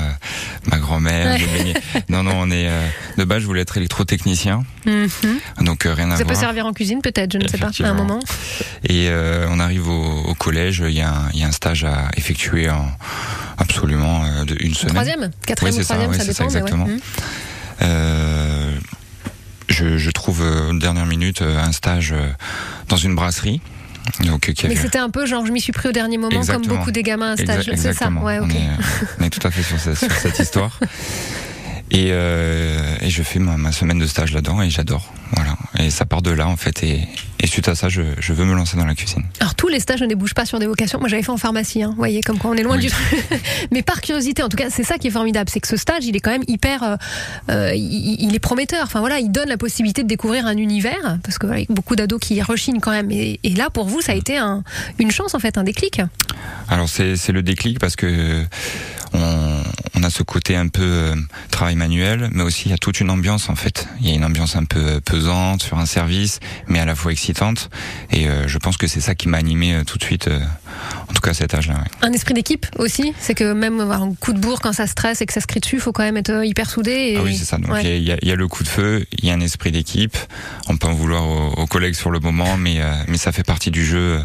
ma 0.66 0.79
grand-mère, 0.79 1.35
Ouais. 1.37 1.75
non 2.09 2.23
non, 2.23 2.33
on 2.37 2.51
est 2.51 2.69
euh, 2.69 2.87
de 3.19 3.25
base 3.25 3.40
je 3.43 3.47
voulais 3.47 3.61
être 3.62 3.77
électrotechnicien, 3.77 4.64
Mhm. 4.87 5.09
donc 5.61 5.85
euh, 5.87 5.93
rien 5.95 6.11
à 6.11 6.16
Ça 6.16 6.25
peut 6.25 6.33
voir. 6.33 6.40
servir 6.40 6.66
en 6.66 6.73
cuisine 6.73 7.03
peut-être, 7.03 7.33
je 7.35 7.38
ne 7.38 7.47
sais 7.49 7.59
pas, 7.59 7.69
à 7.83 7.87
un 7.88 7.95
moment. 7.95 8.21
Et 8.85 9.09
euh, 9.09 9.47
on 9.51 9.61
arrive 9.61 9.88
au, 9.88 10.23
au 10.23 10.35
collège, 10.35 10.83
il 10.87 10.95
y, 10.95 11.01
a 11.03 11.11
un, 11.11 11.31
il 11.35 11.40
y 11.40 11.45
a 11.45 11.47
un 11.49 11.53
stage 11.53 11.85
à 11.85 12.09
effectuer 12.16 12.71
en 12.71 12.87
absolument 13.59 14.25
euh, 14.25 14.45
de 14.45 14.57
une 14.61 14.75
semaine. 14.75 14.95
Troisième, 14.95 15.31
quatrième 15.47 15.75
ou 15.79 15.83
ça, 15.83 15.95
troisième, 15.95 16.12
ça, 16.19 16.25
c'est 16.25 16.33
ça, 16.33 16.61
dépend. 16.61 16.77
mais 16.79 16.95
ouais. 16.95 17.01
Euh, 17.83 18.74
je, 19.68 19.96
je 19.98 20.11
trouve 20.11 20.42
euh, 20.42 20.78
dernière 20.78 21.06
minute 21.06 21.42
euh, 21.42 21.59
un 21.59 21.72
stage 21.72 22.12
euh, 22.12 22.28
dans 22.88 22.96
une 22.96 23.14
brasserie. 23.14 23.61
Donc, 24.24 24.50
Mais 24.64 24.76
c'était 24.76 24.98
un 24.98 25.11
peu 25.11 25.24
genre 25.26 25.46
je 25.46 25.52
m'y 25.52 25.61
suis 25.61 25.72
pris 25.72 25.88
au 25.88 25.92
dernier 25.92 26.18
moment 26.18 26.40
Exactement. 26.40 26.66
comme 26.66 26.78
beaucoup 26.78 26.90
des 26.90 27.02
gamins 27.02 27.30
à 27.30 27.33
un 27.33 27.37
stage. 27.37 27.70
C'est 27.76 27.92
ça, 27.92 28.09
ouais, 28.09 28.40
on, 28.40 28.48
est, 28.48 28.68
on 29.20 29.24
est 29.24 29.30
tout 29.30 29.46
à 29.46 29.50
fait 29.50 29.62
sur 29.62 29.78
cette 29.78 30.38
histoire. 30.38 30.78
Et, 31.92 32.09
euh, 32.12 32.94
et 33.00 33.11
je 33.11 33.22
fais 33.22 33.38
ma, 33.40 33.57
ma 33.57 33.72
semaine 33.72 33.98
de 33.98 34.07
stage 34.07 34.33
là-dedans 34.33 34.62
et 34.62 34.70
j'adore. 34.70 35.12
Voilà. 35.33 35.57
Et 35.79 35.90
ça 35.90 36.05
part 36.07 36.22
de 36.22 36.31
là 36.31 36.46
en 36.48 36.57
fait. 36.57 36.83
Et, 36.83 37.00
et 37.40 37.46
suite 37.46 37.68
à 37.68 37.74
ça, 37.74 37.88
je, 37.88 38.03
je 38.18 38.33
veux 38.33 38.44
me 38.44 38.55
lancer 38.55 38.76
dans 38.76 38.85
la 38.85 38.94
cuisine. 38.94 39.24
Alors 39.40 39.55
tous 39.55 39.68
les 39.68 39.81
stages 39.81 40.00
ne 40.00 40.07
débouchent 40.07 40.35
pas 40.35 40.44
sur 40.44 40.59
des 40.61 40.66
vocations. 40.66 41.00
Moi 41.00 41.09
j'avais 41.09 41.22
fait 41.22 41.31
en 41.31 41.37
pharmacie, 41.37 41.83
hein. 41.83 41.88
vous 41.90 41.96
voyez 41.96 42.20
comme 42.22 42.38
quoi 42.38 42.50
on 42.50 42.55
est 42.55 42.62
loin 42.62 42.76
Oui. 42.76 42.83
du 42.83 42.90
truc. 42.90 43.24
Mais 43.72 43.83
par 43.83 44.00
curiosité, 44.00 44.42
en 44.42 44.48
tout 44.48 44.57
cas, 44.57 44.70
c'est 44.70 44.85
ça 44.85 44.98
qui 44.98 45.09
est 45.09 45.11
formidable, 45.12 45.50
c'est 45.53 45.61
que 45.61 45.68
ce 45.68 45.76
stage, 45.76 46.05
il 46.05 46.14
est 46.14 46.20
quand 46.20 46.31
même 46.31 46.44
hyper, 46.46 46.83
euh, 46.83 46.96
euh, 47.50 47.72
il, 47.74 48.16
il 48.22 48.35
est 48.35 48.40
prometteur. 48.40 48.85
Enfin 48.85 49.00
voilà, 49.00 49.18
il 49.18 49.31
donne 49.33 49.48
la 49.48 49.57
possibilité 49.59 50.03
de 50.03 50.09
découvrir 50.09 50.46
un 50.46 50.57
univers, 50.57 51.18
parce 51.24 51.38
que 51.38 51.46
voilà, 51.46 51.61
il 51.61 51.68
y 51.68 51.72
a 51.72 51.74
beaucoup 51.74 51.96
d'ados 51.96 52.20
qui 52.20 52.40
rechignent 52.42 52.81
quand 52.81 52.92
même. 52.92 53.11
Et, 53.11 53.40
et 53.42 53.50
là, 53.55 53.70
pour 53.70 53.87
vous, 53.87 54.00
ça 54.00 54.12
a 54.12 54.14
été 54.14 54.37
un, 54.38 54.62
une 54.98 55.11
chance 55.11 55.35
en 55.35 55.38
fait, 55.40 55.59
un 55.59 55.64
déclic. 55.64 56.00
Alors 56.68 56.88
c'est 56.88 57.16
c'est 57.16 57.33
le 57.33 57.42
déclic 57.42 57.79
parce 57.79 57.96
que 57.96 58.44
on, 59.12 59.62
on 59.96 60.03
a 60.03 60.11
ce 60.11 60.22
côté 60.22 60.57
un 60.57 60.68
peu 60.68 60.83
euh, 60.83 61.14
travail 61.50 61.74
manuel, 61.85 62.29
mais 62.33 62.43
aussi 62.43 62.64
il 62.66 62.71
y 62.71 62.75
a 62.75 62.79
toute 62.79 63.01
une 63.01 63.09
ambiance 63.11 63.49
en 63.49 63.57
fait. 63.57 63.88
Il 64.01 64.09
y 64.09 64.12
a 64.12 64.14
une 64.14 64.25
ambiance 64.25 64.55
un 64.55 64.64
peu 64.64 65.01
pesante 65.01 65.62
sur 65.62 65.79
un 65.79 65.87
service, 65.87 66.38
mais 66.69 66.79
à 66.79 66.85
la 66.85 66.95
fois 66.95 67.11
excitante. 67.11 67.71
Et 68.12 68.29
euh, 68.29 68.47
je 68.47 68.59
pense 68.59 68.77
que 68.77 68.87
c'est 68.87 69.01
ça 69.01 69.14
qui 69.14 69.29
m'a 69.29 69.38
animé 69.38 69.75
euh, 69.75 69.85
tout 69.85 69.97
de 69.97 70.05
suite, 70.05 70.29
euh, 70.29 70.38
en 71.09 71.12
tout 71.14 71.23
cas 71.23 71.31
à 71.31 71.35
cet 71.35 71.55
âge-là. 71.55 71.75
ouais. 71.75 71.90
Un 72.09 72.12
esprit 72.12 72.35
d'équipe 72.35 72.66
aussi, 72.79 73.14
c'est 73.19 73.35
que 73.35 73.53
même 73.55 73.81
avoir 73.81 74.03
un 74.03 74.12
coup 74.14 74.35
de 74.35 74.38
bourre 74.38 74.61
quand 74.61 74.75
ça 74.75 74.87
stresse 74.87 75.23
et 75.23 75.27
que 75.27 75.33
ça 75.33 75.40
se 75.40 75.47
crie 75.47 75.61
dessus, 75.61 75.77
il 75.77 75.81
faut 75.81 75.93
quand 75.93 76.03
même 76.03 76.19
être 76.19 76.45
hyper 76.45 76.69
soudé. 76.69 76.90
Et... 76.93 77.16
Ah 77.16 77.23
oui, 77.25 77.35
c'est 77.37 77.47
ça. 77.47 77.57
Donc 77.57 77.69
il 77.69 77.73
Ouais. 77.73 78.01
y 78.03 78.12
a- 78.12 78.19
y, 78.23 78.29
y 78.29 78.37
le 78.37 78.47
coup 78.49 78.62
de 78.62 78.69
feu, 78.69 79.07
il 79.19 79.25
y 79.25 79.31
a 79.31 79.35
un 79.35 79.40
esprit 79.40 79.73
d'équipe. 79.73 80.16
On 80.69 80.77
peut 80.77 80.87
en 80.88 80.93
vouloir 80.95 81.27
aux, 81.27 81.53
aux 81.62 81.66
collègues 81.66 81.95
sur 81.95 82.11
le 82.11 82.21
moment, 82.21 82.57
mais 82.59 82.79
mais 83.09 83.16
ça 83.16 83.33
fait 83.33 83.43
partie 83.43 83.71
du 83.71 83.85
jeu. 83.85 84.21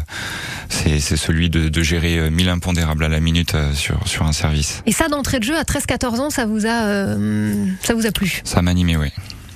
C'est 0.68 0.98
celui 1.16 1.48
de, 1.50 1.68
de 1.68 1.82
gérer 1.82 2.18
euh, 2.18 2.30
1000 2.30 2.48
impondérables 2.48 3.04
à 3.04 3.08
la 3.08 3.20
minute 3.20 3.54
sur 3.74 4.06
sur 4.06 4.24
un 4.26 4.32
service. 4.32 4.82
Et 4.86 4.92
ça, 4.92 5.08
d'entrée 5.08 5.38
de 5.38 5.44
jeu, 5.44 5.56
à 5.56 5.62
13-14 5.62 6.20
ans, 6.20 6.30
ça 6.30 6.44
vous 6.46 6.66
a, 6.66 6.84
euh, 6.86 7.45
ça 7.82 7.94
vous 7.94 8.06
a 8.06 8.12
plu. 8.12 8.40
Ça 8.44 8.62
m'a 8.62 8.70
animé, 8.70 8.96
oui. 8.96 9.10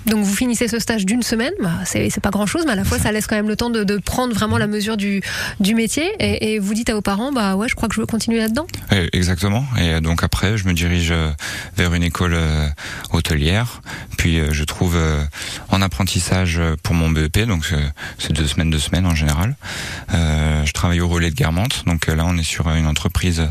Donc 0.06 0.24
vous 0.24 0.34
finissez 0.34 0.66
ce 0.66 0.78
stage 0.78 1.04
d'une 1.04 1.22
semaine, 1.22 1.52
bah, 1.62 1.72
c'est 1.84 2.20
pas 2.20 2.30
grand 2.30 2.46
chose, 2.46 2.62
mais 2.64 2.72
à 2.72 2.74
la 2.74 2.84
fois 2.84 2.98
ça 2.98 3.12
laisse 3.12 3.26
quand 3.26 3.36
même 3.36 3.48
le 3.48 3.54
temps 3.54 3.68
de, 3.68 3.84
de 3.84 3.98
prendre 3.98 4.34
vraiment 4.34 4.56
la 4.56 4.66
mesure 4.66 4.96
du, 4.96 5.20
du 5.60 5.74
métier. 5.74 6.10
Et, 6.18 6.54
et 6.54 6.58
vous 6.58 6.72
dites 6.72 6.88
à 6.88 6.94
vos 6.94 7.02
parents, 7.02 7.32
bah 7.32 7.54
ouais, 7.54 7.68
je 7.68 7.74
crois 7.74 7.86
que 7.86 7.94
je 7.94 8.00
veux 8.00 8.06
continuer 8.06 8.38
là-dedans. 8.38 8.66
Euh, 8.92 9.06
Exactement. 9.12 9.64
Et 9.78 10.00
donc 10.00 10.24
après, 10.24 10.56
je 10.56 10.66
me 10.66 10.72
dirige 10.72 11.10
euh, 11.10 11.30
vers 11.76 11.92
une 11.92 12.02
école 12.02 12.32
euh, 12.34 12.66
hôtelière. 13.12 13.82
Puis 14.16 14.40
euh, 14.40 14.48
je 14.52 14.64
trouve 14.64 14.98
en 15.68 15.82
apprentissage 15.82 16.60
pour 16.82 16.94
mon 16.94 17.10
BEP, 17.10 17.40
donc 17.46 17.72
c'est 18.18 18.32
deux 18.32 18.46
semaines, 18.46 18.70
deux 18.70 18.78
semaines 18.78 19.06
en 19.06 19.14
général. 19.14 19.54
Je 20.10 20.72
travaille 20.72 21.00
au 21.00 21.08
relais 21.08 21.30
de 21.30 21.34
Guermantes. 21.34 21.84
Donc 21.86 22.06
là, 22.06 22.24
on 22.26 22.36
est 22.38 22.42
sur 22.42 22.70
une 22.70 22.86
entreprise 22.86 23.46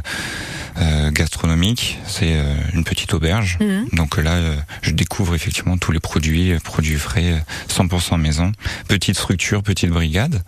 euh, 0.80 1.12
gastronomique. 1.12 2.00
C'est 2.08 2.34
euh, 2.38 2.56
une 2.74 2.84
petite 2.84 3.14
auberge. 3.14 3.58
Mhm. 3.60 3.88
Donc 3.94 4.18
euh, 4.18 4.22
là, 4.22 4.34
euh, 4.36 4.56
je 4.82 4.92
découvre 4.92 5.36
effectivement 5.36 5.78
tous 5.78 5.92
les 5.92 6.00
produits, 6.00 6.52
euh, 6.54 6.60
produits 6.60 6.98
frais, 6.98 7.32
euh, 7.32 7.40
100% 7.74 8.18
maison. 8.18 8.52
Petite 8.88 9.16
structure, 9.16 9.64
petite 9.64 9.90
brigade, 9.90 10.44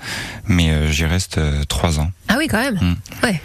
mais 0.48 0.72
euh, 0.72 0.92
j'y 0.92 1.06
reste 1.06 1.38
euh, 1.38 1.64
trois 1.68 2.00
ans. 2.00 2.12
Ah 2.28 2.36
oui, 2.38 2.48
quand 2.48 2.62
même. 2.62 2.76
Mm. 2.76 2.96
Ouais. 3.24 3.42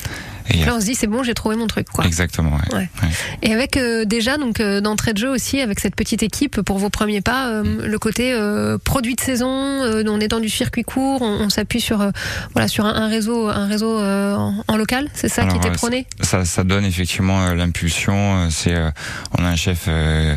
Et, 0.50 0.64
Là, 0.64 0.74
on 0.76 0.80
se 0.80 0.86
dit, 0.86 0.94
c'est 0.94 1.06
bon, 1.06 1.22
j'ai 1.22 1.34
trouvé 1.34 1.56
mon 1.56 1.66
truc, 1.66 1.88
quoi. 1.88 2.04
Exactement. 2.04 2.50
Ouais. 2.50 2.74
Ouais. 2.76 2.88
Ouais. 3.02 3.08
Et 3.42 3.52
avec 3.52 3.76
euh, 3.76 4.04
déjà, 4.04 4.36
donc 4.38 4.60
euh, 4.60 4.80
d'entrée 4.80 5.12
de 5.12 5.18
jeu 5.18 5.28
aussi, 5.30 5.60
avec 5.60 5.80
cette 5.80 5.94
petite 5.96 6.22
équipe 6.22 6.60
pour 6.62 6.78
vos 6.78 6.90
premiers 6.90 7.20
pas, 7.20 7.48
euh, 7.48 7.86
le 7.86 7.98
côté 7.98 8.32
euh, 8.32 8.78
produit 8.78 9.14
de 9.14 9.20
saison, 9.20 9.48
euh, 9.82 10.02
on 10.06 10.20
est 10.20 10.28
dans 10.28 10.40
du 10.40 10.48
circuit 10.48 10.82
court, 10.84 11.22
on, 11.22 11.40
on 11.44 11.48
s'appuie 11.50 11.80
sur 11.80 12.00
euh, 12.00 12.10
voilà 12.54 12.68
sur 12.68 12.84
un, 12.84 12.94
un 12.94 13.08
réseau, 13.08 13.48
un 13.48 13.66
réseau 13.66 13.98
euh, 13.98 14.34
en, 14.34 14.54
en 14.68 14.76
local, 14.76 15.08
c'est 15.14 15.28
ça 15.28 15.44
qui 15.46 15.56
était 15.56 15.70
prôné? 15.70 16.06
ça, 16.20 16.44
ça 16.44 16.64
donne 16.64 16.84
effectivement 16.84 17.46
euh, 17.46 17.54
l'impulsion. 17.54 18.14
euh, 18.44 18.48
C'est, 18.50 18.74
euh, 18.74 18.90
on 19.38 19.44
a 19.44 19.48
un 19.48 19.56
chef 19.56 19.84
euh, 19.88 20.34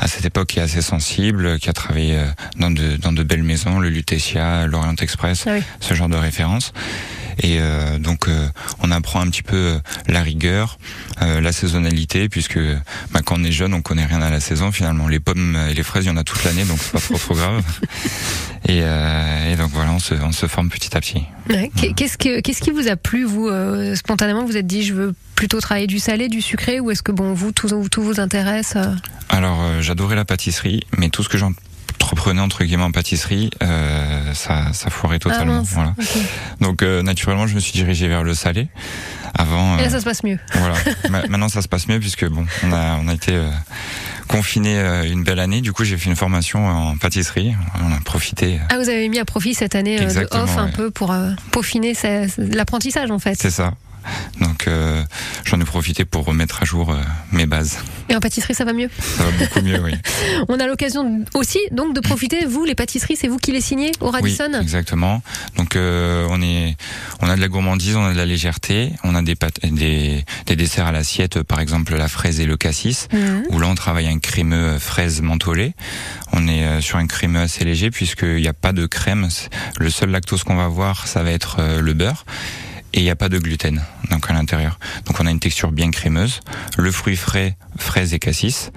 à 0.00 0.08
cette 0.08 0.24
époque 0.24 0.48
qui 0.48 0.58
est 0.58 0.62
assez 0.62 0.82
sensible, 0.82 1.58
qui 1.58 1.68
a 1.68 1.72
travaillé 1.72 2.16
euh, 2.16 2.24
dans 2.58 2.70
de, 2.70 2.96
dans 2.96 3.12
de 3.12 3.22
belles 3.22 3.42
maisons, 3.44 3.78
le 3.78 3.88
Lutetia, 3.90 4.66
l'Orient 4.66 4.96
Express, 4.96 5.44
Ah 5.46 5.52
oui. 5.54 5.62
ce 5.80 5.94
genre 5.94 6.08
de 6.08 6.16
références. 6.16 6.72
Et 7.42 7.56
euh, 7.60 7.98
donc, 7.98 8.28
euh, 8.28 8.48
on 8.80 8.90
apprend 8.90 9.20
un 9.20 9.28
petit 9.30 9.42
peu 9.42 9.56
euh, 9.56 9.78
la 10.08 10.22
rigueur, 10.22 10.78
euh, 11.22 11.40
la 11.40 11.52
saisonnalité, 11.52 12.28
puisque 12.28 12.58
bah, 13.12 13.20
quand 13.24 13.36
on 13.38 13.44
est 13.44 13.52
jeune, 13.52 13.72
on 13.72 13.80
connaît 13.80 14.04
rien 14.04 14.20
à 14.20 14.28
la 14.30 14.40
saison. 14.40 14.72
Finalement, 14.72 15.08
les 15.08 15.20
pommes 15.20 15.56
et 15.70 15.74
les 15.74 15.82
fraises, 15.82 16.04
il 16.04 16.08
y 16.08 16.10
en 16.10 16.16
a 16.18 16.24
toute 16.24 16.42
l'année, 16.44 16.64
donc 16.64 16.78
c'est 16.82 16.92
pas 16.92 17.00
trop 17.00 17.16
trop 17.16 17.34
grave. 17.34 17.62
Et, 18.68 18.82
euh, 18.82 19.52
et 19.52 19.56
donc 19.56 19.70
voilà, 19.72 19.90
on 19.92 19.98
se, 19.98 20.12
on 20.14 20.32
se 20.32 20.46
forme 20.46 20.68
petit 20.68 20.94
à 20.96 21.00
petit. 21.00 21.22
Ouais. 21.48 21.70
Qu'est-ce 21.96 22.18
que 22.18 22.40
qu'est-ce 22.40 22.60
qui 22.60 22.70
vous 22.70 22.88
a 22.88 22.94
plu 22.94 23.24
vous 23.24 23.48
euh, 23.48 23.96
spontanément? 23.96 24.42
Vous 24.42 24.48
vous 24.48 24.56
êtes 24.58 24.66
dit, 24.66 24.84
je 24.84 24.92
veux 24.92 25.14
plutôt 25.40 25.58
travailler 25.58 25.86
du 25.86 25.98
salé, 25.98 26.28
du 26.28 26.42
sucré, 26.42 26.80
ou 26.80 26.90
est-ce 26.90 27.02
que 27.02 27.12
bon 27.12 27.32
vous 27.32 27.50
tout, 27.50 27.88
tout 27.88 28.02
vous 28.02 28.20
intéresse 28.20 28.74
euh 28.76 28.94
Alors, 29.30 29.58
euh, 29.62 29.80
j'adorais 29.80 30.14
la 30.14 30.26
pâtisserie, 30.26 30.82
mais 30.98 31.08
tout 31.08 31.22
ce 31.22 31.30
que 31.30 31.38
j'entreprenais 31.38 32.42
entre 32.42 32.62
guillemets 32.62 32.82
en 32.82 32.90
pâtisserie, 32.92 33.48
euh, 33.62 34.34
ça, 34.34 34.74
ça 34.74 34.90
foirait 34.90 35.18
totalement. 35.18 35.62
Ah, 35.64 35.66
voilà. 35.72 35.94
Donc, 36.60 36.82
euh, 36.82 37.02
naturellement, 37.02 37.46
je 37.46 37.54
me 37.54 37.60
suis 37.60 37.72
dirigé 37.72 38.06
vers 38.06 38.22
le 38.22 38.34
salé. 38.34 38.68
Avant, 39.32 39.78
Et 39.78 39.82
là, 39.84 39.88
ça 39.88 40.00
se 40.00 40.04
passe 40.04 40.22
mieux. 40.24 40.38
voilà. 40.52 40.74
Ma- 41.08 41.26
Maintenant, 41.26 41.48
ça 41.48 41.62
se 41.62 41.68
passe 41.68 41.88
mieux 41.88 42.00
puisque 42.00 42.28
bon, 42.28 42.44
on 42.62 42.72
a, 42.74 42.98
on 43.02 43.08
a 43.08 43.14
été 43.14 43.32
confiné 44.28 44.78
une 45.10 45.24
belle 45.24 45.40
année. 45.40 45.62
Du 45.62 45.72
coup, 45.72 45.84
j'ai 45.84 45.96
fait 45.96 46.10
une 46.10 46.16
formation 46.16 46.66
en 46.68 46.98
pâtisserie. 46.98 47.54
On 47.82 47.90
a 47.96 48.00
profité. 48.00 48.60
Ah, 48.68 48.76
vous 48.76 48.90
avez 48.90 49.08
mis 49.08 49.18
à 49.18 49.24
profit 49.24 49.54
cette 49.54 49.74
année 49.74 49.98
de 50.00 50.28
off 50.36 50.58
un 50.58 50.66
ouais. 50.66 50.72
peu 50.72 50.90
pour 50.90 51.14
peaufiner 51.50 51.94
sa- 51.94 52.26
l'apprentissage 52.36 53.10
en 53.10 53.18
fait. 53.18 53.36
C'est 53.40 53.50
ça. 53.50 53.72
Donc, 54.40 54.66
euh, 54.68 55.02
j'en 55.44 55.60
ai 55.60 55.64
profité 55.64 56.04
pour 56.04 56.24
remettre 56.24 56.62
à 56.62 56.64
jour 56.64 56.90
euh, 56.90 56.96
mes 57.32 57.46
bases. 57.46 57.78
Et 58.08 58.16
en 58.16 58.20
pâtisserie, 58.20 58.54
ça 58.54 58.64
va 58.64 58.72
mieux? 58.72 58.90
Ça 58.98 59.24
va 59.24 59.30
beaucoup 59.32 59.60
mieux, 59.60 59.80
oui. 59.80 59.92
On 60.48 60.58
a 60.58 60.66
l'occasion 60.66 61.24
aussi 61.34 61.58
donc 61.70 61.94
de 61.94 62.00
profiter. 62.00 62.44
Vous, 62.46 62.64
les 62.64 62.74
pâtisseries, 62.74 63.16
c'est 63.16 63.28
vous 63.28 63.38
qui 63.38 63.52
les 63.52 63.60
signez 63.60 63.92
au 64.00 64.10
Radisson? 64.10 64.48
Oui, 64.52 64.58
exactement. 64.60 65.22
Donc 65.56 65.76
euh, 65.76 66.26
on 66.30 66.42
est, 66.42 66.76
on 67.20 67.28
a 67.28 67.36
de 67.36 67.40
la 67.40 67.48
gourmandise, 67.48 67.96
on 67.96 68.04
a 68.04 68.12
de 68.12 68.16
la 68.16 68.26
légèreté, 68.26 68.92
on 69.04 69.14
a 69.14 69.22
des 69.22 69.36
des, 69.64 70.24
des 70.46 70.56
desserts 70.56 70.86
à 70.86 70.92
l'assiette, 70.92 71.42
par 71.42 71.60
exemple 71.60 71.94
la 71.94 72.08
fraise 72.08 72.40
et 72.40 72.46
le 72.46 72.56
cassis, 72.56 73.08
où 73.50 73.58
là 73.58 73.66
on 73.66 73.74
travaille 73.74 74.08
un 74.08 74.18
crémeux 74.18 74.78
fraise 74.78 75.20
mentholée. 75.22 75.74
On 76.32 76.46
est 76.48 76.80
sur 76.80 76.98
un 76.98 77.06
crémeux 77.06 77.40
assez 77.40 77.64
léger 77.64 77.90
puisqu'il 77.90 78.36
n'y 78.36 78.48
a 78.48 78.52
pas 78.52 78.72
de 78.72 78.86
crème. 78.86 79.28
Le 79.78 79.90
seul 79.90 80.10
lactose 80.10 80.44
qu'on 80.44 80.56
va 80.56 80.64
avoir, 80.64 81.06
ça 81.06 81.22
va 81.22 81.30
être 81.30 81.58
le 81.80 81.92
beurre. 81.94 82.24
Et 82.92 83.00
il 83.00 83.04
n'y 83.04 83.10
a 83.10 83.16
pas 83.16 83.28
de 83.28 83.38
gluten 83.38 83.80
donc 84.10 84.28
à 84.28 84.32
l'intérieur. 84.32 84.78
Donc 85.06 85.20
on 85.20 85.26
a 85.26 85.30
une 85.30 85.40
texture 85.40 85.72
bien 85.72 85.90
crémeuse, 85.90 86.40
le 86.76 86.90
fruit 86.90 87.16
frais, 87.16 87.56
fraise 87.78 88.12
et 88.12 88.18
cassis, 88.18 88.70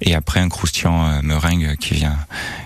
et 0.00 0.14
après 0.14 0.40
un 0.40 0.48
croustillant 0.48 1.06
euh, 1.06 1.20
meringue 1.22 1.76
qui 1.76 1.94
vient 1.94 2.16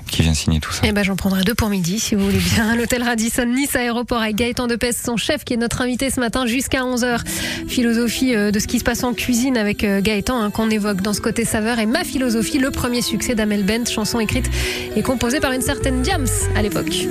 qui 0.06 0.22
vient 0.22 0.34
signer 0.34 0.60
tout 0.60 0.70
ça. 0.70 0.82
Eh 0.84 0.92
ben, 0.92 1.02
j'en 1.02 1.16
prendrai 1.16 1.42
deux 1.42 1.54
pour 1.54 1.68
midi, 1.68 1.98
si 1.98 2.14
vous 2.14 2.24
voulez 2.24 2.38
bien. 2.38 2.68
À 2.68 2.76
L'hôtel 2.76 3.02
Radisson 3.02 3.46
Nice 3.46 3.74
Aéroport 3.74 4.20
avec 4.20 4.36
Gaëtan 4.36 4.68
Depes, 4.68 4.92
son 4.92 5.16
chef, 5.16 5.44
qui 5.44 5.54
est 5.54 5.56
notre 5.56 5.80
invité 5.80 6.08
ce 6.08 6.20
matin 6.20 6.46
jusqu'à 6.46 6.82
11h. 6.82 7.26
Philosophie 7.66 8.34
euh, 8.34 8.52
de 8.52 8.58
ce 8.60 8.68
qui 8.68 8.78
se 8.78 8.84
passe 8.84 9.02
en 9.02 9.12
cuisine 9.12 9.56
avec 9.56 9.82
euh, 9.82 10.00
Gaëtan, 10.00 10.40
hein, 10.40 10.50
qu'on 10.50 10.70
évoque 10.70 11.00
dans 11.00 11.14
ce 11.14 11.20
côté 11.20 11.44
saveur. 11.44 11.80
Et 11.80 11.86
ma 11.86 12.04
philosophie, 12.04 12.58
le 12.58 12.70
premier 12.70 13.02
succès 13.02 13.34
d'Amel 13.34 13.64
Bent, 13.64 13.90
chanson 13.90 14.20
écrite 14.20 14.48
et 14.94 15.02
composée 15.02 15.40
par 15.40 15.50
une 15.50 15.62
certaine 15.62 16.02
Diams 16.02 16.28
à 16.54 16.62
l'époque. 16.62 17.08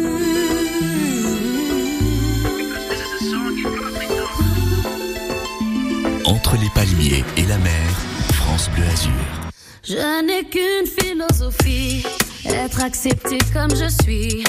Les 6.61 6.69
palmiers 6.69 7.25
et 7.35 7.45
la 7.47 7.57
mer, 7.57 7.89
France 8.33 8.69
Bleu 8.75 8.85
Azur. 8.85 9.11
Je 9.83 10.23
n'ai 10.23 10.47
qu'une 10.47 10.87
philosophie, 10.87 12.05
être 12.45 12.81
accepté 12.81 13.39
comme 13.51 13.71
je 13.75 13.89
suis, 14.03 14.43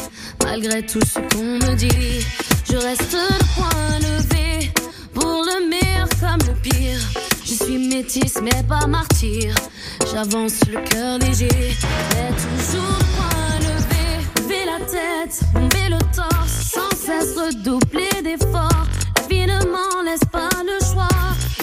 malgré 0.45 0.85
tout 0.85 1.01
ce 1.01 1.19
qu'on 1.35 1.45
me 1.45 1.75
dit. 1.75 2.25
Je 2.71 2.77
reste 2.77 3.13
le 3.13 3.45
point 3.57 3.99
levé, 4.01 4.71
pour 5.15 5.45
le 5.45 5.69
meilleur 5.69 6.09
comme 6.21 6.47
le 6.47 6.55
pire. 6.61 7.01
Je 7.43 7.55
suis 7.55 7.89
métisse 7.89 8.39
mais 8.43 8.63
pas 8.69 8.87
martyr, 8.87 9.55
j'avance 10.13 10.61
le 10.71 10.81
cœur 10.83 11.19
léger, 11.19 11.49
mais 12.15 12.31
toujours 12.37 12.99
le 12.99 13.05
point 13.17 13.59
levé. 13.61 14.07
Lever 14.43 14.65
la 14.67 14.85
tête, 14.85 15.43
bomber 15.55 15.89
le 15.89 15.99
torse, 16.15 16.71
sans 16.71 16.91
cesse 16.97 17.35
redoubler 17.37 18.23
d'efforts. 18.23 18.71
M'en 19.71 20.03
laisse 20.03 20.21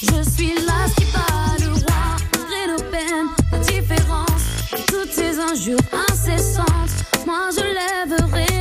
je 0.02 0.30
suis 0.32 0.56
là 0.66 0.86
qui 0.98 1.06
bat 1.14 1.56
le 1.60 1.74
roi, 1.74 2.02
malgré 2.34 2.68
nos 2.68 2.90
peines, 2.90 3.30
nos 3.52 3.60
différences, 3.60 4.46
toutes 4.88 5.12
ces 5.12 5.40
injures 5.40 5.78
incessantes. 6.10 6.66
Moi 7.26 7.50
je 7.56 7.62
lèverai 7.62 8.61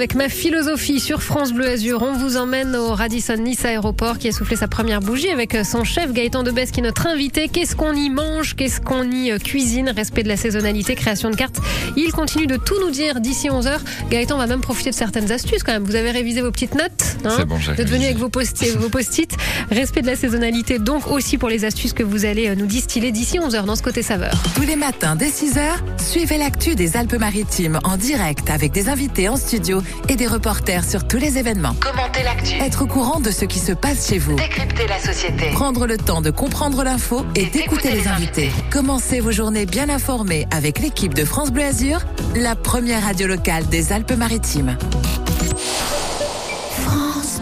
Avec 0.00 0.14
ma 0.14 0.30
philosophie 0.30 0.98
sur 0.98 1.22
France 1.22 1.52
Bleu 1.52 1.68
Azur. 1.68 2.00
On 2.00 2.14
vous 2.14 2.38
emmène 2.38 2.74
au 2.74 2.94
Radisson 2.94 3.34
Nice 3.34 3.66
Aéroport 3.66 4.16
qui 4.16 4.28
a 4.28 4.32
soufflé 4.32 4.56
sa 4.56 4.66
première 4.66 5.00
bougie 5.00 5.28
avec 5.28 5.54
son 5.62 5.84
chef 5.84 6.14
Gaëtan 6.14 6.42
Debès 6.42 6.68
qui 6.68 6.80
est 6.80 6.82
notre 6.82 7.06
invité. 7.06 7.48
Qu'est-ce 7.48 7.76
qu'on 7.76 7.92
y 7.92 8.08
mange? 8.08 8.56
Qu'est-ce 8.56 8.80
qu'on 8.80 9.10
y 9.10 9.30
euh, 9.30 9.38
cuisine? 9.38 9.92
Respect 9.94 10.22
de 10.22 10.28
la 10.28 10.38
saisonnalité, 10.38 10.94
création 10.94 11.28
de 11.28 11.36
cartes. 11.36 11.58
Il 11.98 12.12
continue 12.12 12.46
de 12.46 12.56
tout 12.56 12.80
nous 12.80 12.90
dire 12.90 13.20
d'ici 13.20 13.48
11h. 13.48 13.78
Gaëtan 14.08 14.38
va 14.38 14.46
même 14.46 14.62
profiter 14.62 14.88
de 14.88 14.94
certaines 14.94 15.30
astuces 15.32 15.62
quand 15.62 15.72
même. 15.72 15.84
Vous 15.84 15.96
avez 15.96 16.12
révisé 16.12 16.40
vos 16.40 16.50
petites 16.50 16.76
notes? 16.76 17.09
Hein 17.26 17.34
C'est 17.36 17.44
bon, 17.44 17.56
êtes 17.58 17.88
venu 17.88 18.04
avec 18.04 18.16
vos 18.18 18.28
post- 18.28 18.64
vos 18.78 18.88
post-it. 18.88 19.34
Respect 19.70 20.02
de 20.02 20.06
la 20.06 20.16
saisonnalité 20.16 20.78
donc 20.78 21.06
aussi 21.10 21.38
pour 21.38 21.48
les 21.48 21.64
astuces 21.64 21.92
que 21.92 22.02
vous 22.02 22.24
allez 22.24 22.48
euh, 22.48 22.54
nous 22.54 22.66
distiller 22.66 23.12
d'ici 23.12 23.38
11h 23.38 23.64
dans 23.64 23.76
ce 23.76 23.82
côté 23.82 24.02
saveur. 24.02 24.32
Tous 24.54 24.62
les 24.62 24.76
matins 24.76 25.16
dès 25.16 25.28
6h, 25.28 25.60
suivez 25.98 26.38
l'actu 26.38 26.74
des 26.74 26.96
Alpes-Maritimes 26.96 27.78
en 27.84 27.96
direct 27.96 28.50
avec 28.50 28.72
des 28.72 28.88
invités 28.88 29.28
en 29.28 29.36
studio 29.36 29.82
et 30.08 30.16
des 30.16 30.26
reporters 30.26 30.84
sur 30.84 31.06
tous 31.06 31.18
les 31.18 31.38
événements. 31.38 31.74
Commenter 31.80 32.22
l'actu. 32.22 32.54
Être 32.56 32.82
au 32.82 32.86
courant 32.86 33.20
de 33.20 33.30
ce 33.30 33.44
qui 33.44 33.58
se 33.58 33.72
passe 33.72 34.08
chez 34.08 34.18
vous. 34.18 34.36
Décrypter 34.36 34.86
la 34.86 34.98
société. 34.98 35.50
Prendre 35.52 35.86
le 35.86 35.96
temps 35.96 36.20
de 36.20 36.30
comprendre 36.30 36.82
l'info 36.84 37.24
et, 37.34 37.46
d'écouter 37.46 37.90
les 37.92 38.06
invités. 38.08 38.50
Commencez 38.70 39.20
vos 39.20 39.32
journées 39.32 39.66
bien 39.66 39.88
informées 39.88 40.46
avec 40.50 40.78
l'équipe 40.80 41.14
de 41.14 41.24
France 41.24 41.50
Bleu 41.50 41.64
Azur, 41.64 42.00
la 42.36 42.56
première 42.56 43.04
radio 43.04 43.26
locale 43.26 43.66
des 43.68 43.92
Alpes-Maritimes. 43.92 44.76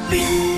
France 0.08 0.10
Bleu, 0.10 0.57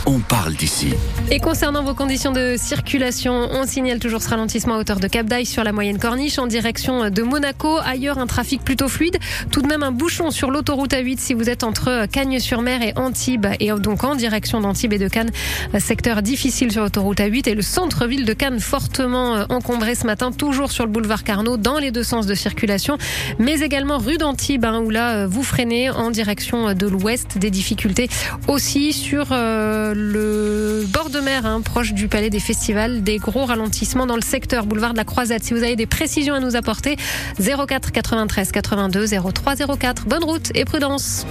on 0.05 0.19
parle 0.19 0.53
d'ici. 0.53 0.93
Et 1.29 1.39
concernant 1.39 1.83
vos 1.83 1.93
conditions 1.93 2.31
de 2.31 2.55
circulation, 2.57 3.49
on 3.51 3.65
signale 3.65 3.99
toujours 3.99 4.21
ce 4.21 4.29
ralentissement 4.29 4.75
à 4.75 4.79
hauteur 4.79 4.99
de 4.99 5.07
Cap 5.07 5.27
d'Aille 5.27 5.45
sur 5.45 5.63
la 5.63 5.71
moyenne 5.71 5.99
corniche 5.99 6.39
en 6.39 6.47
direction 6.47 7.09
de 7.09 7.21
Monaco. 7.21 7.77
Ailleurs, 7.85 8.17
un 8.17 8.27
trafic 8.27 8.63
plutôt 8.63 8.87
fluide. 8.87 9.17
Tout 9.51 9.61
de 9.61 9.67
même 9.67 9.83
un 9.83 9.91
bouchon 9.91 10.31
sur 10.31 10.51
l'autoroute 10.51 10.93
A8 10.93 11.19
si 11.19 11.33
vous 11.33 11.49
êtes 11.49 11.63
entre 11.63 12.05
Cagnes-sur-Mer 12.11 12.81
et 12.81 12.93
Antibes 12.95 13.47
et 13.59 13.71
donc 13.71 14.03
en 14.03 14.15
direction 14.15 14.59
d'Antibes 14.59 14.93
et 14.93 14.97
de 14.97 15.07
Cannes. 15.07 15.31
Secteur 15.79 16.21
difficile 16.21 16.71
sur 16.71 16.83
l'autoroute 16.83 17.19
A8 17.19 17.49
et 17.49 17.55
le 17.55 17.61
centre-ville 17.61 18.25
de 18.25 18.33
Cannes 18.33 18.59
fortement 18.59 19.45
encombré 19.49 19.95
ce 19.95 20.05
matin, 20.05 20.31
toujours 20.31 20.71
sur 20.71 20.85
le 20.85 20.91
boulevard 20.91 21.23
Carnot 21.23 21.57
dans 21.57 21.79
les 21.79 21.91
deux 21.91 22.03
sens 22.03 22.25
de 22.25 22.33
circulation, 22.33 22.97
mais 23.39 23.59
également 23.59 23.97
rue 23.97 24.17
d'Antibes 24.17 24.65
hein, 24.65 24.79
où 24.79 24.89
là 24.89 25.27
vous 25.27 25.43
freinez 25.43 25.89
en 25.89 26.11
direction 26.11 26.73
de 26.73 26.87
l'ouest. 26.87 27.37
Des 27.37 27.49
difficultés 27.49 28.09
aussi 28.47 28.93
sur 28.93 29.27
euh, 29.31 29.90
le 29.95 30.85
bord 30.87 31.09
de 31.09 31.19
mer, 31.19 31.45
hein, 31.45 31.61
proche 31.61 31.93
du 31.93 32.07
palais 32.07 32.29
des 32.29 32.39
festivals, 32.39 33.03
des 33.03 33.17
gros 33.17 33.45
ralentissements 33.45 34.05
dans 34.05 34.15
le 34.15 34.21
secteur 34.21 34.65
boulevard 34.65 34.93
de 34.93 34.97
la 34.97 35.03
Croisette. 35.03 35.43
Si 35.43 35.53
vous 35.53 35.63
avez 35.63 35.75
des 35.75 35.85
précisions 35.85 36.33
à 36.33 36.39
nous 36.39 36.55
apporter, 36.55 36.97
04 37.39 37.91
93 37.91 38.51
82 38.51 39.05
03 39.33 39.55
04. 39.77 40.05
Bonne 40.05 40.23
route 40.23 40.51
et 40.55 40.65
prudence. 40.65 41.25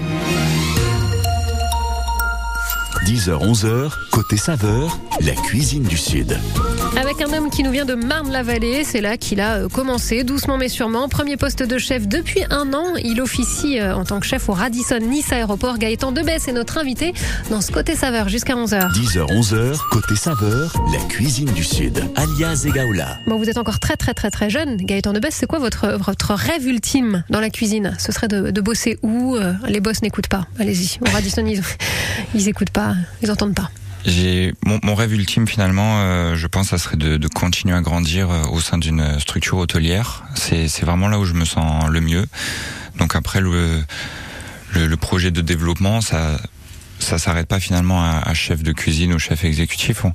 10h-11h, 3.07 3.93
côté 4.11 4.37
saveur, 4.37 4.99
la 5.21 5.33
cuisine 5.33 5.85
du 5.85 5.97
Sud. 5.97 6.39
Avec 7.01 7.23
un 7.23 7.33
homme 7.33 7.49
qui 7.49 7.63
nous 7.63 7.71
vient 7.71 7.87
de 7.87 7.95
Marne-la-Vallée, 7.95 8.85
c'est 8.85 9.01
là 9.01 9.17
qu'il 9.17 9.41
a 9.41 9.55
euh, 9.55 9.69
commencé, 9.71 10.23
doucement 10.23 10.59
mais 10.59 10.69
sûrement. 10.69 11.09
Premier 11.09 11.39
poste 11.39 11.63
de 11.63 11.79
chef 11.79 12.07
depuis 12.07 12.43
un 12.51 12.75
an. 12.75 12.95
Il 13.03 13.23
officie 13.23 13.81
euh, 13.81 13.97
en 13.97 14.05
tant 14.05 14.21
que 14.21 14.27
chef 14.27 14.51
au 14.51 14.53
Radisson 14.53 14.99
Nice 15.01 15.33
Aéroport. 15.33 15.79
Gaëtan 15.79 16.13
Debès 16.13 16.47
est 16.47 16.53
notre 16.53 16.77
invité 16.77 17.15
dans 17.51 17.63
ce 17.63 17.73
côté 17.73 17.97
saveur 17.97 18.29
jusqu'à 18.29 18.55
11h. 18.55 18.93
10h-11h, 18.93 19.79
côté 19.91 20.15
saveur, 20.15 20.75
la 20.93 20.99
cuisine 21.09 21.51
du 21.53 21.65
Sud, 21.65 22.05
alias 22.17 22.65
Egaola. 22.67 23.17
Bon, 23.27 23.39
vous 23.39 23.49
êtes 23.49 23.57
encore 23.59 23.81
très 23.81 23.97
très 23.97 24.13
très 24.13 24.31
très 24.31 24.51
jeune. 24.51 24.77
Gaëtan 24.77 25.15
Debès, 25.15 25.31
c'est 25.31 25.47
quoi 25.47 25.59
votre, 25.59 25.97
votre 25.97 26.35
rêve 26.35 26.67
ultime 26.67 27.25
dans 27.31 27.41
la 27.41 27.49
cuisine? 27.49 27.97
Ce 27.99 28.13
serait 28.13 28.29
de, 28.29 28.51
de 28.51 28.61
bosser 28.61 28.99
où? 29.03 29.37
Euh, 29.37 29.55
Les 29.69 29.81
boss 29.81 30.03
n'écoutent 30.03 30.29
pas. 30.29 30.47
Allez-y. 30.59 30.99
Au 31.01 31.11
Radisson, 31.11 31.47
ils, 31.47 31.63
ils 32.35 32.49
écoutent 32.49 32.71
pas, 32.71 32.95
ils 33.23 33.31
entendent 33.31 33.55
pas. 33.55 33.71
J'ai 34.07 34.55
mon, 34.65 34.79
mon 34.83 34.95
rêve 34.95 35.13
ultime 35.13 35.47
finalement, 35.47 36.01
euh, 36.01 36.35
je 36.35 36.47
pense, 36.47 36.69
ça 36.69 36.79
serait 36.79 36.97
de, 36.97 37.17
de 37.17 37.29
continuer 37.29 37.77
à 37.77 37.81
grandir 37.83 38.31
euh, 38.31 38.43
au 38.51 38.61
sein 38.61 38.79
d'une 38.79 39.21
structure 39.21 39.59
hôtelière. 39.59 40.25
C'est 40.35 40.81
vraiment 40.81 41.09
là 41.09 41.19
où 41.19 41.25
je 41.25 41.35
me 41.35 41.45
sens 41.45 41.89
le 41.89 42.01
mieux. 42.01 42.27
Donc 42.99 43.15
après 43.15 43.41
le 43.41 43.83
le, 44.73 44.87
le 44.87 44.97
projet 44.97 45.31
de 45.31 45.41
développement, 45.41 46.01
ça 46.01 46.39
ça 47.01 47.19
s'arrête 47.19 47.49
pas 47.49 47.59
finalement 47.61 48.03
à, 48.03 48.19
à, 48.25 48.35
chef 48.35 48.63
de 48.63 48.73
cuisine 48.73 49.13
ou 49.13 49.19
chef 49.19 49.45
exécutif. 49.45 50.05
On, 50.05 50.13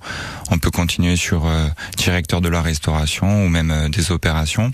on 0.51 0.57
peut 0.57 0.71
continuer 0.71 1.15
sur 1.17 1.45
euh, 1.45 1.67
directeur 1.97 2.41
de 2.41 2.47
la 2.49 2.61
restauration 2.61 3.45
ou 3.45 3.49
même 3.49 3.71
euh, 3.71 3.89
des 3.89 4.11
opérations. 4.11 4.71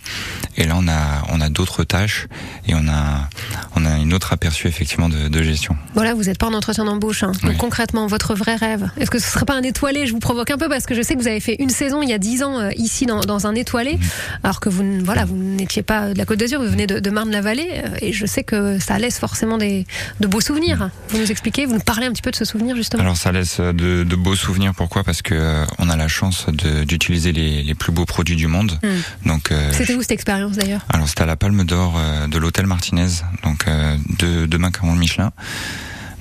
Et 0.57 0.65
là, 0.65 0.75
on 0.77 0.87
a 0.87 1.23
on 1.29 1.41
a 1.41 1.49
d'autres 1.49 1.83
tâches 1.83 2.27
et 2.67 2.75
on 2.75 2.87
a 2.87 3.27
on 3.75 3.85
a 3.85 3.97
une 3.97 4.13
autre 4.13 4.33
aperçu 4.33 4.67
effectivement 4.67 5.09
de, 5.09 5.27
de 5.27 5.43
gestion. 5.43 5.75
Voilà, 5.95 6.13
vous 6.13 6.23
n'êtes 6.23 6.37
pas 6.37 6.47
en 6.47 6.53
entretien 6.53 6.85
d'embauche. 6.85 7.23
Hein. 7.23 7.31
Donc 7.41 7.51
Oui. 7.51 7.57
concrètement, 7.57 8.07
votre 8.07 8.35
vrai 8.35 8.55
rêve, 8.55 8.89
est-ce 8.97 9.09
que 9.09 9.19
ce 9.19 9.27
serait 9.31 9.45
pas 9.45 9.55
un 9.55 9.63
étoilé? 9.63 10.05
Je 10.05 10.11
vous 10.11 10.19
provoque 10.19 10.51
un 10.51 10.57
peu 10.57 10.69
parce 10.69 10.85
que 10.85 10.93
je 10.95 11.01
sais 11.01 11.15
que 11.15 11.19
vous 11.21 11.27
avez 11.27 11.39
fait 11.39 11.55
une 11.59 11.69
saison 11.69 12.01
il 12.01 12.09
y 12.09 12.13
a 12.13 12.17
dix 12.17 12.43
ans 12.43 12.59
euh, 12.59 12.69
ici 12.75 13.05
dans, 13.05 13.21
dans 13.21 13.47
un 13.47 13.55
étoilé, 13.55 13.97
alors 14.43 14.59
que 14.59 14.69
vous 14.69 14.81
n- 14.83 15.01
voilà 15.03 15.25
vous 15.25 15.35
n'étiez 15.37 15.81
pas 15.83 16.13
de 16.13 16.17
la 16.17 16.25
Côte 16.25 16.39
d'Azur, 16.39 16.61
vous 16.61 16.69
venez 16.69 16.87
de, 16.87 16.99
de 16.99 17.09
Marne-la-Vallée 17.09 17.83
et 18.01 18.11
je 18.13 18.25
sais 18.25 18.43
que 18.43 18.77
ça 18.79 18.99
laisse 18.99 19.19
forcément 19.19 19.57
des 19.57 19.85
de 20.19 20.27
beaux 20.27 20.41
souvenirs. 20.41 20.89
Vous 21.09 21.17
nous 21.17 21.31
expliquez, 21.31 21.65
vous 21.65 21.73
nous 21.75 21.79
parlez 21.79 22.00
un 22.05 22.11
petit 22.11 22.21
peu 22.21 22.31
de 22.31 22.35
ce 22.35 22.45
souvenir 22.45 22.75
justement? 22.75 23.01
Alors 23.01 23.17
ça 23.17 23.31
laisse 23.31 23.59
de, 23.59 24.03
de 24.03 24.15
beaux 24.15 24.35
souvenirs. 24.35 24.73
Pourquoi? 24.75 25.03
Parce 25.03 25.21
que 25.21 25.33
euh, 25.33 25.65
on 25.79 25.89
a 25.89 25.95
la 25.95 26.07
chance 26.07 26.47
d'utiliser 26.49 27.31
les, 27.31 27.63
les 27.63 27.75
plus 27.75 27.91
beaux 27.91 28.05
produits 28.05 28.35
du 28.35 28.47
monde. 28.47 28.79
Hmm. 28.83 29.27
Donc 29.29 29.51
euh, 29.51 29.71
C'était 29.73 29.95
où 29.95 30.01
cette 30.01 30.11
expérience 30.11 30.53
d'ailleurs? 30.57 30.81
Alors 30.89 31.07
c'était 31.07 31.23
à 31.23 31.25
la 31.27 31.35
Palme 31.35 31.63
d'Or 31.63 31.95
euh, 31.97 32.27
de 32.27 32.37
l'hôtel 32.37 32.65
Martinez, 32.67 33.07
donc 33.43 33.67
euh, 33.67 33.95
de, 34.19 34.45
de 34.45 34.57
Macaron 34.57 34.93
Michelin. 34.95 35.31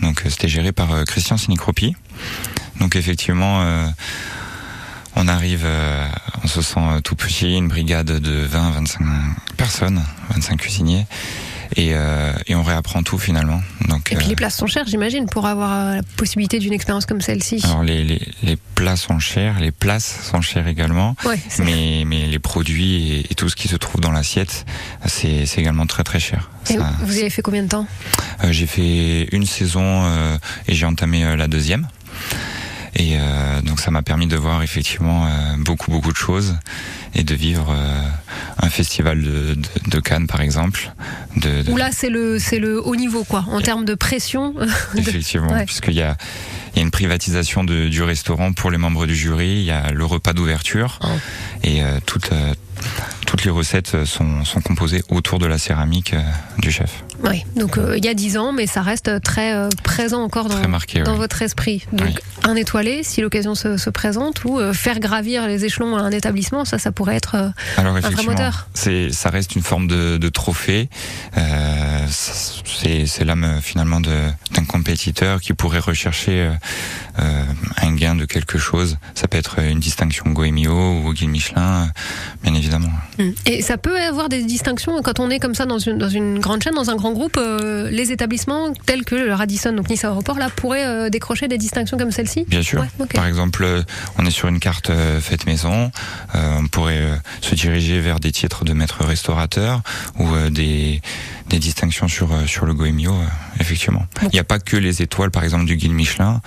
Donc 0.00 0.22
euh, 0.24 0.30
c'était 0.30 0.48
géré 0.48 0.72
par 0.72 0.92
euh, 0.92 1.04
Christian 1.04 1.36
Sinicropi. 1.36 1.94
Donc 2.78 2.96
effectivement, 2.96 3.60
euh, 3.62 3.86
on 5.16 5.28
arrive, 5.28 5.62
euh, 5.64 6.06
on 6.42 6.46
se 6.48 6.62
sent 6.62 6.80
euh, 6.80 7.00
tout 7.00 7.14
petit, 7.16 7.54
une 7.56 7.68
brigade 7.68 8.06
de 8.06 8.46
20-25 8.46 8.98
personnes, 9.56 10.02
25 10.30 10.56
cuisiniers, 10.58 11.06
et, 11.76 11.90
euh, 11.94 12.32
et 12.46 12.54
on 12.54 12.62
réapprend 12.62 13.02
tout 13.02 13.18
finalement. 13.18 13.60
Donc 13.88 14.12
Et 14.12 14.16
puis 14.16 14.26
euh, 14.26 14.28
les 14.30 14.36
places 14.36 14.56
sont 14.56 14.66
chères, 14.66 14.86
j'imagine, 14.86 15.26
pour 15.26 15.46
avoir 15.46 15.72
euh, 15.72 15.94
la 15.96 16.02
possibilité 16.16 16.58
d'une 16.58 16.72
expérience 16.72 17.06
comme 17.06 17.20
celle-ci. 17.20 17.60
alors 17.64 17.82
les, 17.82 18.02
les, 18.04 18.20
les 18.42 18.56
plats 18.74 18.96
sont 18.96 19.18
chers, 19.18 19.60
les 19.60 19.70
places 19.72 20.28
sont 20.30 20.40
chères 20.40 20.66
également. 20.68 21.14
Ouais, 21.24 21.38
Mais, 21.58 22.04
mais 22.06 22.26
les 22.26 22.38
produits 22.38 23.12
et, 23.12 23.32
et 23.32 23.34
tout 23.34 23.48
ce 23.48 23.56
qui 23.56 23.68
se 23.68 23.76
trouve 23.76 24.00
dans 24.00 24.10
l'assiette, 24.12 24.66
c'est 25.06 25.46
c'est 25.46 25.60
également 25.60 25.86
très 25.86 26.02
très 26.04 26.20
cher. 26.20 26.50
Et 26.70 26.74
Ça- 26.74 26.92
vous 27.02 27.16
y 27.16 27.20
avez 27.20 27.30
fait 27.30 27.42
combien 27.42 27.62
de 27.62 27.68
temps? 27.68 27.86
Euh, 28.44 28.52
j'ai 28.52 28.66
fait 28.66 29.28
une 29.32 29.46
saison 29.46 30.04
euh, 30.06 30.36
et 30.68 30.74
j'ai 30.74 30.86
entamé 30.86 31.24
euh, 31.24 31.36
la 31.36 31.46
deuxième. 31.48 31.86
Et 32.96 33.16
euh, 33.16 33.60
donc 33.62 33.80
ça 33.80 33.90
m'a 33.90 34.02
permis 34.02 34.26
de 34.26 34.36
voir 34.36 34.62
effectivement 34.62 35.26
euh, 35.26 35.30
beaucoup 35.58 35.90
beaucoup 35.90 36.10
de 36.12 36.16
choses 36.16 36.56
et 37.14 37.22
de 37.22 37.34
vivre 37.34 37.68
euh, 37.70 38.02
un 38.58 38.68
festival 38.68 39.22
de, 39.22 39.54
de, 39.54 39.90
de 39.90 40.00
Cannes 40.00 40.26
par 40.26 40.40
exemple. 40.40 40.92
De, 41.36 41.62
de- 41.62 41.70
Où 41.70 41.76
là 41.76 41.90
c'est 41.92 42.10
le 42.10 42.38
c'est 42.38 42.58
le 42.58 42.80
haut 42.84 42.96
niveau 42.96 43.22
quoi, 43.24 43.44
en 43.48 43.60
termes 43.60 43.84
de 43.84 43.94
pression. 43.94 44.54
Effectivement, 44.96 45.52
Ouais. 45.52 45.64
puisqu'il 45.66 45.94
y 45.94 46.02
a, 46.02 46.16
il 46.74 46.76
y 46.78 46.80
a 46.80 46.82
une 46.82 46.90
privatisation 46.90 47.62
de, 47.64 47.88
du 47.88 48.02
restaurant 48.02 48.52
pour 48.52 48.70
les 48.70 48.78
membres 48.78 49.06
du 49.06 49.14
jury, 49.14 49.48
il 49.60 49.64
y 49.64 49.70
a 49.70 49.92
le 49.92 50.04
repas 50.04 50.32
d'ouverture 50.32 50.98
Oh. 51.02 51.06
et 51.62 51.82
euh, 51.84 51.98
toutes, 52.06 52.32
euh, 52.32 52.54
toutes 53.26 53.44
les 53.44 53.50
recettes 53.50 54.04
sont, 54.04 54.44
sont 54.44 54.60
composées 54.60 55.02
autour 55.10 55.38
de 55.38 55.46
la 55.46 55.58
céramique 55.58 56.14
euh, 56.14 56.20
du 56.58 56.70
chef. 56.72 57.04
Oui, 57.22 57.44
donc 57.56 57.76
euh, 57.78 57.96
il 57.96 58.04
y 58.04 58.08
a 58.08 58.14
10 58.14 58.38
ans, 58.38 58.52
mais 58.52 58.66
ça 58.66 58.82
reste 58.82 59.20
très 59.22 59.54
euh, 59.54 59.68
présent 59.82 60.22
encore 60.22 60.48
dans, 60.48 60.68
marqué, 60.68 61.02
votre 61.02 61.42
esprit. 61.42 61.86
Donc 61.92 62.08
Oui. 62.08 62.14
un 62.44 62.56
étoilé, 62.56 63.02
si 63.02 63.20
l'occasion 63.20 63.54
se, 63.54 63.76
se 63.76 63.90
présente, 63.90 64.44
ou 64.44 64.58
euh, 64.58 64.72
faire 64.72 65.00
gravir 65.00 65.46
les 65.46 65.64
échelons 65.64 65.96
à 65.96 66.00
un 66.00 66.10
établissement, 66.10 66.64
ça, 66.64 66.78
ça 66.78 66.92
pourrait 66.92 67.16
être. 67.16 67.52
Alors 67.76 67.94
vrai 67.98 68.24
moteur. 68.24 68.68
ça 68.74 69.30
reste 69.30 69.54
une 69.54 69.62
forme 69.62 69.86
de, 69.86 70.16
de 70.16 70.28
trophée. 70.28 70.88
C'est 72.08 73.24
l'âme 73.24 73.60
finalement 73.62 74.00
d'un 74.00 74.64
compétiteur 74.66 75.40
qui 75.40 75.52
pourrait 75.52 75.78
rechercher 75.78 76.50
un 77.16 77.94
gain 77.94 78.14
de 78.14 78.24
quelque 78.24 78.58
chose. 78.58 78.98
Ça 79.14 79.28
peut 79.28 79.38
être 79.38 79.58
une 79.60 79.80
distinction 79.80 80.24
Goemio 80.30 81.02
ou 81.02 81.12
Guy 81.12 81.28
Michelin, 81.28 81.90
bien 82.42 82.54
évidemment. 82.54 82.90
Et 83.46 83.62
ça 83.62 83.76
peut 83.76 83.98
avoir 84.00 84.28
des 84.28 84.42
distinctions 84.42 85.00
quand 85.02 85.20
on 85.20 85.30
est 85.30 85.38
comme 85.38 85.54
ça 85.54 85.66
dans 85.66 85.78
une, 85.78 85.98
dans 85.98 86.08
une 86.08 86.38
grande 86.38 86.62
chaîne, 86.62 86.74
dans 86.74 86.90
un 86.90 86.96
grand 86.96 87.09
groupe. 87.12 87.36
euh, 87.36 87.90
les 87.90 88.12
établissements 88.12 88.72
tels 88.86 89.04
que 89.04 89.14
le 89.14 89.32
Radisson, 89.32 89.72
donc 89.72 89.88
Nice 89.88 90.04
Aéroport, 90.04 90.38
là, 90.38 90.48
pourraient 90.54 90.86
euh, 90.86 91.10
décrocher 91.10 91.48
des 91.48 91.58
distinctions 91.58 91.96
comme 91.96 92.10
celle-ci. 92.10 92.44
Bien 92.48 92.62
sûr. 92.62 92.80
Ouais. 92.80 93.06
Par 93.14 93.26
exemple, 93.26 93.62
euh, 93.64 93.82
on 94.18 94.26
est 94.26 94.30
sur 94.30 94.48
une 94.48 94.60
carte 94.60 94.90
euh, 94.90 95.20
faite 95.20 95.46
maison. 95.46 95.90
on 96.34 96.66
pourrait 96.68 97.02
se 97.40 97.54
diriger 97.54 98.00
vers 98.00 98.20
des 98.20 98.32
titres 98.32 98.64
de 98.64 98.72
maître 98.72 99.04
restaurateur 99.04 99.82
ou 100.18 100.26
des, 100.50 101.00
des 101.48 101.58
distinctions 101.58 102.08
sur 102.08 102.28
sur 102.46 102.66
le 102.66 102.74
Goemio. 102.74 103.14
effectivement. 103.60 104.06
Il 104.22 104.30
n'y 104.32 104.38
a 104.38 104.44
pas 104.44 104.58
que 104.58 104.76
les 104.76 105.02
étoiles, 105.02 105.30
par 105.30 105.44
exemple, 105.44 105.64
du 105.64 105.76
guide 105.76 105.92
Michelin. 105.92 106.40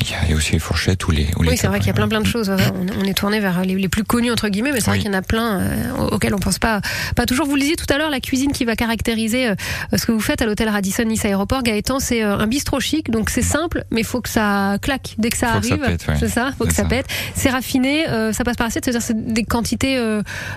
Il 0.00 0.10
y 0.10 0.14
a, 0.14 0.24
il 0.24 0.30
y 0.30 0.32
a 0.32 0.36
aussi 0.36 0.52
les 0.52 0.58
fourchettes 0.58 1.06
ou 1.06 1.10
les. 1.10 1.28
Ou 1.36 1.42
les 1.42 1.50
Oui, 1.50 1.56
c'est 1.56 1.66
vrai 1.66 1.78
qu'il 1.78 1.88
y 1.88 1.90
a 1.90 1.94
plein 1.94 2.08
plein 2.08 2.20
de 2.20 2.26
choses. 2.26 2.50
On, 2.50 3.04
est 3.04 3.14
tourné 3.14 3.40
vers 3.40 3.62
les, 3.62 3.74
les 3.74 3.88
plus 3.88 4.04
connus 4.04 4.30
entre 4.30 4.48
guillemets, 4.48 4.72
mais 4.72 4.80
c'est 4.80 4.90
vrai 4.90 4.98
qu'il 4.98 5.08
y 5.08 5.14
en 5.14 5.18
a 5.18 5.22
plein 5.22 5.60
euh, 5.60 6.08
auxquels 6.10 6.34
on 6.34 6.38
pense 6.38 6.58
pas. 6.58 6.80
Pas 7.16 7.26
toujours. 7.26 7.46
Vous 7.46 7.54
le 7.54 7.60
disiez 7.60 7.76
tout 7.76 7.92
à 7.92 7.98
l'heure, 7.98 8.10
la 8.10 8.20
cuisine 8.20 8.52
qui 8.52 8.64
va 8.64 8.76
caractériser 8.76 9.48
euh, 9.48 9.54
ce 9.96 10.06
que 10.06 10.12
vous 10.12 10.20
faites 10.20 10.42
à 10.42 10.46
l'hôtel 10.46 10.68
Radisson 10.68 11.04
Nice 11.04 11.24
Aéroport, 11.24 11.62
Gaëtan, 11.62 12.00
c'est 12.00 12.22
euh, 12.22 12.38
un 12.38 12.46
bistrot 12.46 12.80
chic, 12.80 13.10
donc 13.10 13.30
c'est 13.30 13.42
simple, 13.42 13.84
mais 13.90 14.02
il 14.02 14.06
faut 14.06 14.20
que 14.20 14.28
ça 14.28 14.76
claque 14.80 15.14
dès 15.18 15.30
que 15.30 15.36
ça 15.36 15.48
Faut 15.48 15.72
arrive. 15.72 15.80
ouais. 15.82 15.96
C'est 16.18 16.28
ça, 16.28 16.52
faut 16.56 16.64
que 16.64 16.74
ça, 16.74 16.82
ça. 16.82 16.88
pète. 16.88 17.06
C'est 17.34 17.50
raffiné, 17.50 18.04
ça 18.32 18.44
passe 18.44 18.56
par 18.56 18.66
assiette, 18.66 18.84
c'est-à-dire 18.84 19.02
c'est 19.02 19.32
des 19.32 19.44
quantités. 19.44 19.98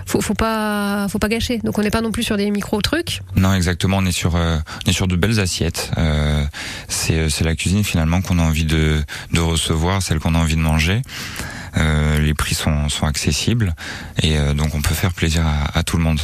faut, 0.06 0.20
faut 0.20 0.34
pas, 0.34 1.06
faut 1.08 1.18
pas 1.18 1.28
gâcher. 1.28 1.58
Donc 1.58 1.78
on 1.78 1.82
n'est 1.82 1.90
pas 1.90 2.00
non 2.00 2.12
plus 2.12 2.22
sur 2.22 2.36
des 2.36 2.50
micro 2.50 2.80
trucs. 2.80 3.20
Non, 3.36 3.52
exactement. 3.54 3.98
On 3.98 4.06
est 4.06 4.12
sur, 4.12 4.34
on 4.34 4.90
est 4.90 4.92
sur 4.92 5.08
de 5.08 5.16
belles 5.16 5.40
assiettes. 5.40 5.90
C'est, 6.88 7.28
c'est 7.28 7.44
la 7.44 7.54
cuisine 7.54 7.84
finalement 7.84 8.20
qu'on 8.20 8.38
a 8.38 8.42
envie 8.42 8.64
de, 8.64 9.02
de 9.32 9.40
recevoir, 9.40 10.02
celle 10.02 10.18
qu'on 10.18 10.34
a 10.34 10.38
envie 10.38 10.56
de 10.56 10.60
manger. 10.60 11.02
Euh, 11.76 12.18
les 12.18 12.34
prix 12.34 12.54
sont, 12.54 12.86
accessibles 13.02 13.74
et 14.22 14.36
euh, 14.36 14.52
donc 14.52 14.74
on 14.74 14.82
peut 14.82 14.94
faire 14.94 15.14
plaisir 15.14 15.46
à, 15.46 15.78
à 15.78 15.82
tout 15.82 15.96
le 15.96 16.02
monde. 16.02 16.20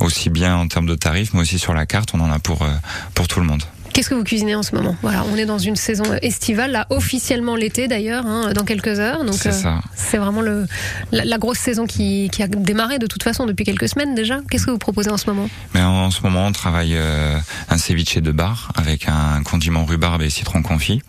Aussi 0.00 0.30
bien 0.30 0.56
en 0.56 0.68
termes 0.68 0.86
de 0.86 0.94
tarifs, 0.94 1.34
mais 1.34 1.40
aussi 1.40 1.58
sur 1.58 1.74
la 1.74 1.86
carte, 1.86 2.10
on 2.14 2.20
en 2.20 2.30
a 2.30 2.38
pour, 2.38 2.62
euh, 2.62 2.70
pour 3.14 3.26
tout 3.26 3.40
le 3.40 3.46
monde. 3.46 3.62
Qu'est-ce 3.96 4.10
que 4.10 4.14
vous 4.14 4.24
cuisinez 4.24 4.54
en 4.54 4.62
ce 4.62 4.74
moment? 4.74 4.94
Voilà, 5.00 5.24
on 5.32 5.36
est 5.36 5.46
dans 5.46 5.56
une 5.56 5.74
saison 5.74 6.04
estivale, 6.20 6.70
là 6.70 6.86
officiellement 6.90 7.56
l'été 7.56 7.88
d'ailleurs, 7.88 8.26
hein, 8.26 8.52
dans 8.52 8.64
quelques 8.64 9.00
heures. 9.00 9.24
Donc 9.24 9.32
C'est 9.32 9.64
euh, 9.64 9.70
c'est 9.94 10.18
vraiment 10.18 10.42
le, 10.42 10.66
la, 11.12 11.24
la 11.24 11.38
grosse 11.38 11.56
saison 11.56 11.86
qui, 11.86 12.28
qui 12.30 12.42
a 12.42 12.46
démarré 12.46 12.98
de 12.98 13.06
toute 13.06 13.22
façon 13.22 13.46
depuis 13.46 13.64
quelques 13.64 13.88
semaines 13.88 14.14
déjà. 14.14 14.40
Qu'est-ce 14.50 14.66
que 14.66 14.70
vous 14.70 14.76
proposez 14.76 15.08
en 15.08 15.16
ce 15.16 15.30
moment? 15.30 15.48
Mais 15.72 15.80
en, 15.80 15.94
en 15.94 16.10
ce 16.10 16.20
moment, 16.20 16.44
on 16.46 16.52
travaille 16.52 16.92
euh, 16.94 17.38
un 17.70 17.78
ceviche 17.78 18.18
de 18.18 18.32
bar 18.32 18.70
avec 18.74 19.08
un 19.08 19.42
condiment 19.42 19.86
rhubarbe 19.86 20.20
et 20.20 20.28
citron 20.28 20.60
confit. 20.60 21.00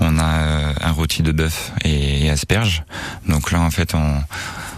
On 0.00 0.18
a 0.18 0.24
euh, 0.24 0.72
un 0.80 0.90
rôti 0.90 1.22
de 1.22 1.30
bœuf 1.30 1.70
et, 1.84 2.28
asperges. 2.30 2.82
Donc 3.28 3.52
là, 3.52 3.60
en 3.60 3.70
fait, 3.70 3.94
on, 3.94 4.22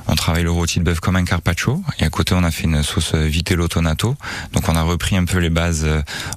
on 0.09 0.15
travaille 0.15 0.45
le 0.45 0.51
rôti 0.51 0.79
de 0.79 0.85
bœuf 0.85 1.01
comme 1.01 1.17
un 1.17 1.25
carpaccio. 1.25 1.83
Et 1.99 2.05
à 2.05 2.09
côté, 2.09 2.35
on 2.35 2.43
a 2.43 2.51
fait 2.51 2.65
une 2.65 2.83
sauce 2.83 3.15
vitello 3.15 3.69
tonato. 3.69 4.17
Donc 4.55 4.69
on 4.69 4.75
a 4.77 4.83
repris 4.83 5.19
un 5.19 5.27
peu 5.27 5.37
les 5.39 5.51
bases 5.51 5.87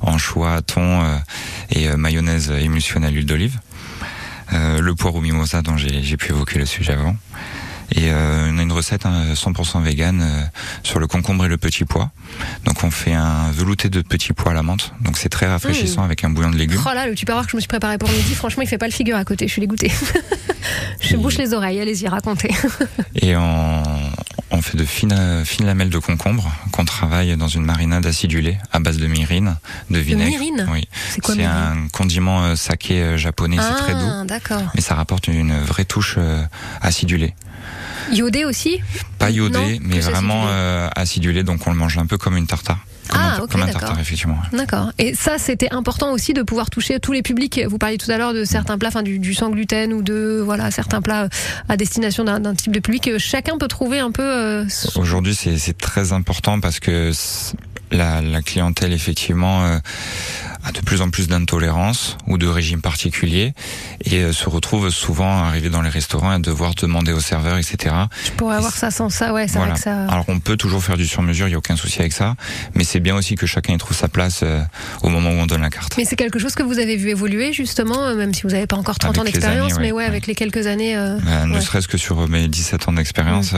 anchois, 0.01 0.61
thon 0.61 0.92
euh, 1.01 1.17
et 1.71 1.87
euh, 1.89 1.97
mayonnaise 1.97 2.51
émulsionnée 2.51 3.07
à 3.07 3.11
l'huile 3.11 3.25
d'olive. 3.25 3.59
Euh, 4.53 4.81
le 4.81 4.93
poireau 4.93 5.21
mimosa 5.21 5.61
dont 5.61 5.77
j'ai 5.77 6.17
pu 6.17 6.31
évoquer 6.31 6.59
le 6.59 6.65
sujet 6.65 6.93
avant. 6.93 7.15
Et 7.95 8.11
euh, 8.11 8.49
on 8.51 8.57
a 8.57 8.61
une 8.63 8.71
recette 8.71 9.05
hein, 9.05 9.33
100% 9.33 9.83
vegan 9.83 10.19
euh, 10.21 10.41
sur 10.83 10.99
le 10.99 11.05
concombre 11.07 11.45
et 11.45 11.47
le 11.47 11.57
petit 11.57 11.85
pois. 11.85 12.09
Donc 12.65 12.83
on 12.83 12.89
fait 12.89 13.13
un 13.13 13.51
velouté 13.51 13.89
de 13.89 14.01
petits 14.01 14.33
pois 14.33 14.51
à 14.51 14.53
la 14.55 14.63
menthe. 14.63 14.93
Donc 15.01 15.17
c'est 15.17 15.29
très 15.29 15.47
rafraîchissant 15.47 16.01
avec 16.03 16.23
un 16.23 16.29
bouillon 16.29 16.49
de 16.49 16.55
légumes. 16.57 16.81
Oh 16.85 16.93
là, 16.93 17.05
le 17.07 17.13
tupperware 17.13 17.45
que 17.45 17.51
je 17.51 17.57
me 17.57 17.61
suis 17.61 17.67
préparé 17.67 17.97
pour 17.97 18.09
midi, 18.09 18.33
franchement, 18.35 18.63
il 18.63 18.67
fait 18.67 18.77
pas 18.79 18.87
le 18.87 18.93
figure 18.93 19.17
à 19.17 19.25
côté. 19.25 19.47
Je 19.47 19.51
suis 19.51 19.59
dégoûtée. 19.61 19.91
je 21.01 21.13
Et- 21.13 21.17
bouche 21.17 21.37
les 21.37 21.53
oreilles. 21.53 21.79
Allez-y, 21.81 22.07
racontez. 22.07 22.51
Et 23.15 23.35
on, 23.35 23.83
on 24.53 24.61
fait 24.61 24.77
de 24.77 24.85
fines, 24.85 25.43
fines 25.45 25.65
lamelles 25.65 25.89
de 25.89 25.97
concombre 25.97 26.51
qu'on 26.71 26.85
travaille 26.85 27.35
dans 27.37 27.47
une 27.47 27.65
marinade 27.65 28.05
acidulée 28.05 28.57
à 28.71 28.79
base 28.79 28.97
de 28.97 29.07
myrrhine, 29.07 29.57
de 29.89 29.97
vinaigre. 29.97 30.29
myrrhine 30.29 30.67
Oui. 30.71 30.87
C'est 31.09 31.21
quoi 31.21 31.33
C'est 31.33 31.41
myrrhine 31.41 31.57
un 31.57 31.87
condiment 31.89 32.43
euh, 32.43 32.55
saké 32.55 33.01
euh, 33.01 33.17
japonais, 33.17 33.57
c'est 33.59 33.83
très 33.83 33.93
doux. 33.93 34.07
Ah, 34.07 34.23
d'accord. 34.25 34.61
Mais 34.75 34.81
ça 34.81 34.95
rapporte 34.95 35.27
une 35.27 35.59
vraie 35.59 35.85
touche 35.85 36.15
euh, 36.17 36.43
acidulée. 36.81 37.33
Iodé 38.11 38.45
aussi? 38.45 38.79
Pas 39.17 39.31
iodé, 39.31 39.57
Non, 39.57 39.79
mais 39.81 39.99
vraiment 39.99 40.43
acidulé. 40.43 40.89
acidulé, 40.95 41.43
donc 41.43 41.65
on 41.65 41.71
le 41.71 41.77
mange 41.77 41.97
un 41.97 42.05
peu 42.05 42.17
comme 42.17 42.37
une 42.37 42.47
tartare. 42.47 42.79
Comme 43.09 43.19
Ah, 43.21 43.39
ok, 43.43 43.55
d'accord. 43.73 43.99
effectivement. 43.99 44.37
D'accord. 44.53 44.91
Et 44.97 45.13
ça, 45.13 45.37
c'était 45.37 45.71
important 45.73 46.11
aussi 46.13 46.33
de 46.33 46.41
pouvoir 46.41 46.69
toucher 46.69 46.99
tous 46.99 47.11
les 47.11 47.21
publics. 47.21 47.59
Vous 47.67 47.77
parliez 47.77 47.97
tout 47.97 48.09
à 48.09 48.17
l'heure 48.17 48.33
de 48.33 48.45
certains 48.45 48.77
plats, 48.77 48.87
enfin 48.89 49.03
du, 49.03 49.19
du 49.19 49.33
sans 49.33 49.49
gluten 49.49 49.93
ou 49.93 50.01
de 50.01 50.41
voilà 50.43 50.71
certains 50.71 51.01
plats 51.01 51.27
à 51.69 51.77
destination 51.77 52.23
d'un 52.23 52.55
type 52.55 52.71
de 52.71 52.79
public. 52.79 53.07
Euh, 53.07 53.19
Chacun 53.19 53.57
peut 53.57 53.67
trouver 53.67 53.99
un 53.99 54.11
peu. 54.11 54.23
euh, 54.23 54.65
Aujourd'hui, 54.95 55.35
c'est 55.35 55.77
très 55.77 56.13
important 56.13 56.59
parce 56.59 56.79
que 56.79 57.11
la, 57.91 58.21
la 58.21 58.41
clientèle, 58.41 58.93
effectivement, 58.93 59.63
euh, 59.65 59.77
a 60.63 60.71
de 60.71 60.79
plus 60.81 61.01
en 61.01 61.09
plus 61.09 61.27
d'intolérance 61.27 62.17
ou 62.27 62.37
de 62.37 62.47
régime 62.47 62.81
particulier 62.81 63.53
et 64.05 64.19
euh, 64.23 64.31
se 64.33 64.47
retrouve 64.49 64.89
souvent 64.89 65.43
arrivé 65.43 65.69
dans 65.69 65.81
les 65.81 65.89
restaurants 65.89 66.29
à 66.29 66.39
devoir 66.39 66.73
demander 66.75 67.11
au 67.11 67.19
serveur, 67.19 67.57
etc. 67.57 67.93
Je 68.25 68.31
pourrais 68.31 68.55
avoir 68.55 68.73
ça 68.73 68.89
sans 68.91 69.09
ça. 69.09 69.33
Ouais, 69.33 69.47
c'est 69.47 69.55
Voilà. 69.57 69.71
vrai 69.73 69.77
que 69.79 69.83
ça. 69.83 70.05
Alors 70.07 70.25
on 70.29 70.39
peut 70.39 70.55
toujours 70.57 70.83
faire 70.83 70.97
du 70.97 71.05
sur-mesure, 71.05 71.47
il 71.47 71.51
n'y 71.51 71.55
a 71.55 71.57
aucun 71.57 71.75
souci 71.75 71.99
avec 71.99 72.13
ça, 72.13 72.35
mais 72.75 72.83
c'est 72.83 72.99
bien 72.99 73.15
aussi 73.15 73.35
que 73.35 73.45
chacun 73.45 73.73
y 73.73 73.77
trouve 73.77 73.95
sa 73.97 74.07
place 74.07 74.39
euh, 74.43 74.61
au 75.01 75.09
moment 75.09 75.29
où 75.31 75.33
on 75.33 75.45
donne 75.45 75.61
la 75.61 75.69
carte. 75.69 75.95
Mais 75.97 76.05
c'est 76.05 76.15
quelque 76.15 76.39
chose 76.39 76.55
que 76.55 76.63
vous 76.63 76.79
avez 76.79 76.95
vu 76.95 77.09
évoluer 77.09 77.51
justement, 77.53 78.03
euh, 78.05 78.15
même 78.15 78.33
si 78.33 78.43
vous 78.43 78.49
n'avez 78.49 78.67
pas 78.67 78.77
encore 78.77 78.99
30 78.99 79.17
ans 79.17 79.21
Avec 79.21 79.33
d'expérience, 79.33 79.73
mais 79.79 79.91
ouais, 79.91 80.05
avec 80.05 80.27
les 80.27 80.35
quelques 80.35 80.67
années. 80.67 80.95
euh, 80.95 81.17
Euh, 81.27 81.45
ne 81.45 81.55
ouais. 81.55 81.61
serait-ce 81.61 81.87
que 81.87 81.97
sur 81.97 82.27
mes 82.29 82.47
17 82.47 82.87
ans 82.87 82.93
d'expérience, 82.93 83.53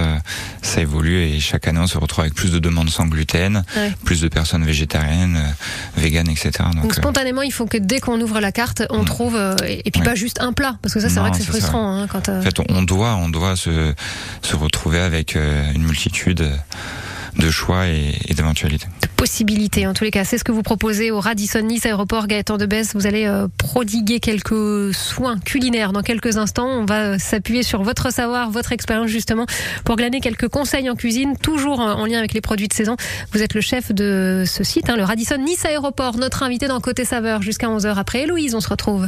ça 0.61 0.81
évolue 0.81 1.19
et 1.21 1.39
chaque 1.39 1.67
année 1.67 1.79
on 1.79 1.87
se 1.87 1.97
retrouve 1.97 2.21
avec 2.23 2.33
plus 2.33 2.51
de 2.51 2.59
demandes 2.59 2.89
sans 2.89 3.05
gluten, 3.05 3.63
plus 4.03 4.21
de 4.21 4.27
personnes 4.27 4.63
végétariennes, 4.65 5.53
véganes, 5.97 6.29
etc. 6.29 6.51
Donc, 6.75 6.94
spontanément, 6.95 7.41
il 7.41 7.51
faut 7.51 7.65
que 7.65 7.77
dès 7.77 7.99
qu'on 7.99 8.19
ouvre 8.21 8.39
la 8.39 8.51
carte, 8.51 8.83
on 8.89 9.01
Mm. 9.03 9.05
trouve 9.05 9.35
euh, 9.35 9.55
et, 9.67 9.91
puis 9.91 10.01
pas 10.01 10.15
juste 10.15 10.41
un 10.41 10.53
plat, 10.53 10.77
parce 10.81 10.93
que 10.93 10.99
ça, 10.99 11.09
c'est 11.09 11.19
vrai 11.19 11.31
que 11.31 11.37
c'est 11.37 11.43
frustrant 11.43 11.87
hein, 12.01 12.07
quand. 12.07 12.29
euh, 12.29 12.39
En 12.39 12.41
fait, 12.41 12.55
on 12.69 12.81
doit, 12.83 13.15
on 13.15 13.29
doit 13.29 13.55
se, 13.55 13.93
se 14.41 14.55
retrouver 14.55 14.99
avec 14.99 15.35
euh, 15.35 15.71
une 15.73 15.83
multitude 15.83 16.49
de 17.37 17.49
choix 17.49 17.87
et, 17.87 18.15
et 18.27 18.33
d'éventualités. 18.33 18.87
de 19.01 19.07
possibilités. 19.15 19.87
En 19.87 19.93
tous 19.93 20.03
les 20.03 20.11
cas, 20.11 20.23
c'est 20.23 20.37
ce 20.37 20.43
que 20.43 20.51
vous 20.51 20.61
proposez 20.61 21.09
au 21.09 21.19
Radisson 21.19 21.61
Nice 21.61 21.85
Aéroport 21.85 22.27
Gaëtan 22.27 22.57
de 22.57 22.65
Besse. 22.65 22.93
Vous 22.93 23.07
allez 23.07 23.25
euh, 23.25 23.47
prodiguer 23.57 24.19
quelques 24.19 24.93
soins 24.93 25.39
culinaires 25.39 25.93
dans 25.93 26.01
quelques 26.01 26.37
instants. 26.37 26.67
On 26.67 26.85
va 26.85 27.01
euh, 27.01 27.17
s'appuyer 27.17 27.63
sur 27.63 27.81
votre 27.81 28.11
savoir, 28.11 28.51
votre 28.51 28.71
expérience 28.71 29.07
justement 29.07 29.45
pour 29.83 29.95
glaner 29.95 30.19
quelques 30.19 30.47
conseils 30.47 30.89
en 30.89 30.95
cuisine, 30.95 31.37
toujours 31.37 31.79
en 31.79 31.95
en 31.95 32.05
lien 32.05 32.19
avec 32.19 32.33
les 32.33 32.41
produits 32.41 32.67
de 32.67 32.73
saison. 32.73 32.97
Vous 33.31 33.41
êtes 33.41 33.53
le 33.53 33.61
chef 33.61 33.91
de 33.91 34.43
ce 34.45 34.63
site, 34.63 34.89
hein, 34.89 34.95
le 34.95 35.03
Radisson 35.03 35.37
Nice 35.37 35.65
Aéroport, 35.65 36.17
notre 36.17 36.43
invité 36.43 36.67
dans 36.67 36.79
Côté 36.79 37.05
Saveur 37.05 37.41
jusqu'à 37.41 37.67
11h. 37.67 37.95
Après 37.97 38.23
Héloïse, 38.23 38.53
on 38.53 38.59
se 38.59 38.69
retrouve. 38.69 39.07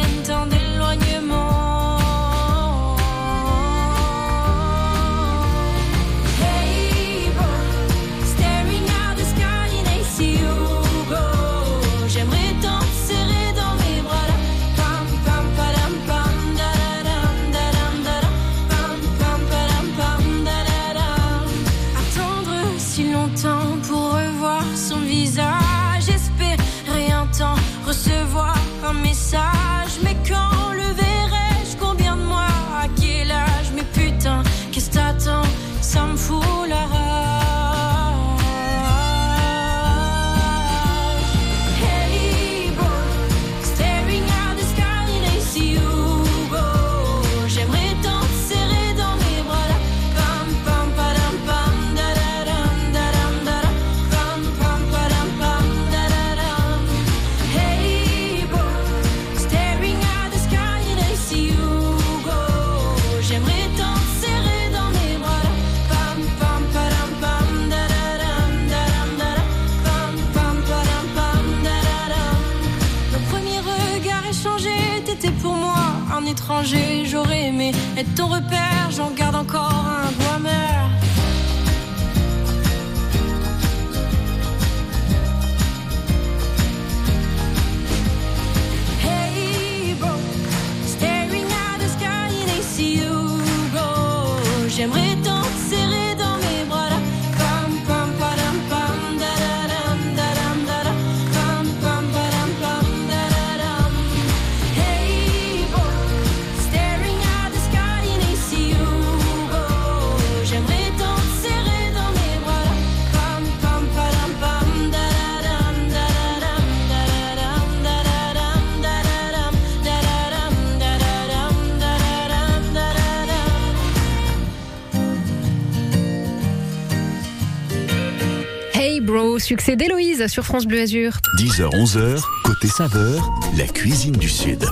succès 129.51 129.75
d'Héloïse 129.75 130.27
sur 130.27 130.45
France 130.45 130.65
Bleu 130.65 130.79
Azur. 130.79 131.17
10h-11h, 131.37 132.23
côté 132.45 132.69
saveur, 132.69 133.37
la 133.57 133.67
cuisine 133.67 134.13
du 134.13 134.29
Sud. 134.29 134.65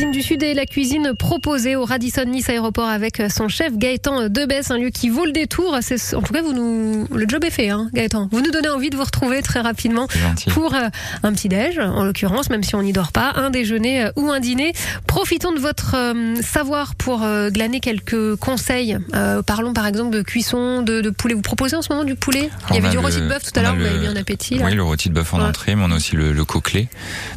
Cuisine 0.00 0.12
du 0.12 0.22
Sud 0.22 0.42
et 0.42 0.54
la 0.54 0.64
cuisine 0.64 1.12
proposée 1.12 1.76
au 1.76 1.84
Radisson 1.84 2.24
Nice 2.26 2.48
Aéroport 2.48 2.88
avec 2.88 3.22
son 3.28 3.48
chef 3.48 3.76
Gaëtan 3.76 4.30
Debès, 4.30 4.70
un 4.70 4.78
lieu 4.78 4.88
qui 4.88 5.10
vaut 5.10 5.26
le 5.26 5.32
détour. 5.32 5.74
En 5.74 6.22
tout 6.22 6.32
cas, 6.32 6.40
vous 6.40 6.54
nous... 6.54 7.06
le 7.14 7.28
job 7.28 7.44
est 7.44 7.50
fait, 7.50 7.68
hein, 7.68 7.90
Gaëtan. 7.92 8.26
Vous 8.32 8.40
nous 8.40 8.50
donnez 8.50 8.70
envie 8.70 8.88
de 8.88 8.96
vous 8.96 9.04
retrouver 9.04 9.42
très 9.42 9.60
rapidement 9.60 10.06
pour 10.54 10.74
euh, 10.74 10.88
un 11.22 11.32
petit 11.34 11.50
déj, 11.50 11.78
en 11.78 12.02
l'occurrence, 12.06 12.48
même 12.48 12.62
si 12.62 12.74
on 12.76 12.82
n'y 12.82 12.94
dort 12.94 13.12
pas, 13.12 13.34
un 13.36 13.50
déjeuner 13.50 14.04
euh, 14.04 14.10
ou 14.16 14.30
un 14.30 14.40
dîner. 14.40 14.72
Profitons 15.06 15.52
de 15.52 15.58
votre 15.60 15.94
euh, 15.94 16.36
savoir 16.40 16.94
pour 16.94 17.22
euh, 17.22 17.50
glaner 17.50 17.80
quelques 17.80 18.36
conseils. 18.36 18.96
Euh, 19.14 19.42
parlons 19.42 19.74
par 19.74 19.86
exemple 19.86 20.16
de 20.16 20.22
cuisson, 20.22 20.80
de, 20.80 21.02
de 21.02 21.10
poulet. 21.10 21.34
Vous 21.34 21.42
proposez 21.42 21.76
en 21.76 21.82
ce 21.82 21.92
moment 21.92 22.04
du 22.06 22.14
poulet? 22.14 22.48
Il 22.70 22.76
y 22.76 22.78
avait 22.78 22.88
du 22.88 22.94
le- 22.96 23.02
rôti 23.02 23.20
de 23.20 23.28
bœuf 23.28 23.42
tout 23.52 23.60
à 23.60 23.62
l'heure, 23.62 23.76
vous 23.76 23.84
avez 23.84 23.98
mis 23.98 24.08
en 24.08 24.16
appétit. 24.16 24.54
là. 24.54 24.64
Oui, 24.64 24.74
le 24.74 24.82
rôti 24.82 25.10
de 25.10 25.14
bœuf 25.14 25.34
en 25.34 25.40
Ouais. 25.40 25.44
entrée, 25.44 25.74
mais 25.74 25.82
on 25.86 25.90
a 25.90 25.96
aussi 25.96 26.16
le, 26.16 26.32
le 26.32 26.44
coquelet. 26.46 26.88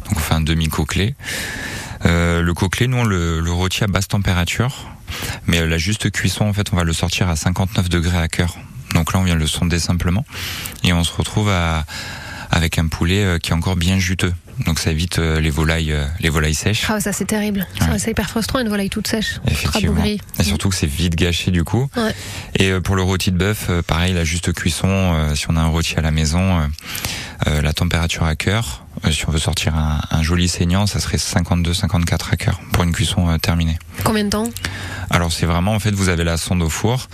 Donc 0.06 0.16
on 0.16 0.20
fait 0.20 0.32
un 0.34 0.40
demi-coquelet. 0.40 1.14
Euh, 2.04 2.42
le 2.42 2.54
coquelet, 2.54 2.86
nous 2.86 2.98
on 2.98 3.04
le, 3.04 3.40
le 3.40 3.52
rôti 3.52 3.82
à 3.84 3.86
basse 3.86 4.08
température, 4.08 4.86
mais 5.46 5.60
euh, 5.60 5.66
la 5.66 5.78
juste 5.78 6.10
cuisson, 6.10 6.44
en 6.44 6.52
fait, 6.52 6.68
on 6.72 6.76
va 6.76 6.84
le 6.84 6.92
sortir 6.92 7.28
à 7.28 7.36
59 7.36 7.88
degrés 7.88 8.18
à 8.18 8.28
cœur. 8.28 8.56
Donc 8.94 9.12
là, 9.12 9.20
on 9.20 9.24
vient 9.24 9.34
le 9.34 9.46
sonder 9.46 9.78
simplement, 9.78 10.24
et 10.82 10.92
on 10.92 11.02
se 11.02 11.12
retrouve 11.12 11.48
à, 11.48 11.84
avec 12.50 12.78
un 12.78 12.88
poulet 12.88 13.24
euh, 13.24 13.38
qui 13.38 13.50
est 13.50 13.54
encore 13.54 13.76
bien 13.76 13.98
juteux. 13.98 14.34
Donc 14.66 14.78
ça 14.78 14.92
évite 14.92 15.18
les 15.18 15.50
volailles, 15.50 15.92
les 16.20 16.28
volailles 16.28 16.54
sèches. 16.54 16.84
Ah, 16.88 17.00
ça 17.00 17.12
c'est 17.12 17.24
terrible. 17.24 17.66
Ouais. 17.80 17.98
C'est 17.98 18.12
hyper 18.12 18.30
frustrant 18.30 18.60
une 18.60 18.68
volaille 18.68 18.88
toute 18.88 19.08
sèche. 19.08 19.40
Effectivement. 19.48 20.04
Et 20.04 20.20
surtout 20.44 20.68
que 20.68 20.76
c'est 20.76 20.86
vite 20.86 21.16
gâché 21.16 21.50
du 21.50 21.64
coup. 21.64 21.90
Ouais. 21.96 22.14
Et 22.54 22.80
pour 22.80 22.94
le 22.94 23.02
rôti 23.02 23.32
de 23.32 23.36
bœuf, 23.36 23.68
pareil, 23.88 24.14
la 24.14 24.22
juste 24.22 24.52
cuisson, 24.52 25.34
si 25.34 25.46
on 25.50 25.56
a 25.56 25.60
un 25.60 25.66
rôti 25.66 25.96
à 25.96 26.02
la 26.02 26.12
maison, 26.12 26.70
la 27.46 27.72
température 27.72 28.22
à 28.22 28.36
cœur, 28.36 28.83
si 29.12 29.28
on 29.28 29.32
veut 29.32 29.38
sortir 29.38 29.74
un, 29.74 30.00
un 30.10 30.22
joli 30.22 30.48
saignant, 30.48 30.86
ça 30.86 31.00
serait 31.00 31.16
52-54 31.16 32.32
à 32.32 32.36
cœur 32.36 32.60
pour 32.72 32.84
une 32.84 32.92
cuisson 32.92 33.28
euh, 33.28 33.38
terminée. 33.38 33.78
Combien 34.04 34.24
de 34.24 34.30
temps? 34.30 34.48
Alors 35.10 35.32
c'est 35.32 35.46
vraiment 35.46 35.72
en 35.72 35.78
fait 35.78 35.90
vous 35.92 36.08
avez 36.08 36.24
la 36.24 36.36
sonde 36.36 36.62
au 36.62 36.68
four 36.70 37.08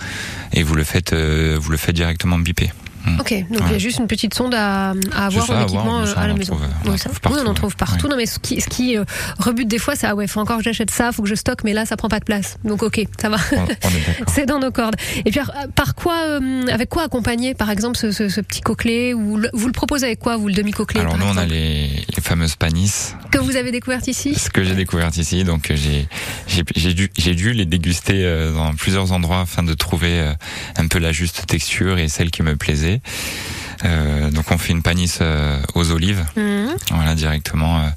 et 0.53 0.63
vous 0.63 0.75
le 0.75 0.85
faites 0.85 1.13
euh, 1.13 1.59
vous 1.61 1.71
le 1.71 1.77
faites 1.77 1.95
directement 1.97 2.39
biper. 2.39 2.73
Ok, 3.19 3.33
donc 3.51 3.61
il 3.67 3.73
y 3.73 3.75
a 3.75 3.79
juste 3.79 3.99
une 3.99 4.07
petite 4.07 4.35
sonde 4.35 4.55
à, 4.55 4.91
à 5.15 5.27
avoir 5.27 5.51
en 5.51 5.63
équipement 5.63 6.01
euh, 6.01 6.13
à 6.17 6.27
la 6.27 6.35
maison. 6.35 6.59
euh, 6.63 6.67
on 6.85 6.91
en 6.93 6.97
trouve 6.97 7.21
partout, 7.21 7.39
on 7.43 7.47
en 7.47 7.55
trouve 7.55 7.77
partout. 7.77 8.05
Ouais. 8.07 8.11
Non, 8.11 8.17
mais 8.17 8.27
ce 8.27 8.39
qui, 8.39 8.61
ce 8.61 8.69
qui 8.69 8.97
euh, 8.99 9.05
rebute 9.39 9.69
des 9.69 9.79
fois, 9.79 9.97
c'est 9.97 10.07
ah 10.07 10.15
ouais, 10.15 10.27
faut 10.27 10.41
encore 10.41 10.59
que 10.59 10.65
j'achète 10.65 10.91
ça, 10.91 11.11
faut 11.13 11.23
que 11.23 11.29
je 11.29 11.35
stocke, 11.35 11.65
mais 11.65 11.73
là 11.73 11.87
ça 11.87 11.97
prend 11.97 12.09
pas 12.09 12.19
de 12.21 12.25
place. 12.25 12.59
Donc 12.65 12.83
ok, 12.83 13.01
ça 13.21 13.29
va. 13.29 13.37
C'est 14.29 14.47
dans 14.47 14.59
nos 14.59 14.71
cordes. 14.71 14.97
Et 15.25 15.31
puis, 15.31 15.41
par 15.75 15.95
quoi, 15.95 16.15
euh, 16.27 16.67
avec 16.71 16.89
quoi 16.89 17.05
accompagner, 17.05 17.55
par 17.55 17.71
exemple, 17.71 17.97
ce, 17.97 18.13
ce- 18.13 18.29
ce 18.29 18.41
petit 18.41 18.61
coquelet 18.61 19.15
ou 19.15 19.37
le- 19.37 19.51
vous 19.53 19.67
le 19.67 19.73
proposez 19.73 20.07
avec 20.07 20.19
quoi, 20.19 20.37
vous 20.37 20.49
le 20.49 20.55
demi-coquelet 20.55 21.01
Alors 21.01 21.17
par 21.17 21.27
nous 21.27 21.33
on 21.33 21.37
a 21.37 21.47
les, 21.47 21.89
les 21.89 22.23
fameuses 22.23 22.57
panisses, 22.57 23.15
que 23.31 23.39
vous 23.39 23.57
avez 23.57 23.71
découvert 23.73 24.01
ici 24.07 24.35
ce 24.35 24.51
que 24.51 24.63
j'ai 24.65 24.75
découvert 24.75 25.11
ici, 25.17 25.45
donc 25.45 25.73
j'ai 25.75 26.95
dû 26.95 27.11
j'ai 27.17 27.35
dû 27.35 27.53
les 27.53 27.65
déguster 27.67 28.51
dans 28.55 28.75
plusieurs 28.75 29.13
endroits 29.13 29.41
afin 29.41 29.63
de 29.63 29.75
trouver 29.75 30.33
un 30.77 30.87
peu 30.89 30.99
la 30.99 31.13
juste 31.13 31.47
texture 31.47 31.99
et 31.99 32.09
celle 32.09 32.31
qui 32.31 32.43
me 32.43 32.57
plaisait. 32.57 32.90
Euh, 33.85 34.31
donc 34.31 34.51
on 34.51 34.59
fait 34.59 34.73
une 34.73 34.83
panisse 34.83 35.19
euh, 35.23 35.59
aux 35.75 35.91
olives, 35.91 36.25
Mhm. 36.37 36.75
voilà 36.91 37.15
directement 37.15 37.79
euh, 37.81 37.89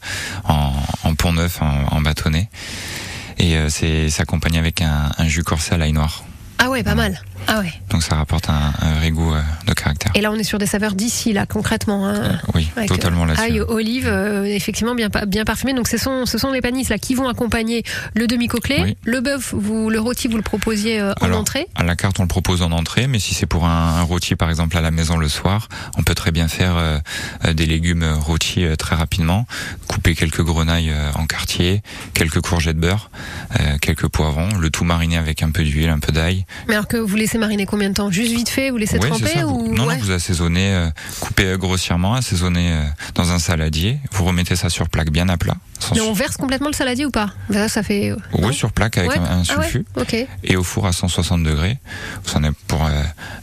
en, 0.46 0.72
en 1.04 1.16
pont 1.16 1.34
neuf, 1.34 1.62
en, 1.62 1.86
en 1.91 2.02
bâtonnet, 2.02 2.48
et 3.39 3.56
c'est 3.70 4.08
accompagné 4.20 4.60
avec 4.60 4.82
un, 4.82 5.12
un 5.18 5.28
jus 5.28 5.44
corsé 5.44 5.74
à 5.74 5.78
l'ail 5.78 5.91
noir. 5.94 6.24
Ah 6.60 6.70
ouais, 6.70 6.84
pas 6.84 6.96
mal. 6.96 7.20
Ah 7.48 7.60
ouais. 7.60 7.74
Donc 7.89 8.04
ça 8.04 8.16
rapporte 8.16 8.50
un, 8.50 8.74
un 8.82 8.94
vrai 8.96 9.12
goût 9.12 9.34
euh, 9.34 9.41
de 9.68 9.74
caractère. 9.74 10.12
Et 10.16 10.22
là, 10.22 10.32
on 10.32 10.36
est 10.36 10.44
sur 10.44 10.58
des 10.60 10.66
saveurs 10.66 10.94
d'ici, 10.96 11.34
là, 11.34 11.46
concrètement. 11.46 12.08
hein. 12.08 12.14
Euh, 12.16 12.34
oui, 12.56 12.70
Avec, 12.76 12.89
totalement 12.89 13.24
euh, 13.24 13.28
là-dessus. 13.28 13.44
Ail, 13.44 13.62
olive, 13.62 14.08
euh, 14.08 14.44
effectivement 14.46 14.96
bien, 14.96 15.10
bien 15.28 15.46
parfumé. 15.46 15.74
Donc 15.74 15.88
ce 15.88 15.98
sont, 15.98 16.26
ce 16.26 16.38
sont 16.38 16.52
les 16.52 16.62
panisses 16.62 16.89
là 16.89 16.98
qui 16.98 17.16
vont 17.16 17.28
accompagner 17.28 17.84
le. 18.16 18.28
Oui. 18.84 18.98
Le 19.04 19.22
bœuf, 19.22 19.54
vous, 19.56 19.89
le 19.89 20.00
rôti, 20.00 20.28
vous 20.28 20.38
le 20.38 20.44
proposiez 20.44 21.00
euh, 21.00 21.14
en 21.22 21.26
Alors, 21.26 21.39
entrée? 21.39 21.68
À 21.76 21.84
la 21.84 21.96
carte, 21.96 22.20
on 22.20 22.24
le 22.24 22.28
propose 22.28 22.62
en 22.62 22.72
entrée, 22.72 23.08
mais 23.08 23.20
si 23.20 23.34
c'est 23.34 23.46
pour 23.46 23.66
un, 23.66 23.98
un 24.00 24.02
rôti, 24.02 24.36
par 24.36 24.50
exemple, 24.50 24.76
à 24.76 24.82
la 24.82 24.91
maison 24.91 25.18
le 25.18 25.30
soir, 25.30 25.70
on 25.98 26.04
peut 26.04 26.16
très 26.16 26.32
bien 26.32 26.48
faire 26.48 26.76
euh, 26.78 26.98
euh, 27.46 27.54
des 27.54 27.66
légumes 27.66 28.04
rôtis 28.20 28.66
euh, 28.66 28.76
très 28.76 28.96
rapidement, 28.96 29.46
couper 29.88 30.16
quelques 30.16 30.41
grenailles 30.41 30.89
euh, 30.91 31.12
en 31.16 31.26
quartier, 31.26 31.84
quelques 32.14 32.41
courgettes 32.41 32.78
beurre, 32.78 33.12
euh, 33.60 33.78
quelques 33.82 34.08
poivrons, 34.08 34.50
le 34.60 34.70
tout 34.70 34.84
mariné 34.84 35.18
avec 35.18 35.44
un 35.44 35.52
peu 35.52 35.64
d'huile, 35.64 35.89
un 35.89 36.00
peu 36.00 36.12
d'ail. 36.12 36.46
Mais 36.68 36.74
alors 36.74 36.88
que 36.88 36.98
vous 36.98 37.16
laissez 37.16 37.33
mariner 37.38 37.66
combien 37.66 37.90
de 37.90 37.94
temps 37.96 38.10
Juste 38.12 38.34
vite 38.34 38.50
fait, 38.50 38.70
vous 38.70 38.78
laissez 38.78 39.00
tremper 39.00 39.44
ou 39.44 39.74
non, 39.74 39.88
ouais. 39.88 39.96
non, 39.96 40.02
vous 40.02 40.12
assaisonnez, 40.12 40.74
euh, 40.74 40.90
coupez 41.20 41.46
euh, 41.46 41.58
grossièrement, 41.58 42.14
assaisonnez 42.16 42.74
euh, 42.74 42.84
dans 43.16 43.32
un 43.32 43.40
saladier, 43.40 44.00
vous 44.12 44.24
remettez 44.26 44.56
ça 44.56 44.70
sur 44.70 44.90
plaque 44.90 45.10
bien 45.12 45.28
à 45.30 45.38
plat. 45.38 45.56
Mais 45.94 46.02
on 46.02 46.14
verse 46.14 46.38
complètement 46.38 46.68
le 46.70 46.74
saladier 46.74 47.06
ou 47.06 47.12
pas 47.12 47.32
Ça, 47.52 47.68
ça 47.68 47.84
fait. 47.84 48.10
non 48.40 48.48
Oui, 48.48 48.54
sur 48.54 48.72
plaque 48.72 48.98
avec 48.98 49.12
Ouais. 49.12 49.18
un, 49.18 49.40
un 49.40 49.44
Ah 49.50 49.60
ouais, 49.60 50.28
et 50.44 50.56
au 50.56 50.64
four 50.64 50.86
à 50.88 50.94
160 50.94 51.44
degrés. 51.44 51.78
Vous 52.26 52.36
en 52.38 52.44
êtes 52.44 52.56
pour 52.68 52.86
euh, 52.86 52.90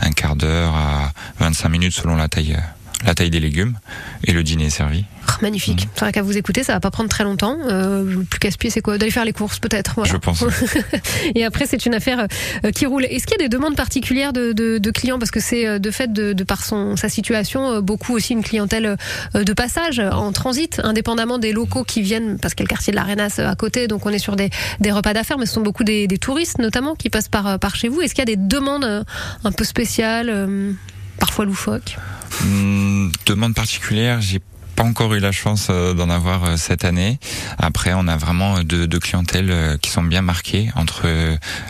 un 0.01 0.11
quart 0.12 0.36
d'heure 0.36 0.74
à 0.74 1.12
25 1.41 1.68
minutes 1.68 1.93
selon 1.95 2.16
la 2.16 2.28
taille, 2.28 2.57
la 3.05 3.14
taille 3.14 3.30
des 3.30 3.40
légumes. 3.40 3.78
Et 4.24 4.32
le 4.32 4.42
dîner 4.42 4.66
est 4.66 4.70
servi. 4.70 5.05
Ah, 5.26 5.36
magnifique. 5.42 5.88
C'est 5.94 6.01
vrai 6.01 6.12
qu'à 6.12 6.22
vous 6.22 6.36
écouter, 6.36 6.62
ça 6.64 6.72
va 6.74 6.80
pas 6.80 6.90
prendre 6.90 7.09
très 7.09 7.24
longtemps. 7.24 7.57
Euh, 7.68 8.05
le 8.05 8.24
plus 8.24 8.38
casse-pied, 8.38 8.68
c'est 8.70 8.80
quoi 8.82 8.98
D'aller 8.98 9.11
faire 9.11 9.24
les 9.24 9.32
courses, 9.32 9.59
peut-être. 9.59 9.94
voilà. 9.96 10.12
Je 10.12 10.16
pense. 10.18 10.44
Et 11.34 11.44
après, 11.44 11.66
c'est 11.66 11.86
une 11.86 11.94
affaire 11.94 12.26
euh, 12.64 12.70
qui 12.70 12.86
roule. 12.86 13.05
Est-ce 13.05 13.26
qu'il 13.26 13.38
y 13.40 13.44
a 13.44 13.48
des 13.48 13.48
demandes 13.48 13.76
particulières 13.76 14.32
de, 14.32 14.53
de, 14.53 14.78
de 14.78 14.90
clients 14.90 15.18
Parce 15.18 15.30
que 15.30 15.40
c'est 15.40 15.66
euh, 15.66 15.78
de 15.78 15.90
fait, 15.90 16.12
de, 16.12 16.32
de 16.32 16.44
par 16.44 16.62
son, 16.64 16.96
sa 16.96 17.09
situation, 17.09 17.80
beaucoup 17.80 18.14
aussi 18.14 18.32
une 18.34 18.42
clientèle 18.42 18.96
de 19.34 19.53
passage, 19.53 20.01
en 20.01 20.32
transit, 20.32 20.80
indépendamment 20.84 21.38
des 21.38 21.53
locaux 21.53 21.84
qui 21.84 22.03
viennent, 22.03 22.38
parce 22.38 22.55
qu'il 22.55 22.64
y 22.64 22.66
a 22.66 22.68
le 22.68 22.74
quartier 22.74 22.90
de 22.92 22.96
l'Arenas 22.96 23.36
euh, 23.38 23.48
à 23.51 23.55
côté, 23.55 23.88
donc 23.88 24.05
on 24.07 24.11
est 24.11 24.18
sur 24.18 24.36
des, 24.36 24.51
des 24.80 24.92
repas 24.92 25.14
d'affaires, 25.14 25.38
mais 25.38 25.46
ce 25.46 25.55
sont 25.55 25.62
beaucoup 25.62 25.84
des, 25.84 26.07
des 26.07 26.18
touristes 26.18 26.59
notamment 26.59 26.94
qui 26.94 27.09
passent 27.11 27.28
par, 27.28 27.59
par 27.59 27.76
chez 27.76 27.88
vous. 27.88 28.01
Est-ce 28.01 28.14
qu'il 28.14 28.22
y 28.22 28.30
a 28.30 28.36
des 28.36 28.36
demandes 28.36 29.05
un 29.44 29.53
peu 29.53 29.64
spéciales, 29.64 30.74
parfois 31.18 31.44
loufoques 31.44 31.96
Hum, 32.43 33.12
demande 33.26 33.55
particulière, 33.55 34.20
j'ai 34.20 34.41
pas 34.76 34.85
encore 34.85 35.12
eu 35.14 35.18
la 35.18 35.33
chance 35.33 35.66
euh, 35.68 35.93
d'en 35.93 36.09
avoir 36.09 36.45
euh, 36.45 36.57
cette 36.57 36.85
année. 36.85 37.18
Après, 37.59 37.93
on 37.95 38.09
a 38.09 38.16
vraiment 38.16 38.57
euh, 38.57 38.62
deux, 38.62 38.87
deux 38.87 38.99
clientèles 38.99 39.78
qui 39.83 39.91
sont 39.91 40.03
bien 40.03 40.22
marquées 40.22 40.70
entre 40.74 41.07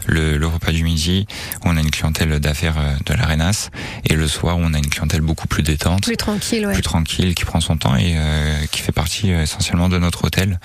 le, 0.07 0.37
le 0.37 0.47
repas 0.47 0.71
du 0.71 0.85
midi, 0.85 1.27
où 1.65 1.69
on 1.69 1.77
a 1.77 1.81
une 1.81 1.91
clientèle 1.91 2.39
d'affaires 2.39 2.77
de 3.07 3.15
l'Arenas, 3.15 3.71
et 4.05 4.15
le 4.15 4.29
soir, 4.29 4.59
où 4.59 4.61
on 4.63 4.75
a 4.75 4.79
une 4.79 4.89
clientèle 4.89 5.23
beaucoup 5.23 5.49
plus 5.49 5.63
détente. 5.63 6.05
Plus 6.05 6.17
tranquille, 6.17 6.67
ouais. 6.67 6.73
plus 6.73 6.83
tranquille, 6.83 7.35
qui 7.35 7.45
prend 7.45 7.61
son 7.61 7.77
temps 7.77 7.97
et 7.97 8.15
euh, 8.17 8.67
qui 8.71 8.81
fait 8.81 8.93
partie 8.93 9.31
essentiellement 9.31 9.89
de 9.89 9.99
notre 9.99 10.25
hôtel. 10.25 10.61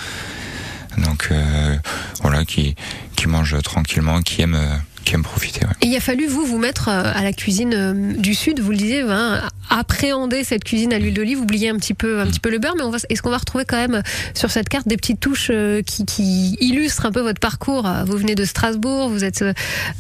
Donc 0.97 1.29
euh, 1.31 1.77
voilà, 2.21 2.45
qui 2.45 2.75
qui 3.15 3.27
mange 3.27 3.61
tranquillement, 3.63 4.21
qui 4.21 4.41
aime 4.41 4.55
euh, 4.55 4.75
qui 5.05 5.15
aime 5.15 5.23
profiter. 5.23 5.65
Ouais. 5.65 5.71
Et 5.81 5.87
il 5.87 5.95
a 5.95 5.99
fallu, 5.99 6.27
vous, 6.27 6.45
vous 6.45 6.57
mettre 6.57 6.89
euh, 6.89 7.03
à 7.13 7.23
la 7.23 7.31
cuisine 7.31 7.73
euh, 7.73 8.13
du 8.17 8.33
Sud, 8.35 8.59
vous 8.59 8.71
le 8.71 8.77
disiez, 8.77 9.01
hein, 9.01 9.41
appréhender 9.69 10.43
cette 10.43 10.63
cuisine 10.63 10.91
à 10.93 10.99
l'huile 10.99 11.13
d'olive, 11.13 11.39
oublier 11.39 11.69
un 11.69 11.77
petit 11.77 11.93
peu, 11.93 12.19
un 12.21 12.27
petit 12.27 12.39
peu 12.39 12.49
le 12.49 12.59
beurre, 12.59 12.73
mais 12.75 12.83
on 12.83 12.89
va, 12.91 12.97
est-ce 13.09 13.21
qu'on 13.21 13.29
va 13.29 13.37
retrouver 13.37 13.65
quand 13.65 13.77
même 13.77 13.95
euh, 13.95 14.01
sur 14.33 14.51
cette 14.51 14.67
carte 14.67 14.87
des 14.87 14.97
petites 14.97 15.19
touches 15.19 15.51
qui, 15.85 16.05
qui 16.05 16.57
illustrent 16.59 17.05
un 17.05 17.11
peu 17.11 17.21
votre 17.21 17.39
parcours? 17.39 17.87
Vous 18.05 18.17
venez 18.17 18.35
de 18.35 18.45
Strasbourg, 18.45 19.09
vous 19.09 19.23
êtes, 19.23 19.43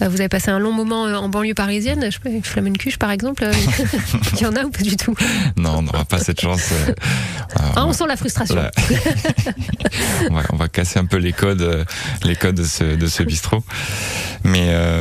vous 0.01 0.19
avez 0.19 0.29
passé 0.29 0.49
un 0.51 0.59
long 0.59 0.71
moment 0.71 1.03
en 1.03 1.29
banlieue 1.29 1.53
parisienne, 1.53 2.03
je 2.05 2.11
sais 2.11 2.19
pas, 2.19 2.29
Flamencuche 2.43 2.97
par 2.97 3.11
exemple, 3.11 3.47
il 4.33 4.39
y 4.41 4.45
en 4.45 4.55
a 4.55 4.63
ou 4.63 4.69
pas 4.69 4.81
du 4.81 4.97
tout? 4.97 5.15
Non, 5.57 5.77
on 5.77 5.81
n'aura 5.83 6.05
pas 6.05 6.17
cette 6.19 6.41
chance. 6.41 6.69
euh, 6.71 6.93
Ah, 7.55 7.85
on, 7.85 7.89
On 7.89 7.93
sent 7.93 8.05
la 8.07 8.15
frustration. 8.17 8.55
On, 10.29 10.33
va, 10.33 10.41
on 10.51 10.55
va 10.55 10.67
casser 10.67 10.99
un 10.99 11.05
peu 11.05 11.17
les 11.17 11.33
codes, 11.33 11.85
les 12.23 12.35
codes 12.35 12.55
de 12.55 12.63
ce, 12.63 12.83
de 12.83 13.07
ce 13.07 13.23
bistrot. 13.23 13.63
Mais 14.43 14.67
euh, 14.69 14.94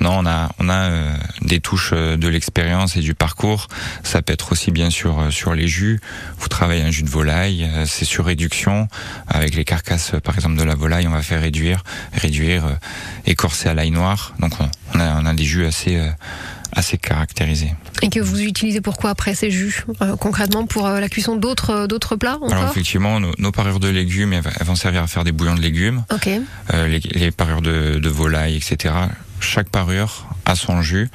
non, 0.00 0.22
on 0.22 0.26
a, 0.26 0.50
euh, 0.70 1.14
des 1.42 1.60
touches 1.60 1.90
euh, 1.92 2.16
de 2.16 2.26
l'expérience 2.28 2.96
et 2.96 3.00
du 3.00 3.14
parcours. 3.14 3.68
Ça 4.02 4.22
peut 4.22 4.32
être 4.32 4.52
aussi 4.52 4.70
bien 4.70 4.88
euh, 4.88 5.30
sur 5.30 5.54
les 5.54 5.68
jus. 5.68 6.00
Vous 6.38 6.48
travaillez 6.48 6.82
un 6.82 6.90
jus 6.90 7.02
de 7.02 7.10
volaille, 7.10 7.64
euh, 7.64 7.84
c'est 7.86 8.06
sur 8.06 8.24
réduction. 8.24 8.88
Avec 9.28 9.54
les 9.54 9.64
carcasses, 9.64 10.14
euh, 10.14 10.20
par 10.20 10.34
exemple, 10.36 10.56
de 10.56 10.64
la 10.64 10.74
volaille, 10.74 11.06
on 11.06 11.12
va 11.12 11.22
faire 11.22 11.42
réduire, 11.42 11.84
réduire, 12.14 12.64
euh, 12.64 12.74
écorcer 13.26 13.68
à 13.68 13.74
l'ail 13.74 13.90
noir. 13.90 14.32
Donc 14.38 14.52
on, 14.94 14.98
a, 14.98 15.34
des 15.34 15.44
jus 15.44 15.66
assez, 15.66 15.96
euh, 15.96 16.10
assez 16.72 16.98
caractérisés. 16.98 17.72
Et 18.02 18.08
que 18.08 18.20
vous 18.20 18.40
utilisez 18.40 18.80
pourquoi 18.80 19.10
après 19.10 19.34
ces 19.34 19.50
jus 19.50 19.84
euh, 20.02 20.16
Concrètement 20.16 20.66
pour 20.66 20.86
euh, 20.86 21.00
la 21.00 21.08
cuisson 21.08 21.36
d'autres 21.36 21.70
euh, 21.70 21.86
d'autres 21.86 22.16
plats 22.16 22.38
Alors 22.50 22.70
effectivement, 22.70 23.20
nos, 23.20 23.32
nos 23.38 23.52
parures 23.52 23.80
de 23.80 23.88
légumes, 23.88 24.32
elles, 24.32 24.44
vont 24.66 24.76
servir 24.76 25.02
à 25.02 25.06
faire 25.06 25.24
des 25.24 25.32
bouillons 25.32 25.54
de 25.54 25.60
légumes. 25.60 26.04
Euh, 26.72 26.98
les 27.12 27.30
parures 27.30 27.62
de, 27.62 27.98
de 27.98 28.08
volaille, 28.08 28.56
etc. 28.56 28.94
Chaque 29.40 29.68
parure 29.68 30.26
a 30.46 30.54
son 30.54 30.82
jus 30.82 31.08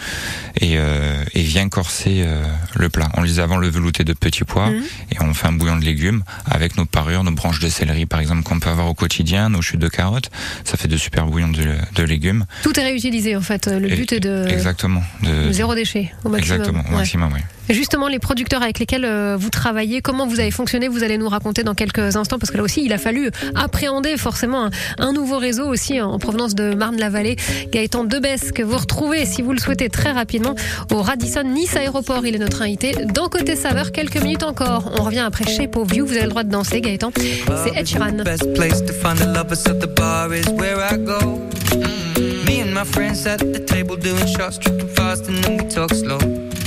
et, 0.61 0.73
euh, 0.78 1.23
et 1.34 1.41
vient 1.41 1.67
corser 1.69 2.23
euh, 2.26 2.43
le 2.76 2.89
plat. 2.89 3.09
On 3.15 3.21
les 3.21 3.39
avant 3.39 3.57
le 3.57 3.67
velouté 3.69 4.03
de 4.03 4.13
petits 4.13 4.43
pois 4.43 4.69
Mhm. 4.69 4.84
et 5.11 5.15
on 5.21 5.34
fait 5.34 5.47
un 5.47 5.51
bouillon 5.53 5.78
de 5.78 5.84
légumes 5.86 6.23
avec 6.45 6.78
nos 6.78 6.86
parures, 6.86 7.23
nos 7.23 7.32
branches 7.32 7.59
de 7.59 7.69
céleri 7.69 8.05
par 8.05 8.19
exemple 8.19 8.43
qu'on 8.43 8.59
peut 8.59 8.69
avoir 8.69 8.88
au 8.88 8.93
quotidien, 8.93 9.49
nos 9.49 9.61
chutes 9.61 9.80
de 9.80 9.88
carottes. 9.89 10.30
Ça 10.63 10.78
fait 10.78 10.88
de 10.88 10.97
super 10.97 11.26
bouillons 11.28 11.49
de, 11.49 11.76
de 11.95 12.03
légumes. 12.03 12.45
Tout 12.63 12.80
est 12.80 12.84
réutilisé 12.84 13.36
en 13.36 13.41
fait. 13.41 13.67
Le 13.67 13.91
Et- 13.91 13.95
but 13.95 14.13
est 14.13 14.19
de 14.19 14.45
Exactement. 14.47 15.03
De, 15.23 15.51
zéro 15.51 15.76
déchet 15.76 16.11
au 16.23 16.30
maximum. 16.30 16.57
Exactement, 16.59 16.84
au 16.88 16.91
Ouais. 16.91 16.97
maximum, 16.97 17.32
oui. 17.34 17.41
Justement, 17.70 18.07
les 18.07 18.20
producteurs 18.20 18.61
avec 18.61 18.80
lesquels 18.80 19.05
euh, 19.05 19.36
vous 19.39 19.49
travaillez, 19.49 20.01
comment 20.01 20.28
vous 20.28 20.39
avez 20.39 20.51
fonctionné, 20.51 20.88
vous 20.88 21.03
allez 21.03 21.18
nous 21.18 21.30
raconter 21.30 21.63
dans 21.63 21.74
quelques 21.74 22.16
instants, 22.16 22.38
parce 22.38 22.51
que 22.51 22.57
là 22.57 22.63
aussi, 22.63 22.84
il 22.86 22.93
a 22.93 22.97
fallu 22.97 23.32
appréhender 23.55 24.18
forcément 24.18 24.70
un, 24.99 25.13
nouveau 25.13 25.38
réseau 25.38 25.66
aussi 25.68 26.01
en 26.01 26.20
provenance 26.20 26.55
de 26.55 26.74
Marne-la-Vallée. 26.76 27.38
Gaëtan 27.72 28.03
Debès, 28.03 28.51
que 28.53 28.61
vous 28.61 28.78
retrouvez, 28.78 29.26
si 29.26 29.41
vous 29.41 29.53
le 29.53 29.59
souhaitez, 29.59 29.89
très 29.89 30.11
rapidement 30.11 30.55
au 30.91 31.01
Radisson 31.01 31.43
Nice 31.43 31.76
Aéroport. 31.76 32.26
Il 32.26 32.36
est 32.36 32.39
notre 32.39 32.61
invité 32.61 32.95
dans 33.13 33.30
Côté 33.30 33.55
Saveur. 33.55 33.91
Quelques 33.91 34.22
minutes 34.22 34.43
encore. 34.43 34.91
On 34.99 35.03
revient 35.03 35.20
après 35.20 35.45
Shape 35.45 35.76
of 35.78 35.95
You. 35.95 36.05
Vous 36.05 36.13
avez 36.13 36.24
le 36.24 36.30
droit 36.30 36.43
de 36.43 36.51
danser, 36.51 36.82
Gaëtan. 36.82 37.11
C'est 37.16 37.76
Ed 37.76 37.88
Sheeran. 37.88 38.24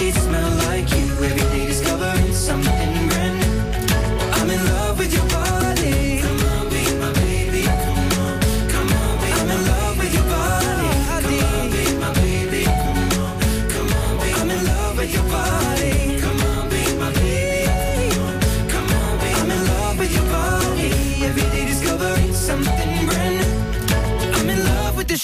Sheets 0.00 0.22
smell 0.22 0.50
like 0.68 0.90
you. 0.96 1.06
Every 1.28 1.46
day 1.58 1.69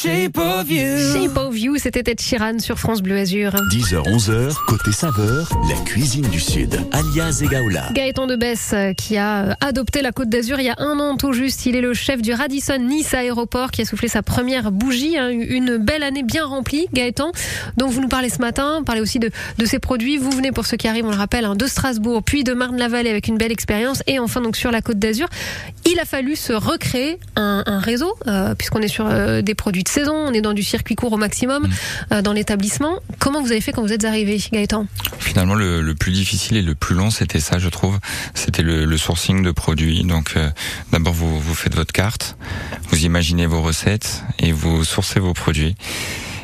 shape 0.06 0.38
of 0.38 0.70
you. 0.70 1.12
Shape 1.12 1.36
of 1.36 1.58
You, 1.58 1.76
c'était 1.78 2.08
Ed 2.08 2.20
Sheeran 2.20 2.60
sur 2.60 2.78
France 2.78 3.02
Bleu 3.02 3.16
Azur. 3.18 3.50
10h, 3.72 4.02
11h, 4.04 4.54
côté 4.68 4.92
saveur, 4.92 5.48
la 5.68 5.74
cuisine 5.84 6.28
du 6.28 6.38
Sud, 6.38 6.78
alias 6.92 7.40
Egaola. 7.42 7.88
Gaëtan 7.92 8.28
Debès 8.28 8.72
euh, 8.72 8.92
qui 8.92 9.16
a 9.16 9.42
euh, 9.46 9.54
adopté 9.60 10.02
la 10.02 10.12
Côte 10.12 10.28
d'Azur 10.28 10.60
il 10.60 10.66
y 10.66 10.68
a 10.70 10.76
un 10.78 11.00
an 11.00 11.16
tout 11.16 11.32
juste. 11.32 11.66
Il 11.66 11.74
est 11.74 11.80
le 11.80 11.92
chef 11.92 12.22
du 12.22 12.32
Radisson 12.32 12.78
Nice 12.78 13.14
Aéroport 13.14 13.72
qui 13.72 13.82
a 13.82 13.84
soufflé 13.84 14.06
sa 14.06 14.22
première 14.22 14.70
bougie. 14.70 15.16
hein, 15.18 15.28
une 15.30 15.76
belle 15.76 16.04
année 16.04 16.22
bien 16.22 16.44
remplie, 16.46 16.86
Gaëtan. 16.94 17.32
Donc 17.76 17.90
vous 17.90 18.00
nous 18.00 18.08
parlez 18.08 18.28
ce 18.30 18.38
matin, 18.38 18.82
parlez 18.86 19.00
aussi 19.00 19.18
de, 19.18 19.30
de 19.58 19.66
ses 19.66 19.80
produits. 19.80 20.18
Vous 20.18 20.30
venez 20.30 20.52
pour 20.52 20.66
ceux 20.66 20.76
qui 20.76 20.86
arrivent, 20.86 21.06
on 21.06 21.10
le 21.10 21.16
rappelle, 21.16 21.44
hein, 21.46 21.56
de 21.56 21.66
Strasbourg, 21.66 22.22
puis 22.22 22.44
de 22.44 22.52
Marne-la-Vallée 22.54 23.10
avec 23.10 23.26
une 23.26 23.38
belle 23.38 23.52
expérience. 23.52 24.04
Et 24.06 24.20
enfin 24.20 24.40
donc 24.40 24.56
sur 24.56 24.70
la 24.70 24.82
Côte 24.82 25.00
d'Azur, 25.00 25.26
il 25.84 25.98
a 25.98 26.04
fallu 26.04 26.36
se 26.36 26.52
recréer 26.52 27.18
un, 27.34 27.64
un 27.66 27.80
réseau 27.80 28.14
euh, 28.28 28.54
puisqu'on 28.54 28.80
est 28.82 28.88
sur 28.88 29.06
euh, 29.08 29.42
des 29.42 29.54
produits 29.56 29.82
de 29.82 29.88
saison, 29.96 30.14
on 30.14 30.32
est 30.32 30.42
dans 30.42 30.52
du 30.52 30.62
circuit 30.62 30.94
court 30.94 31.12
au 31.12 31.16
maximum 31.16 31.68
euh, 32.12 32.20
dans 32.20 32.34
l'établissement. 32.34 33.00
Comment 33.18 33.40
vous 33.42 33.50
avez 33.50 33.62
fait 33.62 33.72
quand 33.72 33.82
vous 33.82 33.92
êtes 33.92 34.04
arrivé, 34.04 34.38
Gaëtan? 34.52 34.86
Finalement, 35.18 35.54
le, 35.54 35.80
le 35.80 35.94
plus 35.94 36.12
difficile 36.12 36.56
et 36.58 36.62
le 36.62 36.74
plus 36.74 36.94
long, 36.94 37.10
c'était 37.10 37.40
ça, 37.40 37.58
je 37.58 37.68
trouve. 37.70 37.98
C'était 38.34 38.62
le, 38.62 38.84
le 38.84 38.98
sourcing 38.98 39.42
de 39.42 39.52
produits. 39.52 40.04
Donc, 40.04 40.34
euh, 40.36 40.50
d'abord, 40.92 41.14
vous, 41.14 41.40
vous 41.40 41.54
faites 41.54 41.74
votre 41.74 41.92
carte, 41.92 42.36
vous 42.90 43.04
imaginez 43.04 43.46
vos 43.46 43.62
recettes 43.62 44.22
et 44.38 44.52
vous 44.52 44.84
sourcez 44.84 45.18
vos 45.18 45.32
produits. 45.32 45.74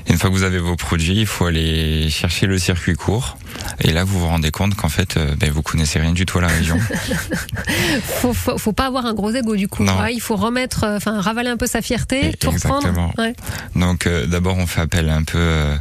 Une 0.08 0.18
fois 0.18 0.30
que 0.30 0.34
vous 0.34 0.42
avez 0.42 0.58
vos 0.58 0.76
produits, 0.76 1.20
il 1.20 1.26
faut 1.26 1.44
aller 1.44 2.08
chercher 2.10 2.46
le 2.46 2.58
circuit 2.58 2.94
court. 2.94 3.36
Et 3.84 3.92
là, 3.92 4.04
vous 4.04 4.18
vous 4.20 4.26
rendez 4.28 4.50
compte 4.50 4.74
qu'en 4.76 4.88
fait, 4.88 5.16
euh, 5.16 5.34
ben, 5.36 5.50
vous 5.50 5.62
connaissez 5.62 5.98
rien 5.98 6.12
du 6.12 6.24
tout 6.24 6.38
à 6.38 6.42
la 6.42 6.46
région. 6.48 6.78
faut, 8.04 8.32
faut, 8.32 8.58
faut 8.58 8.72
pas 8.72 8.86
avoir 8.86 9.06
un 9.06 9.14
gros 9.14 9.30
ego 9.32 9.56
du 9.56 9.68
coup. 9.68 9.84
Ouais, 9.84 10.14
il 10.14 10.20
faut 10.20 10.36
remettre, 10.36 10.84
euh, 10.84 10.96
enfin 10.96 11.20
ravaler 11.20 11.50
un 11.50 11.56
peu 11.56 11.66
sa 11.66 11.82
fierté, 11.82 12.28
Et- 12.30 12.32
tout 12.34 12.50
reprendre. 12.50 12.76
exactement. 12.86 13.12
Ouais. 13.18 13.34
Donc 13.74 14.06
euh, 14.06 14.26
d'abord 14.26 14.56
on 14.58 14.66
fait 14.66 14.80
appel 14.80 15.08
un 15.10 15.24
peu 15.24 15.38
euh, 15.38 15.76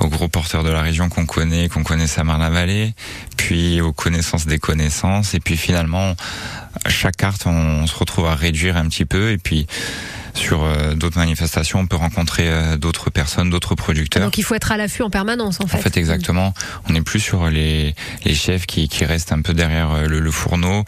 aux 0.00 0.08
gros 0.08 0.28
porteurs 0.28 0.64
de 0.64 0.70
la 0.70 0.82
région 0.82 1.08
qu'on 1.08 1.26
connaît, 1.26 1.68
qu'on 1.68 1.82
connaît 1.84 2.06
à 2.16 2.24
Marne-la-Vallée, 2.24 2.94
puis 3.36 3.80
aux 3.80 3.92
connaissances 3.92 4.46
des 4.46 4.58
connaissances, 4.58 5.34
et 5.34 5.40
puis 5.40 5.56
finalement 5.56 6.14
à 6.84 6.88
chaque 6.88 7.16
carte 7.16 7.46
on, 7.46 7.50
on 7.82 7.86
se 7.86 7.94
retrouve 7.96 8.26
à 8.26 8.34
réduire 8.34 8.76
un 8.76 8.86
petit 8.88 9.04
peu, 9.04 9.30
et 9.30 9.38
puis 9.38 9.66
sur 10.34 10.62
euh, 10.64 10.94
d'autres 10.94 11.18
manifestations 11.18 11.78
on 11.80 11.86
peut 11.86 11.96
rencontrer 11.96 12.48
euh, 12.48 12.76
d'autres 12.76 13.10
personnes, 13.10 13.50
d'autres 13.50 13.74
producteurs. 13.74 14.22
Donc 14.24 14.36
il 14.38 14.42
faut 14.44 14.54
être 14.54 14.72
à 14.72 14.76
l'affût 14.76 15.02
en 15.02 15.10
permanence 15.10 15.60
en 15.60 15.66
fait. 15.66 15.78
En 15.78 15.80
fait, 15.80 15.96
exactement. 15.96 16.52
On 16.88 16.92
n'est 16.92 17.02
plus 17.02 17.20
sur 17.20 17.48
les, 17.48 17.94
les 18.24 18.34
chefs 18.34 18.66
qui, 18.66 18.88
qui 18.88 19.04
restent 19.04 19.32
un 19.32 19.40
peu 19.42 19.54
derrière 19.54 19.92
euh, 19.92 20.06
le, 20.06 20.20
le 20.20 20.30
fourneau. 20.30 20.84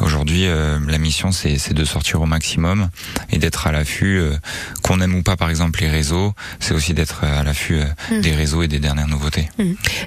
Aujourd'hui, 0.00 0.46
euh, 0.46 0.78
la 0.88 0.98
mission, 0.98 1.30
c'est 1.32 1.58
c'est 1.58 1.74
de 1.74 1.84
sortir 1.84 2.20
au 2.20 2.26
maximum 2.26 2.88
et 3.30 3.38
d'être 3.38 3.66
à 3.66 3.72
l'affût. 3.72 4.18
euh, 4.18 4.36
Qu'on 4.82 5.00
aime 5.00 5.14
ou 5.14 5.22
pas, 5.22 5.36
par 5.36 5.48
exemple, 5.50 5.80
les 5.80 5.88
réseaux, 5.88 6.34
c'est 6.58 6.74
aussi 6.74 6.92
d'être 6.92 7.24
à 7.24 7.42
l'affût 7.44 7.76
euh, 7.76 7.84
Mm. 8.10 8.20
des 8.20 8.32
réseaux 8.32 8.62
et 8.62 8.68
des 8.68 8.78
dernières 8.80 9.06
nouveautés. 9.06 9.48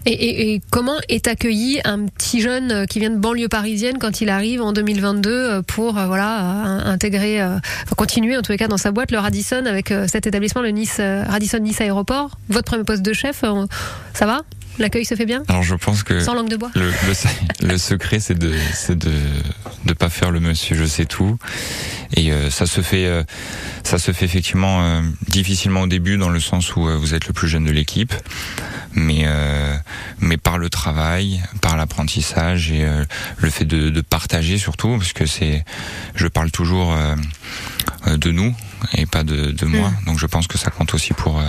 Et, 0.05 0.11
et- 0.11 0.53
et 0.55 0.61
comment 0.69 0.97
est 1.07 1.27
accueilli 1.27 1.79
un 1.85 2.05
petit 2.07 2.41
jeune 2.41 2.85
qui 2.87 2.99
vient 2.99 3.09
de 3.09 3.17
banlieue 3.17 3.47
parisienne 3.47 3.97
quand 3.99 4.19
il 4.21 4.29
arrive 4.29 4.61
en 4.61 4.73
2022 4.73 5.29
euh, 5.31 5.61
pour 5.61 5.93
voilà 5.93 6.39
intégrer, 6.85 7.41
euh, 7.41 7.57
continuer 7.95 8.35
en 8.37 8.41
tous 8.41 8.51
les 8.51 8.57
cas 8.57 8.64
dans 8.67 8.77
sa 8.77 8.91
boîte 8.91 9.11
le 9.11 9.19
Radisson 9.19 9.63
avec 9.65 9.91
euh, 9.91 10.07
cet 10.07 10.27
établissement 10.27 10.61
le 10.61 10.69
Nice 10.69 10.97
euh, 10.99 11.23
Radisson 11.27 11.59
Nice 11.59 11.81
Aéroport. 11.81 12.37
Votre 12.49 12.65
premier 12.65 12.83
poste 12.83 13.01
de 13.01 13.13
chef, 13.13 13.43
euh, 13.43 13.65
ça 14.13 14.25
va? 14.25 14.41
L'accueil 14.79 15.05
se 15.05 15.15
fait 15.15 15.25
bien 15.25 15.43
Alors, 15.47 15.63
je 15.63 15.75
pense 15.75 16.03
que 16.03 16.19
Sans 16.19 16.33
langue 16.33 16.49
de 16.49 16.57
bois. 16.57 16.71
le, 16.75 16.91
le, 17.07 17.13
se- 17.13 17.27
le 17.65 17.77
secret, 17.77 18.19
c'est 18.19 18.37
de, 18.37 18.53
c'est 18.73 18.97
de, 18.97 19.11
de 19.85 19.93
pas 19.93 20.09
faire 20.09 20.31
le 20.31 20.39
monsieur 20.39 20.75
je 20.75 20.85
sais 20.85 21.05
tout. 21.05 21.37
Et 22.15 22.31
euh, 22.31 22.49
ça 22.49 22.65
se 22.65 22.81
fait, 22.81 23.05
euh, 23.05 23.23
ça 23.83 23.97
se 23.97 24.11
fait 24.11 24.25
effectivement 24.25 24.81
euh, 24.83 25.01
difficilement 25.27 25.81
au 25.81 25.87
début 25.87 26.17
dans 26.17 26.29
le 26.29 26.39
sens 26.39 26.75
où 26.75 26.83
vous 26.99 27.13
êtes 27.13 27.27
le 27.27 27.33
plus 27.33 27.47
jeune 27.47 27.63
de 27.65 27.71
l'équipe, 27.71 28.13
mais 28.93 29.25
mais 30.19 30.37
par 30.37 30.57
le 30.57 30.69
travail, 30.69 31.41
par 31.61 31.75
l'apprentissage 31.77 32.71
et 32.71 32.85
le 33.37 33.49
fait 33.49 33.65
de, 33.65 33.89
de 33.89 34.01
partager 34.01 34.57
surtout, 34.57 34.97
parce 34.97 35.11
que 35.13 35.25
c'est, 35.25 35.65
je 36.15 36.27
parle 36.27 36.51
toujours 36.51 36.95
de 38.07 38.31
nous 38.31 38.55
et 38.93 39.05
pas 39.05 39.23
de, 39.23 39.51
de 39.51 39.65
moi. 39.65 39.91
Donc 40.05 40.19
je 40.19 40.25
pense 40.27 40.47
que 40.47 40.57
ça 40.57 40.71
compte 40.71 40.93
aussi 40.93 41.13
pour 41.13 41.41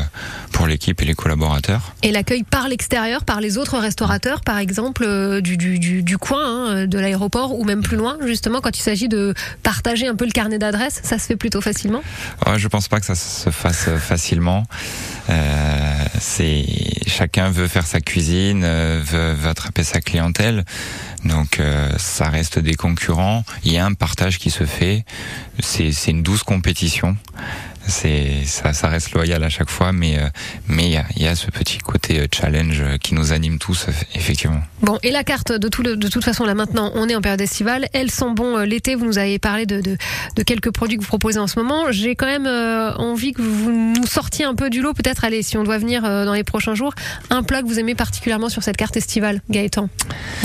l'équipe 0.76 1.00
et 1.00 1.06
les 1.06 1.14
collaborateurs. 1.14 1.94
Et 2.02 2.12
l'accueil 2.12 2.42
par 2.42 2.68
l'extérieur, 2.68 3.24
par 3.24 3.40
les 3.40 3.56
autres 3.56 3.78
restaurateurs, 3.78 4.42
par 4.42 4.58
exemple, 4.58 5.04
euh, 5.06 5.40
du, 5.40 5.56
du, 5.56 5.78
du, 5.78 6.02
du 6.02 6.18
coin, 6.18 6.44
hein, 6.44 6.86
de 6.86 6.98
l'aéroport, 6.98 7.58
ou 7.58 7.64
même 7.64 7.80
plus 7.80 7.96
loin, 7.96 8.18
justement, 8.26 8.60
quand 8.60 8.76
il 8.76 8.82
s'agit 8.82 9.08
de 9.08 9.32
partager 9.62 10.06
un 10.06 10.14
peu 10.14 10.26
le 10.26 10.32
carnet 10.32 10.58
d'adresses, 10.58 11.00
ça 11.02 11.18
se 11.18 11.24
fait 11.24 11.36
plutôt 11.36 11.62
facilement? 11.62 12.02
Ouais, 12.44 12.58
je 12.58 12.68
pense 12.68 12.88
pas 12.88 13.00
que 13.00 13.06
ça 13.06 13.14
se 13.14 13.48
fasse 13.48 13.86
euh, 13.88 13.96
facilement. 13.96 14.64
Euh, 15.30 16.04
c'est 16.20 16.66
chacun 17.06 17.48
veut 17.48 17.68
faire 17.68 17.86
sa 17.86 18.00
cuisine, 18.00 18.62
veut, 18.62 19.32
veut 19.32 19.48
attraper 19.48 19.82
sa 19.82 20.02
clientèle, 20.02 20.64
donc 21.24 21.58
euh, 21.58 21.90
ça 21.96 22.28
reste 22.28 22.58
des 22.58 22.74
concurrents. 22.74 23.44
Il 23.64 23.72
y 23.72 23.78
a 23.78 23.86
un 23.86 23.94
partage 23.94 24.38
qui 24.38 24.50
se 24.50 24.64
fait. 24.64 25.04
C'est 25.58 26.10
une 26.10 26.22
douce 26.22 26.42
compétition. 26.42 27.16
C'est 27.89 28.45
ça, 28.45 28.72
ça 28.72 28.89
reste 28.89 29.12
loyal 29.12 29.43
à 29.45 29.49
chaque 29.49 29.70
fois, 29.70 29.93
mais 29.93 30.18
euh, 30.18 30.28
mais 30.68 30.84
il 30.87 30.91
y 30.93 30.97
a, 30.97 31.05
il 31.16 31.22
y 31.22 31.26
a 31.26 31.34
ce 31.37 31.47
petit 31.51 31.78
côté 31.78 32.20
euh, 32.20 32.26
challenge 32.34 32.80
euh, 32.80 32.97
qui 32.99 33.14
nous 33.14 33.32
anime 33.32 33.59
tous 33.59 33.87
effectivement. 34.14 34.61
Bon, 34.82 34.99
et 35.03 35.11
la 35.11 35.24
carte, 35.24 35.53
de, 35.53 35.68
tout 35.68 35.82
le- 35.82 35.97
de 35.97 36.09
toute 36.09 36.24
façon, 36.24 36.45
là 36.45 36.55
maintenant, 36.55 36.91
on 36.95 37.09
est 37.09 37.14
en 37.14 37.20
période 37.20 37.41
estivale. 37.41 37.87
Elles 37.93 38.11
sont 38.11 38.30
bons 38.32 38.57
euh, 38.59 38.64
l'été. 38.64 38.95
Vous 38.95 39.05
nous 39.07 39.18
avez 39.18 39.39
parlé 39.39 39.66
de, 39.66 39.80
de, 39.80 39.97
de 40.37 40.43
quelques 40.43 40.70
produits 40.72 40.97
que 40.97 41.03
vous 41.03 41.09
proposez 41.09 41.39
en 41.39 41.47
ce 41.47 41.59
moment. 41.59 41.93
J'ai 41.93 42.16
quand 42.16 42.26
même 42.26 42.47
euh, 42.47 42.93
envie 42.95 43.32
que 43.32 43.43
vous 43.43 43.70
nous 43.70 44.07
sortiez 44.07 44.45
un 44.45 44.55
peu 44.55 44.68
du 44.70 44.80
lot. 44.82 44.93
Peut-être, 44.93 45.24
allez, 45.24 45.43
si 45.43 45.57
on 45.57 45.64
doit 45.64 45.78
venir 45.78 46.05
euh, 46.05 46.24
dans 46.24 46.34
les 46.34 46.45
prochains 46.45 46.74
jours, 46.74 46.95
un 47.30 47.43
plat 47.43 47.62
que 47.62 47.66
vous 47.66 47.78
aimez 47.78 47.95
particulièrement 47.95 48.49
sur 48.49 48.62
cette 48.62 48.76
carte 48.76 48.97
estivale, 48.97 49.41
Gaëtan. 49.51 49.89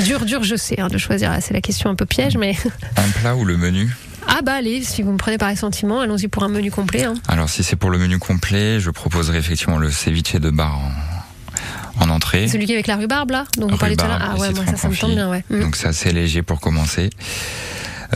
Dur, 0.06 0.26
dur, 0.26 0.44
je 0.44 0.56
sais, 0.56 0.80
hein, 0.80 0.88
de 0.90 0.98
choisir. 0.98 1.36
C'est 1.42 1.54
la 1.54 1.62
question 1.62 1.90
un 1.90 1.96
peu 1.96 2.06
piège, 2.06 2.38
mais. 2.38 2.56
Un 2.98 3.10
plat 3.20 3.36
ou 3.36 3.46
le 3.46 3.58
menu? 3.58 3.90
Ah 4.28 4.42
bah 4.44 4.54
allez, 4.54 4.84
si 4.84 5.02
vous 5.02 5.12
me 5.12 5.18
prenez 5.18 5.38
par 5.38 5.50
les 5.50 5.56
sentiments, 5.56 6.00
allons-y 6.02 6.28
pour 6.28 6.44
un 6.44 6.48
menu 6.48 6.72
complet. 6.72 7.04
hein. 7.04 7.16
Alors 7.28 7.50
si 7.50 7.64
c'est 7.64 7.76
pour 7.76 7.90
le 7.90 7.98
menu 7.98 8.18
complet, 8.20 8.80
je 8.80 8.90
proposerai 8.90 9.38
effectivement 9.38 9.78
le 9.78 9.92
ceviche 9.92 10.34
de 10.36 10.50
bar 10.50 10.78
en, 10.78 12.06
en 12.06 12.10
entrée. 12.10 12.48
Celui 12.48 12.66
qui 12.66 12.72
est 12.72 12.76
avec 12.76 12.88
la 12.88 12.96
rhubarbe 12.98 13.32
là, 13.32 13.46
dont 13.58 13.68
vous 13.68 13.78
parlez 13.78 13.96
tout 13.96 14.06
à 14.06 14.08
l'heure. 14.08 14.18
Rhubarbe, 14.20 14.38
Ah 14.38 14.42
ouais, 14.42 14.54
moi 14.54 14.66
ça, 14.66 14.78
ça 14.78 14.90
me 14.90 14.96
tente 14.96 15.12
bien, 15.16 15.30
ouais. 15.30 15.44
Mm. 15.50 15.60
Donc 15.62 15.76
c'est 15.76 15.88
assez 15.88 16.12
léger 16.12 16.42
pour 16.44 16.60
commencer. 16.60 17.10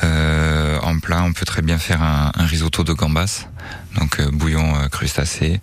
Euh, 0.03 0.77
en 0.81 0.99
plat, 0.99 1.23
on 1.23 1.33
peut 1.33 1.45
très 1.45 1.61
bien 1.61 1.77
faire 1.77 2.01
un, 2.01 2.31
un 2.35 2.45
risotto 2.45 2.83
de 2.83 2.93
gambas, 2.93 3.45
donc 3.97 4.19
euh, 4.19 4.29
bouillon 4.31 4.75
euh, 4.75 4.87
crustacé. 4.89 5.59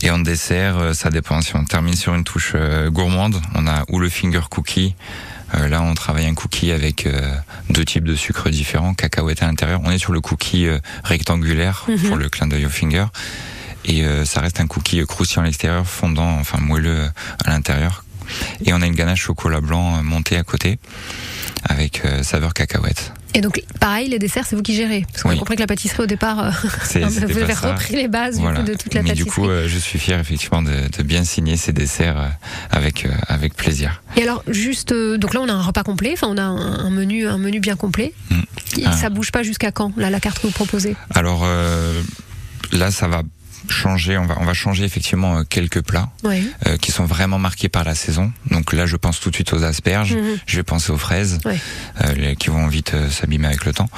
Et 0.00 0.10
en 0.10 0.18
dessert, 0.18 0.94
ça 0.94 1.10
dépend. 1.10 1.40
Si 1.40 1.54
on 1.54 1.64
termine 1.64 1.94
sur 1.94 2.14
une 2.14 2.24
touche 2.24 2.56
gourmande, 2.88 3.40
on 3.54 3.66
a 3.68 3.84
ou 3.88 4.00
le 4.00 4.08
finger 4.08 4.40
cookie. 4.50 4.96
Euh, 5.54 5.68
là, 5.68 5.82
on 5.82 5.94
travaille 5.94 6.26
un 6.26 6.34
cookie 6.34 6.72
avec 6.72 7.06
euh, 7.06 7.34
deux 7.70 7.84
types 7.84 8.04
de 8.04 8.14
sucres 8.16 8.50
différents, 8.50 8.94
cacahuètes 8.94 9.42
à 9.42 9.46
l'intérieur. 9.46 9.80
On 9.84 9.90
est 9.90 9.98
sur 9.98 10.12
le 10.12 10.20
cookie 10.20 10.66
euh, 10.66 10.78
rectangulaire 11.04 11.84
Mhm. 11.88 11.98
pour 12.08 12.16
le 12.16 12.28
clin 12.28 12.46
d'œil 12.46 12.66
au 12.66 12.70
finger. 12.70 13.06
Et 13.84 14.04
euh, 14.04 14.24
ça 14.24 14.40
reste 14.40 14.60
un 14.60 14.66
cookie 14.66 15.00
euh, 15.00 15.06
croustillant 15.06 15.42
à 15.42 15.46
l'extérieur, 15.46 15.86
fondant, 15.86 16.38
enfin 16.38 16.58
moelleux 16.58 17.08
à 17.44 17.50
l'intérieur. 17.50 18.04
Et 18.64 18.72
on 18.72 18.80
a 18.80 18.86
une 18.86 18.94
ganache 18.94 19.20
chocolat 19.22 19.60
blanc 19.60 20.02
montée 20.02 20.36
à 20.38 20.42
côté 20.44 20.78
avec 21.64 22.04
euh, 22.04 22.22
saveur 22.22 22.54
cacahuète. 22.54 23.12
Et 23.36 23.40
donc, 23.40 23.62
pareil, 23.80 24.08
les 24.08 24.18
desserts, 24.20 24.44
c'est 24.46 24.54
vous 24.54 24.62
qui 24.62 24.74
gérez. 24.74 25.04
Parce 25.10 25.22
qu'on 25.24 25.30
a 25.30 25.32
Oui. 25.32 25.38
compris 25.38 25.56
que 25.56 25.60
la 25.60 25.66
pâtisserie, 25.66 26.02
au 26.04 26.06
départ, 26.06 26.38
euh, 26.38 26.50
vous 27.08 27.18
avez 27.24 27.52
repris 27.52 27.96
les 27.96 28.06
bases 28.08 28.36
du 28.36 28.42
Voilà. 28.42 28.60
coup, 28.60 28.66
de 28.66 28.74
toute 28.74 28.94
la 28.94 29.02
Mais 29.02 29.08
pâtisserie. 29.10 29.28
du 29.28 29.34
coup, 29.34 29.48
euh, 29.48 29.66
je 29.68 29.76
suis 29.78 29.98
fier 29.98 30.18
effectivement 30.20 30.62
de, 30.62 30.70
de 30.96 31.02
bien 31.02 31.24
signer 31.24 31.56
ces 31.56 31.72
desserts 31.72 32.16
euh, 32.18 32.28
avec 32.70 33.04
euh, 33.06 33.10
avec 33.28 33.54
plaisir. 33.54 34.02
Et 34.16 34.22
alors, 34.22 34.42
juste, 34.48 34.92
euh, 34.92 35.18
donc 35.18 35.34
là, 35.34 35.40
on 35.42 35.48
a 35.48 35.52
un 35.52 35.62
repas 35.62 35.82
complet, 35.82 36.10
enfin, 36.12 36.28
on 36.30 36.38
a 36.38 36.42
un, 36.42 36.78
un 36.86 36.90
menu, 36.90 37.26
un 37.26 37.38
menu 37.38 37.58
bien 37.60 37.74
complet. 37.76 38.14
Mm. 38.30 38.34
Et 38.78 38.84
Ah. 38.86 38.92
ça 38.92 39.10
bouge 39.10 39.32
pas 39.32 39.42
jusqu'à 39.42 39.72
quand, 39.72 39.92
là, 39.96 40.10
la 40.10 40.20
carte 40.20 40.38
que 40.40 40.46
vous 40.46 40.52
proposez? 40.52 40.94
Alors 41.14 41.44
là, 42.72 42.90
ça 42.90 43.08
va 43.08 43.22
changer. 43.68 44.18
On 44.18 44.26
va 44.26 44.36
on 44.40 44.44
va 44.44 44.54
changer 44.54 44.84
effectivement 44.84 45.38
euh, 45.38 45.42
quelques 45.48 45.82
plats 45.82 46.08
Oui. 46.24 46.48
euh, 46.66 46.76
qui 46.76 46.92
sont 46.92 47.04
vraiment 47.06 47.38
marqués 47.38 47.68
par 47.68 47.84
la 47.84 47.94
saison. 47.94 48.32
Donc 48.50 48.72
là, 48.72 48.86
je 48.86 48.96
pense 48.96 49.20
tout 49.20 49.30
de 49.30 49.34
suite 49.34 49.52
aux 49.52 49.62
asperges. 49.64 50.14
Mhm. 50.14 50.38
Je 50.46 50.56
vais 50.56 50.62
penser 50.62 50.92
aux 50.92 50.98
fraises, 50.98 51.38
Ouais. 51.44 51.58
euh, 52.04 52.34
qui 52.34 52.50
vont 52.50 52.66
vite 52.66 52.92
euh, 52.94 53.10
s'abîmer 53.10 53.46
avec 53.48 53.64
le 53.64 53.72
temps. 53.72 53.88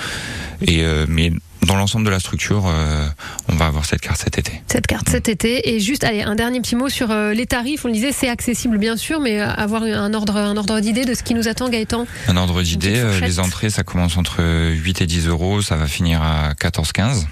Et 0.62 0.82
euh, 0.84 1.06
mais 1.08 1.32
dans 1.62 1.74
l'ensemble 1.76 2.04
de 2.04 2.10
la 2.10 2.20
structure, 2.20 2.64
euh, 2.68 3.08
on 3.48 3.56
va 3.56 3.66
avoir 3.66 3.84
cette 3.86 4.00
carte 4.00 4.20
cet 4.20 4.38
été. 4.38 4.62
Cette 4.68 4.86
carte 4.86 5.08
cet 5.08 5.28
été. 5.28 5.74
Et 5.74 5.80
juste, 5.80 6.04
allez, 6.04 6.22
un 6.22 6.36
dernier 6.36 6.60
petit 6.60 6.76
mot 6.76 6.88
sur 6.88 7.10
euh, 7.10 7.32
les 7.32 7.46
tarifs. 7.46 7.84
On 7.84 7.88
le 7.88 7.94
disait, 7.94 8.12
c'est 8.12 8.28
accessible, 8.28 8.78
bien 8.78 8.96
sûr, 8.96 9.18
mais 9.20 9.40
avoir 9.40 9.82
un 9.82 10.14
ordre, 10.14 10.36
un 10.36 10.56
ordre 10.56 10.78
d'idée 10.80 11.04
de 11.04 11.14
ce 11.14 11.24
qui 11.24 11.34
nous 11.34 11.48
attend, 11.48 11.68
Gaëtan. 11.68 12.06
Un 12.28 12.36
ordre 12.36 12.62
d'idée, 12.62 12.98
euh, 12.98 13.18
les 13.20 13.40
entrées, 13.40 13.70
ça 13.70 13.82
commence 13.82 14.16
entre 14.16 14.42
8 14.74 15.00
et 15.00 15.06
10 15.06 15.26
euros, 15.26 15.60
ça 15.60 15.74
va 15.76 15.86
finir 15.88 16.22
à 16.22 16.52
14-15. 16.54 17.26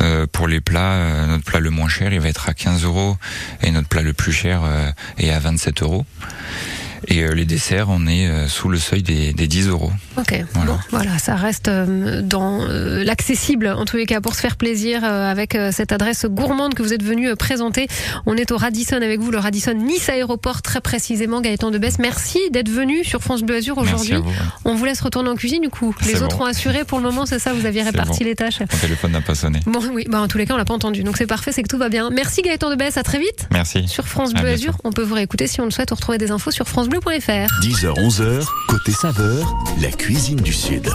Euh, 0.00 0.26
pour 0.30 0.48
les 0.48 0.60
plats, 0.60 0.92
euh, 0.92 1.26
notre 1.26 1.44
plat 1.44 1.60
le 1.60 1.70
moins 1.70 1.88
cher, 1.88 2.12
il 2.12 2.20
va 2.20 2.28
être 2.28 2.48
à 2.48 2.54
15 2.54 2.84
euros 2.84 3.16
et 3.62 3.70
notre 3.70 3.88
plat 3.88 4.02
le 4.02 4.12
plus 4.12 4.32
cher 4.32 4.62
euh, 4.64 4.90
est 5.18 5.30
à 5.30 5.38
27 5.38 5.82
euros. 5.82 6.04
Et 7.08 7.22
euh, 7.22 7.34
les 7.34 7.44
desserts, 7.44 7.88
on 7.90 8.06
est 8.06 8.26
euh, 8.26 8.48
sous 8.48 8.68
le 8.68 8.78
seuil 8.78 9.02
des, 9.02 9.32
des 9.32 9.46
10 9.46 9.68
euros. 9.68 9.92
Ok, 10.16 10.44
Voilà. 10.54 10.72
bon, 10.72 10.78
voilà, 10.90 11.18
ça 11.18 11.34
reste 11.34 11.68
euh, 11.68 12.22
dans 12.22 12.64
l'accessible, 12.68 13.68
en 13.68 13.84
tous 13.84 13.96
les 13.96 14.06
cas, 14.06 14.20
pour 14.20 14.34
se 14.34 14.40
faire 14.40 14.56
plaisir 14.56 15.04
avec 15.04 15.56
cette 15.72 15.92
adresse 15.92 16.26
gourmande 16.26 16.74
que 16.74 16.82
vous 16.82 16.92
êtes 16.92 17.02
venu 17.02 17.34
présenter. 17.36 17.88
On 18.26 18.36
est 18.36 18.50
au 18.52 18.56
Radisson 18.56 18.96
avec 18.96 19.20
vous, 19.20 19.30
le 19.30 19.38
Radisson 19.38 19.74
Nice 19.74 20.08
Aéroport, 20.08 20.62
très 20.62 20.80
précisément, 20.80 21.40
Gaëtan 21.40 21.70
Debesse. 21.70 21.98
Merci 21.98 22.38
d'être 22.50 22.68
venu 22.68 23.04
sur 23.04 23.22
France 23.22 23.42
Bleu 23.42 23.56
Azur 23.56 23.78
aujourd'hui. 23.78 24.16
ouais. 24.16 24.22
On 24.64 24.74
vous 24.74 24.84
laisse 24.84 25.00
retourner 25.00 25.28
en 25.30 25.34
cuisine, 25.34 25.62
du 25.62 25.68
coup. 25.68 25.94
Les 26.06 26.22
autres 26.22 26.38
bon. 26.38 26.44
ont 26.44 26.46
assuré 26.46 26.84
pour 26.84 26.98
le 26.98 27.04
moment, 27.04 27.26
c'est 27.26 27.38
ça, 27.38 27.52
vous 27.52 27.66
aviez 27.66 27.82
réparti 27.82 28.20
bon. 28.20 28.26
les 28.30 28.34
tâches. 28.34 28.60
Mon 28.60 28.78
téléphone 28.80 29.12
n'a 29.12 29.20
pas 29.20 29.34
sonné. 29.34 29.60
Bon, 29.66 29.80
oui, 29.92 30.06
bah, 30.08 30.20
en 30.20 30.28
tous 30.28 30.38
les 30.38 30.46
cas, 30.46 30.54
on 30.54 30.58
l'a 30.58 30.64
pas 30.64 30.74
entendu, 30.74 31.02
donc 31.02 31.16
c'est 31.16 31.26
parfait, 31.26 31.52
c'est 31.52 31.62
que 31.62 31.68
tout 31.68 31.78
va 31.78 31.88
bien. 31.88 32.10
Merci 32.10 32.42
Gaëtan 32.42 32.70
Debesse, 32.70 32.96
à 32.96 33.02
très 33.02 33.18
vite. 33.18 33.48
Merci. 33.52 33.86
Sur 33.88 34.06
France 34.06 34.32
Bleu. 34.32 34.48
Azur, 34.48 34.76
on 34.84 34.92
peut 34.92 35.02
vous 35.02 35.14
réécouter 35.14 35.46
si 35.46 35.60
on 35.60 35.64
le 35.64 35.70
souhaite 35.70 35.90
ou 35.90 35.94
retrouver 35.94 36.18
des 36.18 36.30
infos 36.30 36.50
sur 36.50 36.68
FranceBleu.fr. 37.00 37.48
10h-11h, 37.62 38.46
côté 38.68 38.92
saveur, 38.92 39.54
la 39.80 39.90
cuisine 39.90 40.40
du 40.40 40.52
Sud. 40.52 40.88